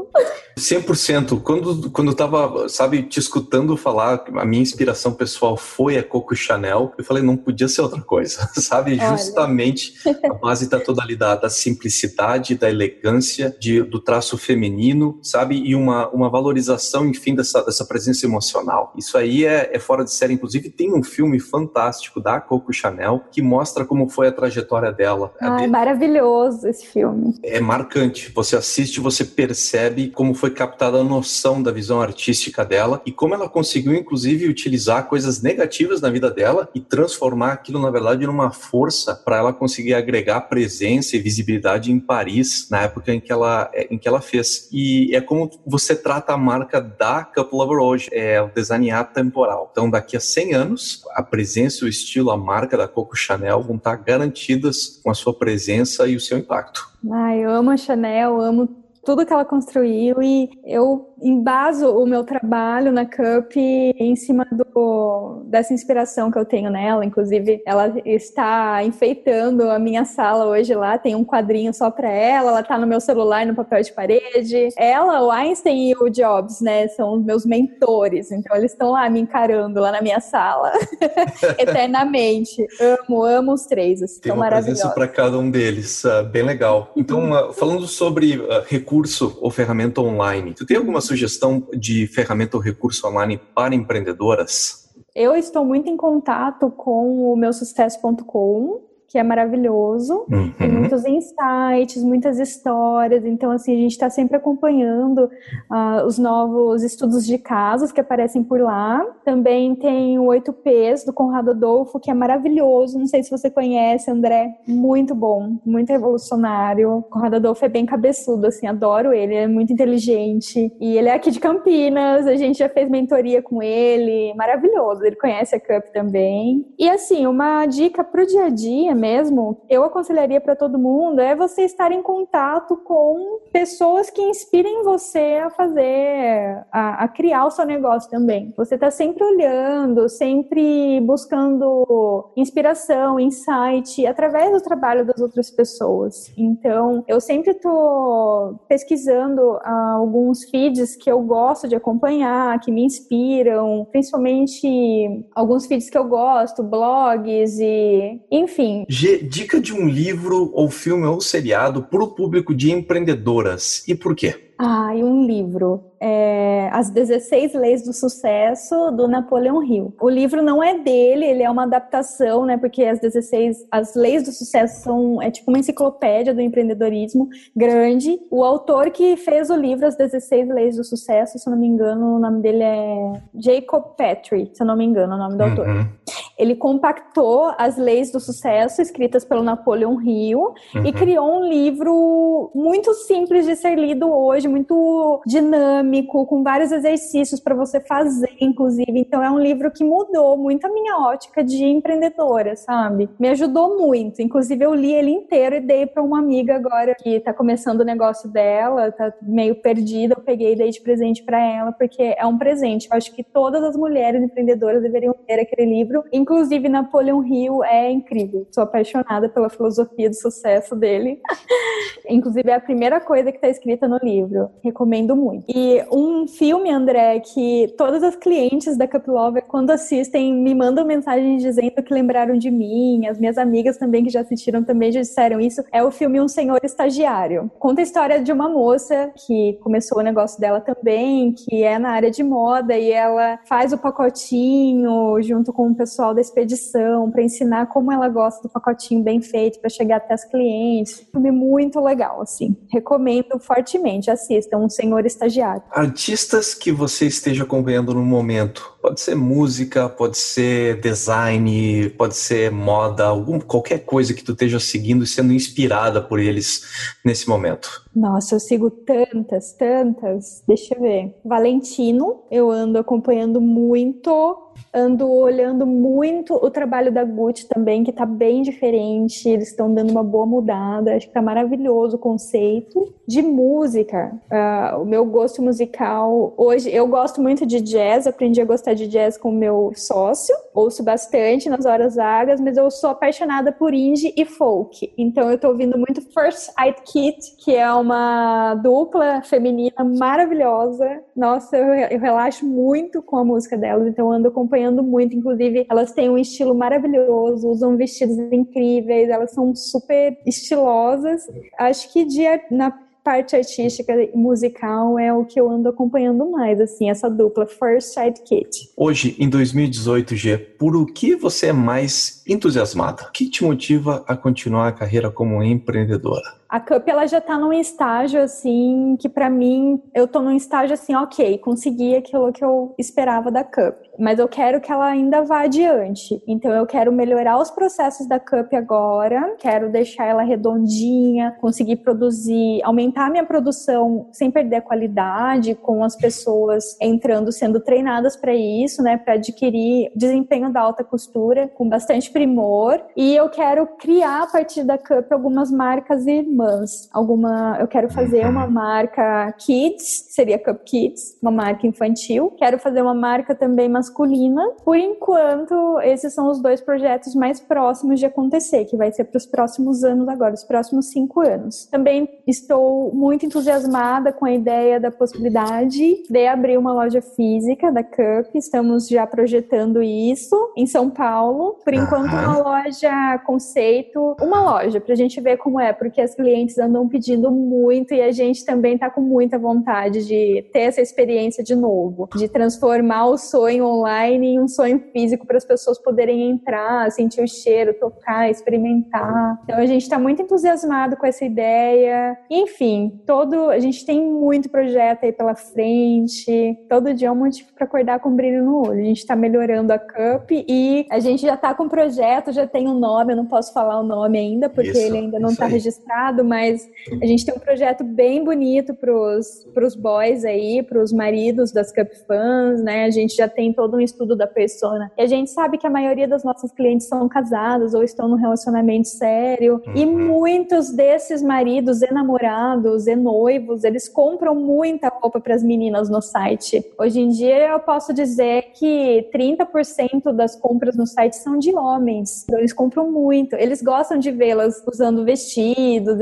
100%. 0.57 1.41
Quando, 1.41 1.89
quando 1.91 2.11
eu 2.11 2.15
tava, 2.15 2.69
sabe, 2.69 3.03
te 3.03 3.19
escutando 3.19 3.75
falar, 3.75 4.23
a 4.35 4.45
minha 4.45 4.61
inspiração 4.61 5.13
pessoal 5.25 5.57
foi 5.57 5.97
a 5.97 6.03
Coco 6.03 6.35
Chanel, 6.35 6.93
eu 6.99 7.03
falei, 7.03 7.23
não 7.23 7.35
podia 7.35 7.67
ser 7.67 7.81
outra 7.81 7.99
coisa, 7.99 8.47
sabe? 8.53 8.91
Olha. 8.91 9.09
Justamente 9.09 9.95
a 10.23 10.33
base 10.35 10.69
tá 10.69 10.79
toda 10.79 11.01
ali 11.01 11.15
da, 11.15 11.35
da 11.35 11.49
simplicidade, 11.49 12.53
da 12.53 12.69
elegância, 12.69 13.55
de, 13.59 13.81
do 13.81 13.99
traço 13.99 14.37
feminino, 14.37 15.19
sabe? 15.23 15.55
E 15.55 15.73
uma, 15.73 16.07
uma 16.09 16.29
valorização, 16.29 17.07
enfim, 17.07 17.33
dessa, 17.33 17.63
dessa 17.63 17.83
presença 17.85 18.27
emocional. 18.27 18.93
Isso 18.95 19.17
aí 19.17 19.45
é, 19.45 19.71
é 19.73 19.79
fora 19.79 20.03
de 20.03 20.11
série. 20.11 20.33
Inclusive, 20.33 20.69
tem 20.69 20.93
um 20.93 21.01
filme 21.01 21.39
fantástico 21.39 22.21
da 22.21 22.39
Coco 22.39 22.71
Chanel 22.71 23.23
que 23.31 23.41
mostra 23.41 23.83
como 23.83 24.07
foi 24.07 24.27
a 24.27 24.31
trajetória 24.31 24.91
dela. 24.91 25.33
Ah, 25.41 25.63
é 25.63 25.67
maravilhoso 25.67 26.67
esse 26.67 26.85
filme. 26.85 27.33
É 27.41 27.59
marcante. 27.59 28.31
Você 28.35 28.55
assiste, 28.55 28.99
você 28.99 29.25
percebe 29.25 30.09
como 30.09 30.35
foi 30.35 30.51
captada 30.51 30.99
a 30.99 31.03
noção 31.03 31.63
da 31.63 31.71
visão 31.71 31.99
artística 31.99 32.63
dela 32.63 33.01
e 33.07 33.11
como 33.11 33.33
ela 33.33 33.49
conseguiu, 33.49 33.95
inclusive, 33.95 34.47
utilizar 34.47 35.07
coisas 35.15 35.41
negativas 35.41 36.01
na 36.01 36.09
vida 36.09 36.29
dela 36.29 36.67
e 36.75 36.81
transformar 36.81 37.53
aquilo, 37.53 37.79
na 37.79 37.89
verdade, 37.89 38.27
numa 38.27 38.51
força 38.51 39.15
para 39.15 39.37
ela 39.37 39.53
conseguir 39.53 39.93
agregar 39.93 40.41
presença 40.41 41.15
e 41.15 41.19
visibilidade 41.21 41.89
em 41.89 42.01
Paris 42.01 42.67
na 42.69 42.81
época 42.81 43.13
em 43.13 43.21
que 43.21 43.31
ela, 43.31 43.71
em 43.89 43.97
que 43.97 44.09
ela 44.09 44.19
fez. 44.19 44.67
E 44.73 45.15
é 45.15 45.21
como 45.21 45.49
você 45.65 45.95
trata 45.95 46.33
a 46.33 46.37
marca 46.37 46.81
da 46.81 47.23
Cup 47.23 47.53
Lover 47.53 47.77
hoje, 47.77 48.09
é 48.11 48.41
o 48.41 48.49
design 48.49 48.91
atemporal. 48.91 49.69
Então, 49.71 49.89
daqui 49.89 50.17
a 50.17 50.19
100 50.19 50.53
anos, 50.53 51.01
a 51.13 51.23
presença, 51.23 51.85
o 51.85 51.87
estilo, 51.87 52.29
a 52.29 52.35
marca 52.35 52.75
da 52.75 52.85
Coco 52.85 53.15
Chanel 53.15 53.61
vão 53.61 53.77
estar 53.77 53.95
garantidas 53.95 54.99
com 55.01 55.09
a 55.09 55.13
sua 55.13 55.33
presença 55.33 56.05
e 56.09 56.17
o 56.17 56.19
seu 56.19 56.37
impacto. 56.37 56.89
Ah, 57.09 57.33
eu 57.37 57.51
amo 57.51 57.71
a 57.71 57.77
Chanel, 57.77 58.41
amo 58.41 58.67
tudo 59.05 59.25
que 59.25 59.31
ela 59.31 59.45
construiu 59.45 60.21
e 60.21 60.49
eu 60.65 61.13
embaso 61.21 61.89
o 61.89 62.05
meu 62.05 62.23
trabalho 62.23 62.91
na 62.91 63.05
Cup 63.05 63.55
em 63.55 64.15
cima 64.15 64.45
do, 64.51 65.43
dessa 65.45 65.73
inspiração 65.73 66.29
que 66.29 66.37
eu 66.37 66.45
tenho 66.45 66.69
nela. 66.69 67.05
Inclusive, 67.05 67.61
ela 67.65 67.93
está 68.05 68.83
enfeitando 68.83 69.69
a 69.69 69.79
minha 69.79 70.05
sala 70.05 70.45
hoje 70.45 70.73
lá, 70.75 70.97
tem 70.97 71.15
um 71.15 71.23
quadrinho 71.23 71.73
só 71.73 71.89
para 71.89 72.09
ela, 72.09 72.49
ela 72.51 72.59
está 72.61 72.77
no 72.77 72.87
meu 72.87 72.99
celular, 72.99 73.45
no 73.45 73.55
papel 73.55 73.81
de 73.81 73.93
parede. 73.93 74.69
Ela, 74.77 75.21
o 75.21 75.31
Einstein 75.31 75.91
e 75.91 75.95
o 75.95 76.09
Jobs, 76.09 76.61
né, 76.61 76.87
são 76.89 77.13
os 77.13 77.23
meus 77.23 77.45
mentores, 77.45 78.31
então 78.31 78.55
eles 78.55 78.71
estão 78.71 78.91
lá 78.91 79.09
me 79.09 79.19
encarando 79.19 79.79
lá 79.79 79.91
na 79.91 80.01
minha 80.01 80.19
sala 80.19 80.71
eternamente. 81.57 82.65
Amo, 82.79 83.23
amo 83.23 83.53
os 83.53 83.65
três, 83.65 84.01
assim, 84.01 84.21
tem 84.21 84.31
uma 84.31 84.47
presença 84.47 84.89
para 84.89 85.07
cada 85.07 85.37
um 85.37 85.49
deles, 85.49 86.03
uh, 86.03 86.23
bem 86.23 86.43
legal. 86.43 86.91
Então, 86.95 87.31
uh, 87.31 87.53
falando 87.53 87.87
sobre 87.87 88.37
uh, 88.37 88.63
recurso 88.67 89.37
ou 89.41 89.49
ferramenta 89.49 90.01
online, 90.01 90.53
tu 90.53 90.65
tem 90.65 90.77
alguma 90.77 91.01
sugestão 91.05 91.67
de 91.73 92.07
ferramenta 92.07 92.57
ou 92.57 92.63
recurso 92.63 93.07
online 93.07 93.39
para 93.53 93.75
empreendedoras? 93.75 94.89
Eu 95.13 95.35
estou 95.35 95.63
muito 95.63 95.89
em 95.89 95.95
contato 95.95 96.69
com 96.69 97.31
o 97.31 97.35
meu 97.35 97.53
sucesso.com 97.53 98.94
que 99.15 99.19
é 99.19 99.23
maravilhoso. 99.23 100.25
Uhum. 100.29 100.51
Tem 100.57 100.69
muitos 100.69 101.05
insights, 101.05 102.03
muitas 102.03 102.37
histórias. 102.37 103.25
Então, 103.25 103.49
assim, 103.49 103.73
a 103.73 103.77
gente 103.77 103.91
está 103.91 104.09
sempre 104.09 104.35
acompanhando 104.35 105.29
uh, 105.71 106.05
os 106.05 106.19
novos 106.19 106.83
estudos 106.83 107.25
de 107.25 107.37
casos 107.37 107.93
que 107.93 108.01
aparecem 108.01 108.43
por 108.43 108.59
lá. 108.59 109.01
Também 109.23 109.73
tem 109.73 110.19
o 110.19 110.25
8Ps 110.25 111.05
do 111.05 111.13
Conrado 111.13 111.51
Adolfo, 111.51 111.97
que 111.97 112.11
é 112.11 112.13
maravilhoso. 112.13 112.99
Não 112.99 113.07
sei 113.07 113.23
se 113.23 113.31
você 113.31 113.49
conhece, 113.49 114.11
André. 114.11 114.57
Muito 114.67 115.15
bom, 115.15 115.59
muito 115.65 115.91
revolucionário. 115.91 116.97
O 116.97 117.03
Conrado 117.03 117.37
Adolfo 117.37 117.63
é 117.63 117.69
bem 117.69 117.85
cabeçudo, 117.85 118.47
assim, 118.47 118.67
adoro 118.67 119.13
ele. 119.13 119.33
É 119.33 119.47
muito 119.47 119.71
inteligente. 119.71 120.73
E 120.77 120.97
ele 120.97 121.07
é 121.07 121.13
aqui 121.13 121.31
de 121.31 121.39
Campinas. 121.39 122.27
A 122.27 122.35
gente 122.35 122.59
já 122.59 122.67
fez 122.67 122.89
mentoria 122.89 123.41
com 123.41 123.63
ele. 123.63 124.33
Maravilhoso. 124.33 125.05
Ele 125.05 125.15
conhece 125.15 125.55
a 125.55 125.59
Cup 125.61 125.85
também. 125.93 126.65
E, 126.77 126.89
assim, 126.89 127.25
uma 127.25 127.65
dica 127.65 128.03
para 128.03 128.21
o 128.21 128.27
dia 128.27 128.47
a 128.47 128.49
dia 128.49 128.93
mesmo, 129.05 129.61
eu 129.69 129.83
aconselharia 129.83 130.41
para 130.41 130.55
todo 130.55 130.79
mundo 130.79 131.21
é 131.21 131.35
você 131.35 131.61
estar 131.61 131.91
em 131.91 132.01
contato 132.01 132.75
com 132.77 133.39
pessoas 133.51 134.09
que 134.09 134.21
inspirem 134.21 134.83
você 134.83 135.41
a 135.43 135.51
fazer, 135.51 136.65
a, 136.71 137.03
a 137.03 137.07
criar 137.07 137.45
o 137.45 137.51
seu 137.51 137.65
negócio 137.65 138.09
também. 138.09 138.51
Você 138.57 138.73
está 138.73 138.89
sempre 138.89 139.23
olhando, 139.23 140.09
sempre 140.09 140.99
buscando 141.01 142.31
inspiração, 142.35 143.19
insight 143.19 144.05
através 144.07 144.51
do 144.51 144.61
trabalho 144.61 145.05
das 145.05 145.21
outras 145.21 145.51
pessoas. 145.51 146.33
Então, 146.35 147.03
eu 147.07 147.21
sempre 147.21 147.51
estou 147.51 148.59
pesquisando 148.67 149.59
ah, 149.63 149.97
alguns 149.99 150.45
feeds 150.45 150.95
que 150.95 151.11
eu 151.11 151.21
gosto 151.21 151.67
de 151.67 151.75
acompanhar, 151.75 152.59
que 152.59 152.71
me 152.71 152.83
inspiram, 152.83 153.87
principalmente 153.91 155.25
alguns 155.35 155.67
feeds 155.67 155.89
que 155.89 155.97
eu 155.97 156.05
gosto, 156.05 156.63
blogs 156.63 157.59
e, 157.59 158.19
enfim, 158.31 158.84
dica 158.87 159.59
de 159.59 159.73
um 159.73 159.87
livro 159.87 160.51
ou 160.53 160.69
filme 160.69 161.05
ou 161.05 161.19
seriado 161.21 161.83
para 161.83 162.03
o 162.03 162.11
público 162.11 162.53
de 162.53 162.71
empreendedoras. 162.71 163.83
E 163.87 163.95
por 163.95 164.15
quê? 164.15 164.51
Ah, 164.57 164.95
e 164.95 165.03
um 165.03 165.25
livro 165.25 165.83
é, 165.99 166.69
As 166.71 166.89
16 166.89 167.53
Leis 167.55 167.83
do 167.83 167.91
Sucesso, 167.91 168.91
do 168.91 169.07
Napoleão 169.07 169.63
Hill. 169.63 169.93
O 169.99 170.09
livro 170.09 170.41
não 170.41 170.63
é 170.63 170.77
dele, 170.77 171.25
ele 171.25 171.43
é 171.43 171.49
uma 171.49 171.63
adaptação, 171.63 172.45
né? 172.45 172.57
Porque 172.57 172.83
as 172.83 172.99
16, 172.99 173.65
as 173.71 173.95
leis 173.95 174.23
do 174.23 174.31
sucesso 174.31 174.83
são 174.83 175.21
é 175.21 175.31
tipo 175.31 175.51
uma 175.51 175.59
enciclopédia 175.59 176.33
do 176.33 176.41
empreendedorismo 176.41 177.27
grande. 177.55 178.19
O 178.29 178.43
autor 178.43 178.91
que 178.91 179.17
fez 179.17 179.49
o 179.49 179.55
livro 179.55 179.87
As 179.87 179.95
16 179.95 180.47
Leis 180.49 180.77
do 180.77 180.83
Sucesso, 180.83 181.37
se 181.39 181.49
eu 181.49 181.51
não 181.51 181.59
me 181.59 181.67
engano, 181.67 182.15
o 182.15 182.19
nome 182.19 182.41
dele 182.41 182.63
é 182.63 183.13
Jacob 183.33 183.95
Petrie, 183.97 184.51
se 184.53 184.61
eu 184.61 184.67
não 184.67 184.75
me 184.77 184.85
engano, 184.85 185.15
o 185.15 185.17
nome 185.17 185.35
do 185.35 185.43
uhum. 185.43 185.49
autor. 185.49 185.89
Ele 186.37 186.55
compactou 186.55 187.53
as 187.57 187.77
leis 187.77 188.11
do 188.11 188.19
sucesso 188.19 188.81
escritas 188.81 189.23
pelo 189.23 189.41
Napoleão 189.41 190.01
Hill 190.01 190.53
uhum. 190.75 190.85
e 190.85 190.91
criou 190.91 191.39
um 191.39 191.47
livro 191.47 192.51
muito 192.53 192.93
simples 192.93 193.45
de 193.45 193.55
ser 193.55 193.75
lido 193.75 194.11
hoje, 194.11 194.44
muito 194.47 195.21
dinâmico 195.25 196.25
com 196.25 196.43
vários 196.43 196.71
exercícios 196.71 197.39
para 197.39 197.55
você 197.55 197.79
fazer, 197.79 198.35
inclusive. 198.39 198.99
Então 198.99 199.23
é 199.23 199.29
um 199.29 199.39
livro 199.39 199.71
que 199.71 199.83
mudou 199.83 200.37
muito 200.37 200.65
a 200.65 200.69
minha 200.69 200.97
ótica 200.97 201.43
de 201.43 201.63
empreendedora, 201.65 202.55
sabe? 202.55 203.09
Me 203.19 203.29
ajudou 203.29 203.77
muito. 203.77 204.21
Inclusive 204.21 204.63
eu 204.63 204.73
li 204.73 204.93
ele 204.93 205.11
inteiro 205.11 205.55
e 205.55 205.59
dei 205.59 205.85
para 205.85 206.03
uma 206.03 206.19
amiga 206.19 206.55
agora 206.55 206.95
que 206.95 207.19
tá 207.19 207.33
começando 207.33 207.81
o 207.81 207.85
negócio 207.85 208.29
dela, 208.29 208.91
tá 208.91 209.13
meio 209.21 209.55
perdida, 209.61 210.15
eu 210.17 210.23
peguei 210.23 210.53
e 210.53 210.55
dei 210.55 210.69
de 210.69 210.81
presente 210.81 211.23
para 211.23 211.39
ela, 211.39 211.71
porque 211.71 212.15
é 212.17 212.25
um 212.25 212.37
presente. 212.37 212.87
Eu 212.89 212.97
acho 212.97 213.13
que 213.13 213.23
todas 213.23 213.63
as 213.63 213.75
mulheres 213.75 214.21
empreendedoras 214.21 214.81
deveriam 214.81 215.13
ter 215.27 215.39
aquele 215.39 215.65
livro. 215.65 216.03
Inclusive 216.11 216.69
Napoleão 216.69 217.25
Hill 217.25 217.63
é 217.63 217.89
incrível. 217.91 218.47
Sou 218.51 218.63
apaixonada 218.63 219.29
pela 219.29 219.49
filosofia 219.49 220.09
do 220.09 220.15
sucesso 220.15 220.75
dele. 220.75 221.19
inclusive 222.09 222.49
é 222.49 222.55
a 222.55 222.59
primeira 222.59 222.99
coisa 222.99 223.31
que 223.31 223.37
está 223.37 223.47
escrita 223.47 223.87
no 223.87 223.97
livro. 224.01 224.34
Recomendo 224.63 225.15
muito. 225.15 225.45
E 225.47 225.83
um 225.91 226.27
filme, 226.27 226.71
André, 226.71 227.19
que 227.19 227.73
todas 227.77 228.03
as 228.03 228.15
clientes 228.15 228.77
da 228.77 228.87
Cup 228.87 229.07
Lover, 229.07 229.43
quando 229.47 229.71
assistem, 229.71 230.33
me 230.33 230.53
mandam 230.53 230.85
mensagens 230.85 231.41
dizendo 231.41 231.83
que 231.83 231.93
lembraram 231.93 232.37
de 232.37 232.51
mim. 232.51 233.07
As 233.07 233.19
minhas 233.19 233.37
amigas 233.37 233.77
também 233.77 234.03
que 234.03 234.09
já 234.09 234.21
assistiram 234.21 234.63
também 234.63 234.91
já 234.91 235.01
disseram 235.01 235.39
isso. 235.39 235.63
É 235.71 235.83
o 235.83 235.91
filme 235.91 236.19
Um 236.19 236.27
Senhor 236.27 236.59
Estagiário. 236.63 237.51
Conta 237.59 237.81
a 237.81 237.83
história 237.83 238.21
de 238.21 238.31
uma 238.31 238.49
moça 238.49 239.11
que 239.25 239.53
começou 239.61 239.99
o 239.99 240.03
negócio 240.03 240.39
dela 240.39 240.59
também, 240.59 241.33
que 241.33 241.63
é 241.63 241.77
na 241.79 241.89
área 241.91 242.11
de 242.11 242.23
moda 242.23 242.77
e 242.77 242.91
ela 242.91 243.39
faz 243.45 243.73
o 243.73 243.77
pacotinho 243.77 245.21
junto 245.21 245.53
com 245.53 245.69
o 245.69 245.75
pessoal 245.75 246.13
da 246.13 246.21
expedição 246.21 247.09
para 247.11 247.23
ensinar 247.23 247.67
como 247.67 247.91
ela 247.91 248.07
gosta 248.09 248.41
do 248.43 248.49
pacotinho 248.49 249.03
bem 249.03 249.21
feito 249.21 249.59
para 249.59 249.69
chegar 249.69 249.97
até 249.97 250.13
as 250.13 250.23
clientes. 250.23 251.05
Filme 251.11 251.31
muito 251.31 251.79
legal, 251.79 252.21
assim. 252.21 252.55
Recomendo 252.69 253.39
fortemente. 253.39 254.09
Assistam 254.25 254.57
Um 254.57 254.69
Senhor 254.69 255.05
Estagiário. 255.05 255.61
Artistas 255.71 256.55
que 256.55 256.71
você 256.71 257.05
esteja 257.05 257.43
acompanhando 257.43 257.93
no 257.93 258.01
momento. 258.01 258.73
Pode 258.81 258.99
ser 258.99 259.15
música, 259.15 259.87
pode 259.87 260.17
ser 260.17 260.79
design, 260.81 261.89
pode 261.91 262.15
ser 262.15 262.51
moda, 262.51 263.05
algum, 263.05 263.39
qualquer 263.39 263.79
coisa 263.79 264.13
que 264.13 264.23
tu 264.23 264.31
esteja 264.31 264.59
seguindo 264.59 265.03
e 265.03 265.07
sendo 265.07 265.31
inspirada 265.31 266.01
por 266.01 266.19
eles 266.19 266.63
nesse 267.03 267.29
momento. 267.29 267.84
Nossa, 267.95 268.35
eu 268.35 268.39
sigo 268.39 268.69
tantas, 268.69 269.53
tantas. 269.53 270.43
Deixa 270.47 270.75
eu 270.75 270.81
ver. 270.81 271.15
Valentino, 271.23 272.23
eu 272.29 272.51
ando 272.51 272.77
acompanhando 272.77 273.39
muito 273.39 274.45
ando 274.73 275.09
olhando 275.09 275.65
muito 275.65 276.33
o 276.33 276.49
trabalho 276.49 276.91
da 276.91 277.03
Gucci 277.03 277.47
também, 277.47 277.83
que 277.83 277.91
tá 277.91 278.05
bem 278.05 278.41
diferente. 278.41 279.27
Eles 279.27 279.49
estão 279.49 279.73
dando 279.73 279.91
uma 279.91 280.03
boa 280.03 280.25
mudada. 280.25 280.95
Acho 280.95 281.07
que 281.07 281.13
tá 281.13 281.21
maravilhoso 281.21 281.95
o 281.95 281.99
conceito. 281.99 282.93
De 283.07 283.21
música, 283.21 284.13
uh, 284.31 284.81
o 284.81 284.85
meu 284.85 285.05
gosto 285.05 285.41
musical. 285.41 286.33
Hoje, 286.37 286.69
eu 286.69 286.87
gosto 286.87 287.21
muito 287.21 287.45
de 287.45 287.61
jazz. 287.61 288.07
Aprendi 288.07 288.41
a 288.41 288.45
gostar 288.45 288.73
de 288.73 288.87
jazz 288.87 289.17
com 289.17 289.29
o 289.29 289.35
meu 289.35 289.71
sócio. 289.75 290.35
Ouço 290.53 290.83
bastante 290.83 291.49
nas 291.49 291.65
horas 291.65 291.95
vagas, 291.95 292.41
mas 292.41 292.57
eu 292.57 292.69
sou 292.71 292.89
apaixonada 292.89 293.51
por 293.51 293.73
indie 293.73 294.13
e 294.17 294.25
folk. 294.25 294.91
Então, 294.97 295.31
eu 295.31 295.37
tô 295.37 295.49
ouvindo 295.49 295.77
muito 295.77 296.01
First 296.01 296.51
Aid 296.57 296.81
Kit, 296.83 297.35
que 297.37 297.55
é 297.55 297.63
uma 297.85 298.55
dupla 298.55 299.21
feminina 299.21 299.83
maravilhosa. 299.83 301.03
Nossa, 301.15 301.55
eu, 301.55 301.67
eu 301.91 301.99
relaxo 301.99 302.45
muito 302.45 303.01
com 303.01 303.17
a 303.17 303.23
música 303.23 303.55
delas. 303.55 303.87
Então, 303.87 304.11
ando 304.11 304.27
acompanhando 304.27 304.81
muito. 304.81 305.15
Inclusive, 305.15 305.67
elas 305.69 305.91
têm 305.91 306.09
um 306.09 306.17
estilo 306.17 306.55
maravilhoso, 306.55 307.47
usam 307.47 307.77
vestidos 307.77 308.17
incríveis, 308.31 309.09
elas 309.09 309.31
são 309.31 309.55
super 309.55 310.17
estilosas. 310.25 311.21
Acho 311.59 311.93
que 311.93 312.03
de, 312.03 312.23
na 312.49 312.71
parte 313.05 313.35
artística 313.35 313.93
e 313.93 314.17
musical 314.17 314.97
é 314.97 315.13
o 315.13 315.23
que 315.23 315.39
eu 315.39 315.47
ando 315.47 315.69
acompanhando 315.69 316.31
mais, 316.31 316.59
assim, 316.59 316.89
essa 316.89 317.07
dupla 317.07 317.45
First 317.45 317.93
Side 317.93 318.21
Kit. 318.23 318.49
Hoje, 318.75 319.15
em 319.19 319.29
2018, 319.29 320.15
G, 320.15 320.37
por 320.39 320.75
o 320.75 320.87
que 320.87 321.15
você 321.15 321.47
é 321.47 321.53
mais 321.53 322.23
entusiasmada? 322.27 323.03
O 323.03 323.11
que 323.11 323.29
te 323.29 323.43
motiva 323.43 324.03
a 324.07 324.17
continuar 324.17 324.69
a 324.69 324.71
carreira 324.71 325.11
como 325.11 325.43
empreendedora? 325.43 326.23
A 326.47 326.59
Cup 326.59 326.87
ela 326.87 327.07
já 327.07 327.19
tá 327.19 327.39
num 327.39 327.51
estágio 327.51 328.21
assim 328.21 328.95
que 328.99 329.09
para 329.09 329.29
mim 329.29 329.81
eu 329.93 330.07
tô 330.07 330.21
num 330.21 330.35
estágio 330.35 330.75
assim, 330.75 330.95
OK, 330.95 331.39
consegui 331.39 331.95
aquilo 331.95 332.31
que 332.31 332.43
eu 332.43 332.73
esperava 332.77 333.31
da 333.31 333.43
Cup, 333.43 333.75
mas 333.97 334.19
eu 334.19 334.27
quero 334.27 334.61
que 334.61 334.71
ela 334.71 334.85
ainda 334.85 335.23
vá 335.23 335.41
adiante. 335.41 336.21
Então 336.27 336.51
eu 336.51 336.67
quero 336.67 336.91
melhorar 336.91 337.39
os 337.39 337.49
processos 337.49 338.07
da 338.07 338.19
Cup 338.19 338.53
agora, 338.53 339.35
quero 339.39 339.71
deixar 339.71 340.05
ela 340.05 340.21
redondinha, 340.21 341.35
conseguir 341.41 341.77
produzir, 341.77 342.61
aumentar 342.63 343.07
a 343.07 343.09
minha 343.09 343.25
produção 343.25 344.07
sem 344.11 344.29
perder 344.29 344.57
a 344.57 344.61
qualidade, 344.61 345.55
com 345.55 345.83
as 345.83 345.95
pessoas 345.95 346.77
entrando 346.79 347.31
sendo 347.31 347.59
treinadas 347.59 348.15
para 348.15 348.35
isso, 348.35 348.83
né, 348.83 348.97
para 348.97 349.15
adquirir 349.15 349.91
desempenho 349.95 350.51
da 350.53 350.61
alta 350.61 350.83
costura 350.83 351.47
com 351.47 351.67
bastante 351.67 352.11
primor, 352.11 352.81
e 352.95 353.15
eu 353.15 353.29
quero 353.29 353.65
criar 353.65 354.23
a 354.23 354.27
partir 354.27 354.63
da 354.63 354.77
Cup 354.77 355.11
algumas 355.11 355.51
marcas 355.51 356.05
irmãs 356.05 356.34
irmãs 356.35 356.89
alguma. 356.91 357.57
Eu 357.59 357.67
quero 357.67 357.89
fazer 357.89 358.27
uma 358.27 358.45
uhum. 358.45 358.51
marca 358.51 359.31
kids, 359.39 360.07
seria 360.09 360.37
Cup 360.37 360.61
Kids, 360.65 361.17
uma 361.21 361.31
marca 361.31 361.65
infantil. 361.65 362.31
Quero 362.37 362.59
fazer 362.59 362.81
uma 362.81 362.93
marca 362.93 363.33
também 363.33 363.69
masculina. 363.69 364.43
Por 364.63 364.77
enquanto, 364.77 365.79
esses 365.81 366.13
são 366.13 366.29
os 366.29 366.41
dois 366.41 366.61
projetos 366.61 367.15
mais 367.15 367.39
próximos 367.39 367.99
de 367.99 368.05
acontecer, 368.05 368.65
que 368.65 368.75
vai 368.75 368.91
ser 368.91 369.05
para 369.05 369.17
os 369.17 369.25
próximos 369.25 369.83
anos 369.83 370.07
agora, 370.09 370.33
os 370.33 370.43
próximos 370.43 370.87
cinco 370.89 371.21
anos. 371.21 371.67
Também 371.67 372.09
estou 372.27 372.93
muito 372.93 373.25
entusiasmada 373.25 374.11
com 374.11 374.25
a 374.25 374.31
ideia 374.31 374.79
da 374.79 374.91
possibilidade 374.91 376.03
de 376.09 376.27
abrir 376.27 376.57
uma 376.57 376.73
loja 376.73 377.01
física 377.01 377.71
da 377.71 377.83
Cup. 377.83 378.35
Estamos 378.35 378.87
já 378.87 379.07
projetando 379.07 379.81
isso 379.81 380.35
em 380.57 380.65
São 380.65 380.89
Paulo. 380.89 381.59
Por 381.63 381.73
enquanto, 381.73 382.11
uma 382.11 382.37
loja 382.37 383.19
conceito, 383.25 384.15
uma 384.21 384.41
loja 384.41 384.81
para 384.81 384.93
a 384.93 384.97
gente 384.97 385.19
ver 385.21 385.37
como 385.37 385.59
é, 385.59 385.71
porque 385.71 386.01
as 386.01 386.15
clientes 386.25 386.57
andam 386.57 386.89
pedindo 386.89 387.29
muito 387.29 387.93
e 387.93 388.01
a 388.01 388.11
gente 388.11 388.43
também 388.43 388.73
está 388.73 388.89
com 388.89 388.99
muita 388.99 389.37
vontade 389.37 390.07
de 390.07 390.43
ter 390.51 390.61
essa 390.61 390.81
experiência 390.81 391.43
de 391.43 391.53
novo, 391.53 392.09
de 392.15 392.27
transformar 392.27 393.05
o 393.05 393.17
sonho 393.17 393.63
online 393.63 394.29
em 394.29 394.39
um 394.39 394.47
sonho 394.47 394.79
físico 394.91 395.27
para 395.27 395.37
as 395.37 395.45
pessoas 395.45 395.77
poderem 395.77 396.31
entrar, 396.31 396.91
sentir 396.91 397.21
o 397.21 397.27
cheiro, 397.27 397.75
tocar, 397.75 398.27
experimentar. 398.27 399.39
Então 399.43 399.59
a 399.59 399.67
gente 399.67 399.83
está 399.83 399.99
muito 399.99 400.23
entusiasmado 400.23 400.97
com 400.97 401.05
essa 401.05 401.23
ideia. 401.23 402.17
Enfim, 402.27 402.99
todo 403.05 403.51
a 403.51 403.59
gente 403.59 403.85
tem 403.85 404.03
muito 404.03 404.49
projeto 404.49 405.03
aí 405.03 405.11
pela 405.11 405.35
frente. 405.35 406.57
Todo 406.67 406.93
dia 406.93 407.09
é 407.09 407.11
um 407.11 407.15
motivo 407.15 407.53
para 407.53 407.65
acordar 407.65 407.99
com 407.99 408.15
brilho 408.15 408.43
no 408.43 408.67
olho. 408.67 408.81
A 408.81 408.85
gente 408.85 408.97
está 408.97 409.15
melhorando 409.15 409.71
a 409.71 409.77
Cup 409.77 410.31
e 410.31 410.87
a 410.89 410.99
gente 410.99 411.21
já 411.21 411.35
está 411.35 411.53
com 411.53 411.65
o 411.65 411.69
projeto, 411.69 412.31
já 412.31 412.47
tem 412.47 412.67
um 412.67 412.79
nome, 412.79 413.13
eu 413.13 413.17
não 413.17 413.27
posso 413.27 413.53
falar 413.53 413.79
o 413.79 413.83
nome 413.83 414.17
ainda 414.17 414.49
porque 414.49 414.71
isso, 414.71 414.79
ele 414.79 414.97
ainda 414.97 415.19
não 415.19 415.29
está 415.29 415.45
registrado 415.45 416.14
mas 416.23 416.67
a 417.01 417.05
gente 417.05 417.25
tem 417.25 417.33
um 417.33 417.39
projeto 417.39 417.83
bem 417.83 418.23
bonito 418.23 418.73
para 418.73 419.65
os 419.65 419.75
boys 419.75 420.23
aí, 420.23 420.63
para 420.63 420.81
os 420.81 420.91
maridos 420.91 421.51
das 421.51 421.71
Cup 421.71 421.91
Fans, 422.07 422.61
né? 422.63 422.85
A 422.85 422.89
gente 422.89 423.15
já 423.15 423.27
tem 423.27 423.53
todo 423.53 423.77
um 423.77 423.81
estudo 423.81 424.15
da 424.15 424.27
persona. 424.27 424.91
E 424.97 425.01
a 425.01 425.05
gente 425.05 425.29
sabe 425.31 425.57
que 425.57 425.67
a 425.67 425.69
maioria 425.69 426.07
das 426.07 426.23
nossas 426.23 426.51
clientes 426.51 426.87
são 426.87 427.07
casadas 427.07 427.73
ou 427.73 427.83
estão 427.83 428.07
num 428.07 428.15
relacionamento 428.15 428.87
sério. 428.87 429.61
Uhum. 429.67 429.73
E 429.75 429.85
muitos 429.85 430.71
desses 430.71 431.21
maridos 431.21 431.81
e 431.81 431.91
namorados 431.91 432.87
e 432.87 432.95
noivos, 432.95 433.63
eles 433.63 433.87
compram 433.87 434.35
muita 434.35 434.89
roupa 434.89 435.19
para 435.19 435.35
as 435.35 435.43
meninas 435.43 435.89
no 435.89 436.01
site. 436.01 436.63
Hoje 436.79 436.99
em 436.99 437.09
dia 437.09 437.49
eu 437.49 437.59
posso 437.59 437.93
dizer 437.93 438.51
que 438.53 439.09
30% 439.13 440.11
das 440.13 440.35
compras 440.35 440.75
no 440.75 440.85
site 440.85 441.15
são 441.15 441.37
de 441.37 441.53
homens. 441.55 442.23
Então 442.23 442.39
eles 442.39 442.53
compram 442.53 442.91
muito. 442.91 443.35
Eles 443.35 443.61
gostam 443.61 443.97
de 443.97 444.11
vê-las 444.11 444.63
usando 444.67 445.03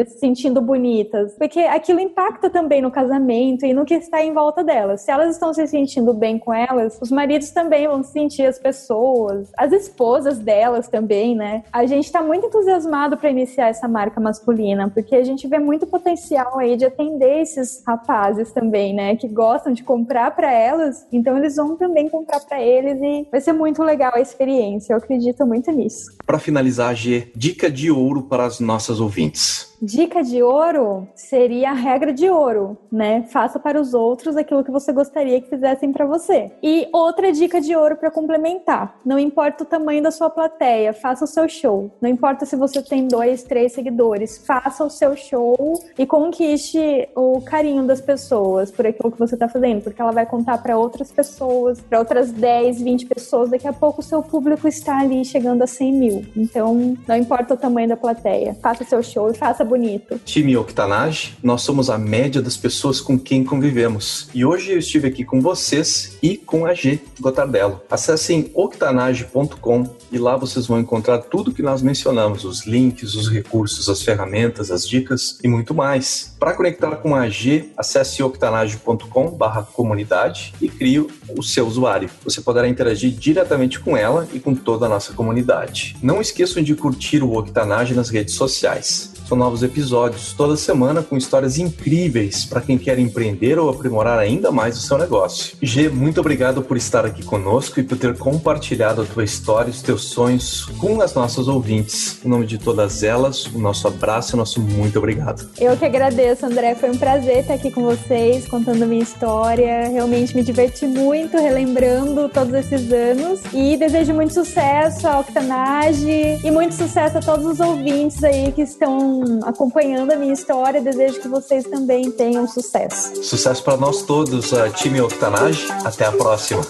se 0.05 0.19
sentindo 0.19 0.61
bonitas. 0.61 1.35
Porque 1.37 1.59
aquilo 1.59 1.99
impacta 1.99 2.49
também 2.49 2.81
no 2.81 2.91
casamento 2.91 3.65
e 3.65 3.73
no 3.73 3.85
que 3.85 3.95
está 3.95 4.23
em 4.23 4.33
volta 4.33 4.63
delas. 4.63 5.01
Se 5.01 5.11
elas 5.11 5.31
estão 5.31 5.53
se 5.53 5.65
sentindo 5.67 6.13
bem 6.13 6.37
com 6.37 6.53
elas, 6.53 6.97
os 7.01 7.11
maridos 7.11 7.51
também 7.51 7.87
vão 7.87 8.03
se 8.03 8.11
sentir 8.11 8.45
as 8.45 8.59
pessoas, 8.59 9.51
as 9.57 9.71
esposas 9.71 10.39
delas 10.39 10.87
também, 10.87 11.35
né? 11.35 11.63
A 11.71 11.85
gente 11.85 12.05
está 12.05 12.21
muito 12.21 12.47
entusiasmado 12.47 13.17
para 13.17 13.29
iniciar 13.29 13.69
essa 13.69 13.87
marca 13.87 14.19
masculina, 14.19 14.89
porque 14.89 15.15
a 15.15 15.23
gente 15.23 15.47
vê 15.47 15.59
muito 15.59 15.85
potencial 15.87 16.57
aí 16.59 16.75
de 16.75 16.85
atender 16.85 17.41
esses 17.41 17.83
rapazes 17.85 18.51
também, 18.51 18.93
né? 18.93 19.15
Que 19.15 19.27
gostam 19.27 19.73
de 19.73 19.83
comprar 19.83 20.31
para 20.35 20.51
elas, 20.51 21.05
então 21.11 21.37
eles 21.37 21.55
vão 21.55 21.75
também 21.75 22.09
comprar 22.09 22.39
para 22.41 22.61
eles 22.61 22.99
e 23.01 23.27
vai 23.31 23.41
ser 23.41 23.53
muito 23.53 23.83
legal 23.83 24.11
a 24.15 24.21
experiência. 24.21 24.93
Eu 24.93 24.97
acredito 24.97 25.45
muito 25.45 25.71
nisso. 25.71 26.11
Para 26.25 26.39
finalizar, 26.39 26.95
G, 26.95 27.31
dica 27.35 27.69
de 27.69 27.91
ouro 27.91 28.23
para 28.23 28.45
as 28.45 28.59
nossas 28.59 28.99
ouvintes. 28.99 29.72
Dica 29.85 30.23
de 30.23 30.41
ouro 30.41 31.05
seria 31.13 31.71
a 31.71 31.73
regra 31.73 32.13
de 32.13 32.29
ouro, 32.29 32.77
né? 32.89 33.23
Faça 33.23 33.59
para 33.59 33.77
os 33.77 33.93
outros 33.93 34.37
aquilo 34.37 34.63
que 34.63 34.71
você 34.71 34.93
gostaria 34.93 35.41
que 35.41 35.49
fizessem 35.49 35.91
para 35.91 36.05
você. 36.05 36.53
E 36.63 36.87
outra 36.93 37.33
dica 37.33 37.59
de 37.59 37.75
ouro 37.75 37.97
para 37.97 38.09
complementar: 38.09 38.95
não 39.05 39.19
importa 39.19 39.65
o 39.65 39.67
tamanho 39.67 40.01
da 40.01 40.09
sua 40.09 40.29
plateia, 40.29 40.93
faça 40.93 41.25
o 41.25 41.27
seu 41.27 41.49
show. 41.49 41.91
Não 41.99 42.09
importa 42.09 42.45
se 42.45 42.55
você 42.55 42.81
tem 42.81 43.09
dois, 43.09 43.43
três 43.43 43.73
seguidores, 43.73 44.37
faça 44.47 44.85
o 44.85 44.89
seu 44.89 45.17
show 45.17 45.77
e 45.99 46.05
conquiste 46.05 47.09
o 47.13 47.41
carinho 47.41 47.83
das 47.83 47.99
pessoas 47.99 48.71
por 48.71 48.87
aquilo 48.87 49.11
que 49.11 49.19
você 49.19 49.35
está 49.35 49.49
fazendo, 49.49 49.81
porque 49.81 50.01
ela 50.01 50.13
vai 50.13 50.25
contar 50.25 50.59
para 50.59 50.77
outras 50.77 51.11
pessoas, 51.11 51.81
para 51.81 51.99
outras 51.99 52.31
10, 52.31 52.81
20 52.81 53.05
pessoas. 53.07 53.49
Daqui 53.49 53.67
a 53.67 53.73
pouco 53.73 53.99
o 53.99 54.03
seu 54.03 54.23
público 54.23 54.65
está 54.65 54.99
ali 54.99 55.25
chegando 55.25 55.61
a 55.61 55.67
100 55.67 55.93
mil. 55.93 56.25
Então, 56.37 56.95
não 57.05 57.17
importa 57.17 57.53
o 57.53 57.57
tamanho 57.57 57.89
da 57.89 57.97
plateia, 57.97 58.55
faça 58.61 58.85
o 58.85 58.87
seu 58.87 59.03
show 59.03 59.29
e 59.29 59.33
faça 59.33 59.72
bonito. 59.73 60.21
Time 60.23 60.55
Octanage, 60.55 61.35
nós 61.41 61.63
somos 61.63 61.89
a 61.89 61.97
média 61.97 62.43
das 62.43 62.55
pessoas 62.55 63.01
com 63.01 63.17
quem 63.17 63.43
convivemos. 63.43 64.29
E 64.31 64.45
hoje 64.45 64.71
eu 64.71 64.77
estive 64.77 65.07
aqui 65.07 65.25
com 65.25 65.41
vocês 65.41 66.15
e 66.21 66.37
com 66.37 66.67
a 66.67 66.75
G 66.75 66.99
Gotardello. 67.19 67.81
Acessem 67.89 68.51
octanage.com 68.53 69.89
e 70.11 70.19
lá 70.19 70.37
vocês 70.37 70.67
vão 70.67 70.79
encontrar 70.79 71.17
tudo 71.17 71.51
que 71.51 71.63
nós 71.63 71.81
mencionamos, 71.81 72.45
os 72.45 72.67
links, 72.67 73.15
os 73.15 73.27
recursos, 73.27 73.89
as 73.89 74.03
ferramentas, 74.03 74.69
as 74.69 74.87
dicas 74.87 75.39
e 75.43 75.47
muito 75.47 75.73
mais. 75.73 76.35
Para 76.39 76.53
conectar 76.53 76.95
com 76.97 77.15
a 77.15 77.27
G, 77.27 77.71
acesse 77.75 78.21
octanage.com/comunidade 78.21 80.53
e 80.61 80.69
crie 80.69 80.99
o 80.99 81.41
seu 81.41 81.65
usuário. 81.65 82.11
Você 82.23 82.41
poderá 82.41 82.67
interagir 82.67 83.09
diretamente 83.11 83.79
com 83.79 83.97
ela 83.97 84.27
e 84.33 84.39
com 84.39 84.53
toda 84.53 84.85
a 84.85 84.89
nossa 84.89 85.13
comunidade. 85.13 85.95
Não 86.03 86.21
esqueçam 86.21 86.61
de 86.61 86.75
curtir 86.75 87.23
o 87.23 87.35
Octanage 87.35 87.95
nas 87.95 88.09
redes 88.09 88.35
sociais. 88.35 89.12
São 89.27 89.37
novos 89.37 89.63
episódios 89.63 90.33
toda 90.33 90.57
semana 90.57 91.01
com 91.01 91.17
histórias 91.17 91.57
incríveis 91.57 92.45
para 92.45 92.61
quem 92.61 92.77
quer 92.77 92.99
empreender 92.99 93.57
ou 93.57 93.69
aprimorar 93.69 94.19
ainda 94.19 94.51
mais 94.51 94.77
o 94.77 94.81
seu 94.81 94.97
negócio. 94.97 95.55
G, 95.61 95.89
muito 95.89 96.19
obrigado 96.19 96.61
por 96.61 96.77
estar 96.77 97.05
aqui 97.05 97.23
conosco 97.23 97.79
e 97.79 97.83
por 97.83 97.97
ter 97.97 98.17
compartilhado 98.17 99.01
a 99.01 99.05
tua 99.05 99.23
história 99.23 99.69
e 99.69 99.71
os 99.71 99.81
teus 99.81 100.05
sonhos 100.09 100.65
com 100.77 101.01
as 101.01 101.13
nossas 101.13 101.47
ouvintes. 101.47 102.19
Em 102.23 102.27
nome 102.27 102.45
de 102.45 102.57
todas 102.57 103.03
elas, 103.03 103.45
o 103.45 103.57
nosso 103.57 103.87
abraço 103.87 104.33
e 104.33 104.35
o 104.35 104.37
nosso 104.37 104.59
muito 104.61 104.99
obrigado. 104.99 105.49
Eu 105.59 105.75
que 105.77 105.85
agradeço, 105.85 106.45
André. 106.45 106.75
Foi 106.75 106.89
um 106.89 106.97
prazer 106.97 107.39
estar 107.39 107.53
aqui 107.53 107.71
com 107.71 107.83
vocês, 107.83 108.47
contando 108.47 108.85
minha 108.85 109.03
história. 109.03 109.87
Realmente 109.87 110.35
me 110.35 110.43
diverti 110.43 110.85
muito 110.85 111.37
relembrando 111.37 112.27
todos 112.29 112.53
esses 112.53 112.91
anos 112.91 113.41
e 113.53 113.77
desejo 113.77 114.13
muito 114.13 114.33
sucesso 114.33 115.07
à 115.07 115.19
Octanage 115.19 116.39
e 116.43 116.51
muito 116.51 116.75
sucesso 116.75 117.17
a 117.17 117.21
todos 117.21 117.45
os 117.45 117.59
ouvintes 117.59 118.23
aí 118.23 118.51
que 118.51 118.61
estão 118.61 119.12
acompanhando 119.43 120.11
a 120.11 120.15
minha 120.15 120.33
história. 120.33 120.81
Desejo 120.81 121.19
que 121.19 121.27
vocês 121.27 121.63
também 121.65 122.11
tenham 122.11 122.47
sucesso. 122.47 123.23
Sucesso 123.23 123.63
para 123.63 123.77
nós 123.77 124.01
todos, 124.03 124.51
time 124.75 125.01
Octanage. 125.01 125.67
Até 125.83 126.05
a 126.05 126.11
próxima. 126.11 126.61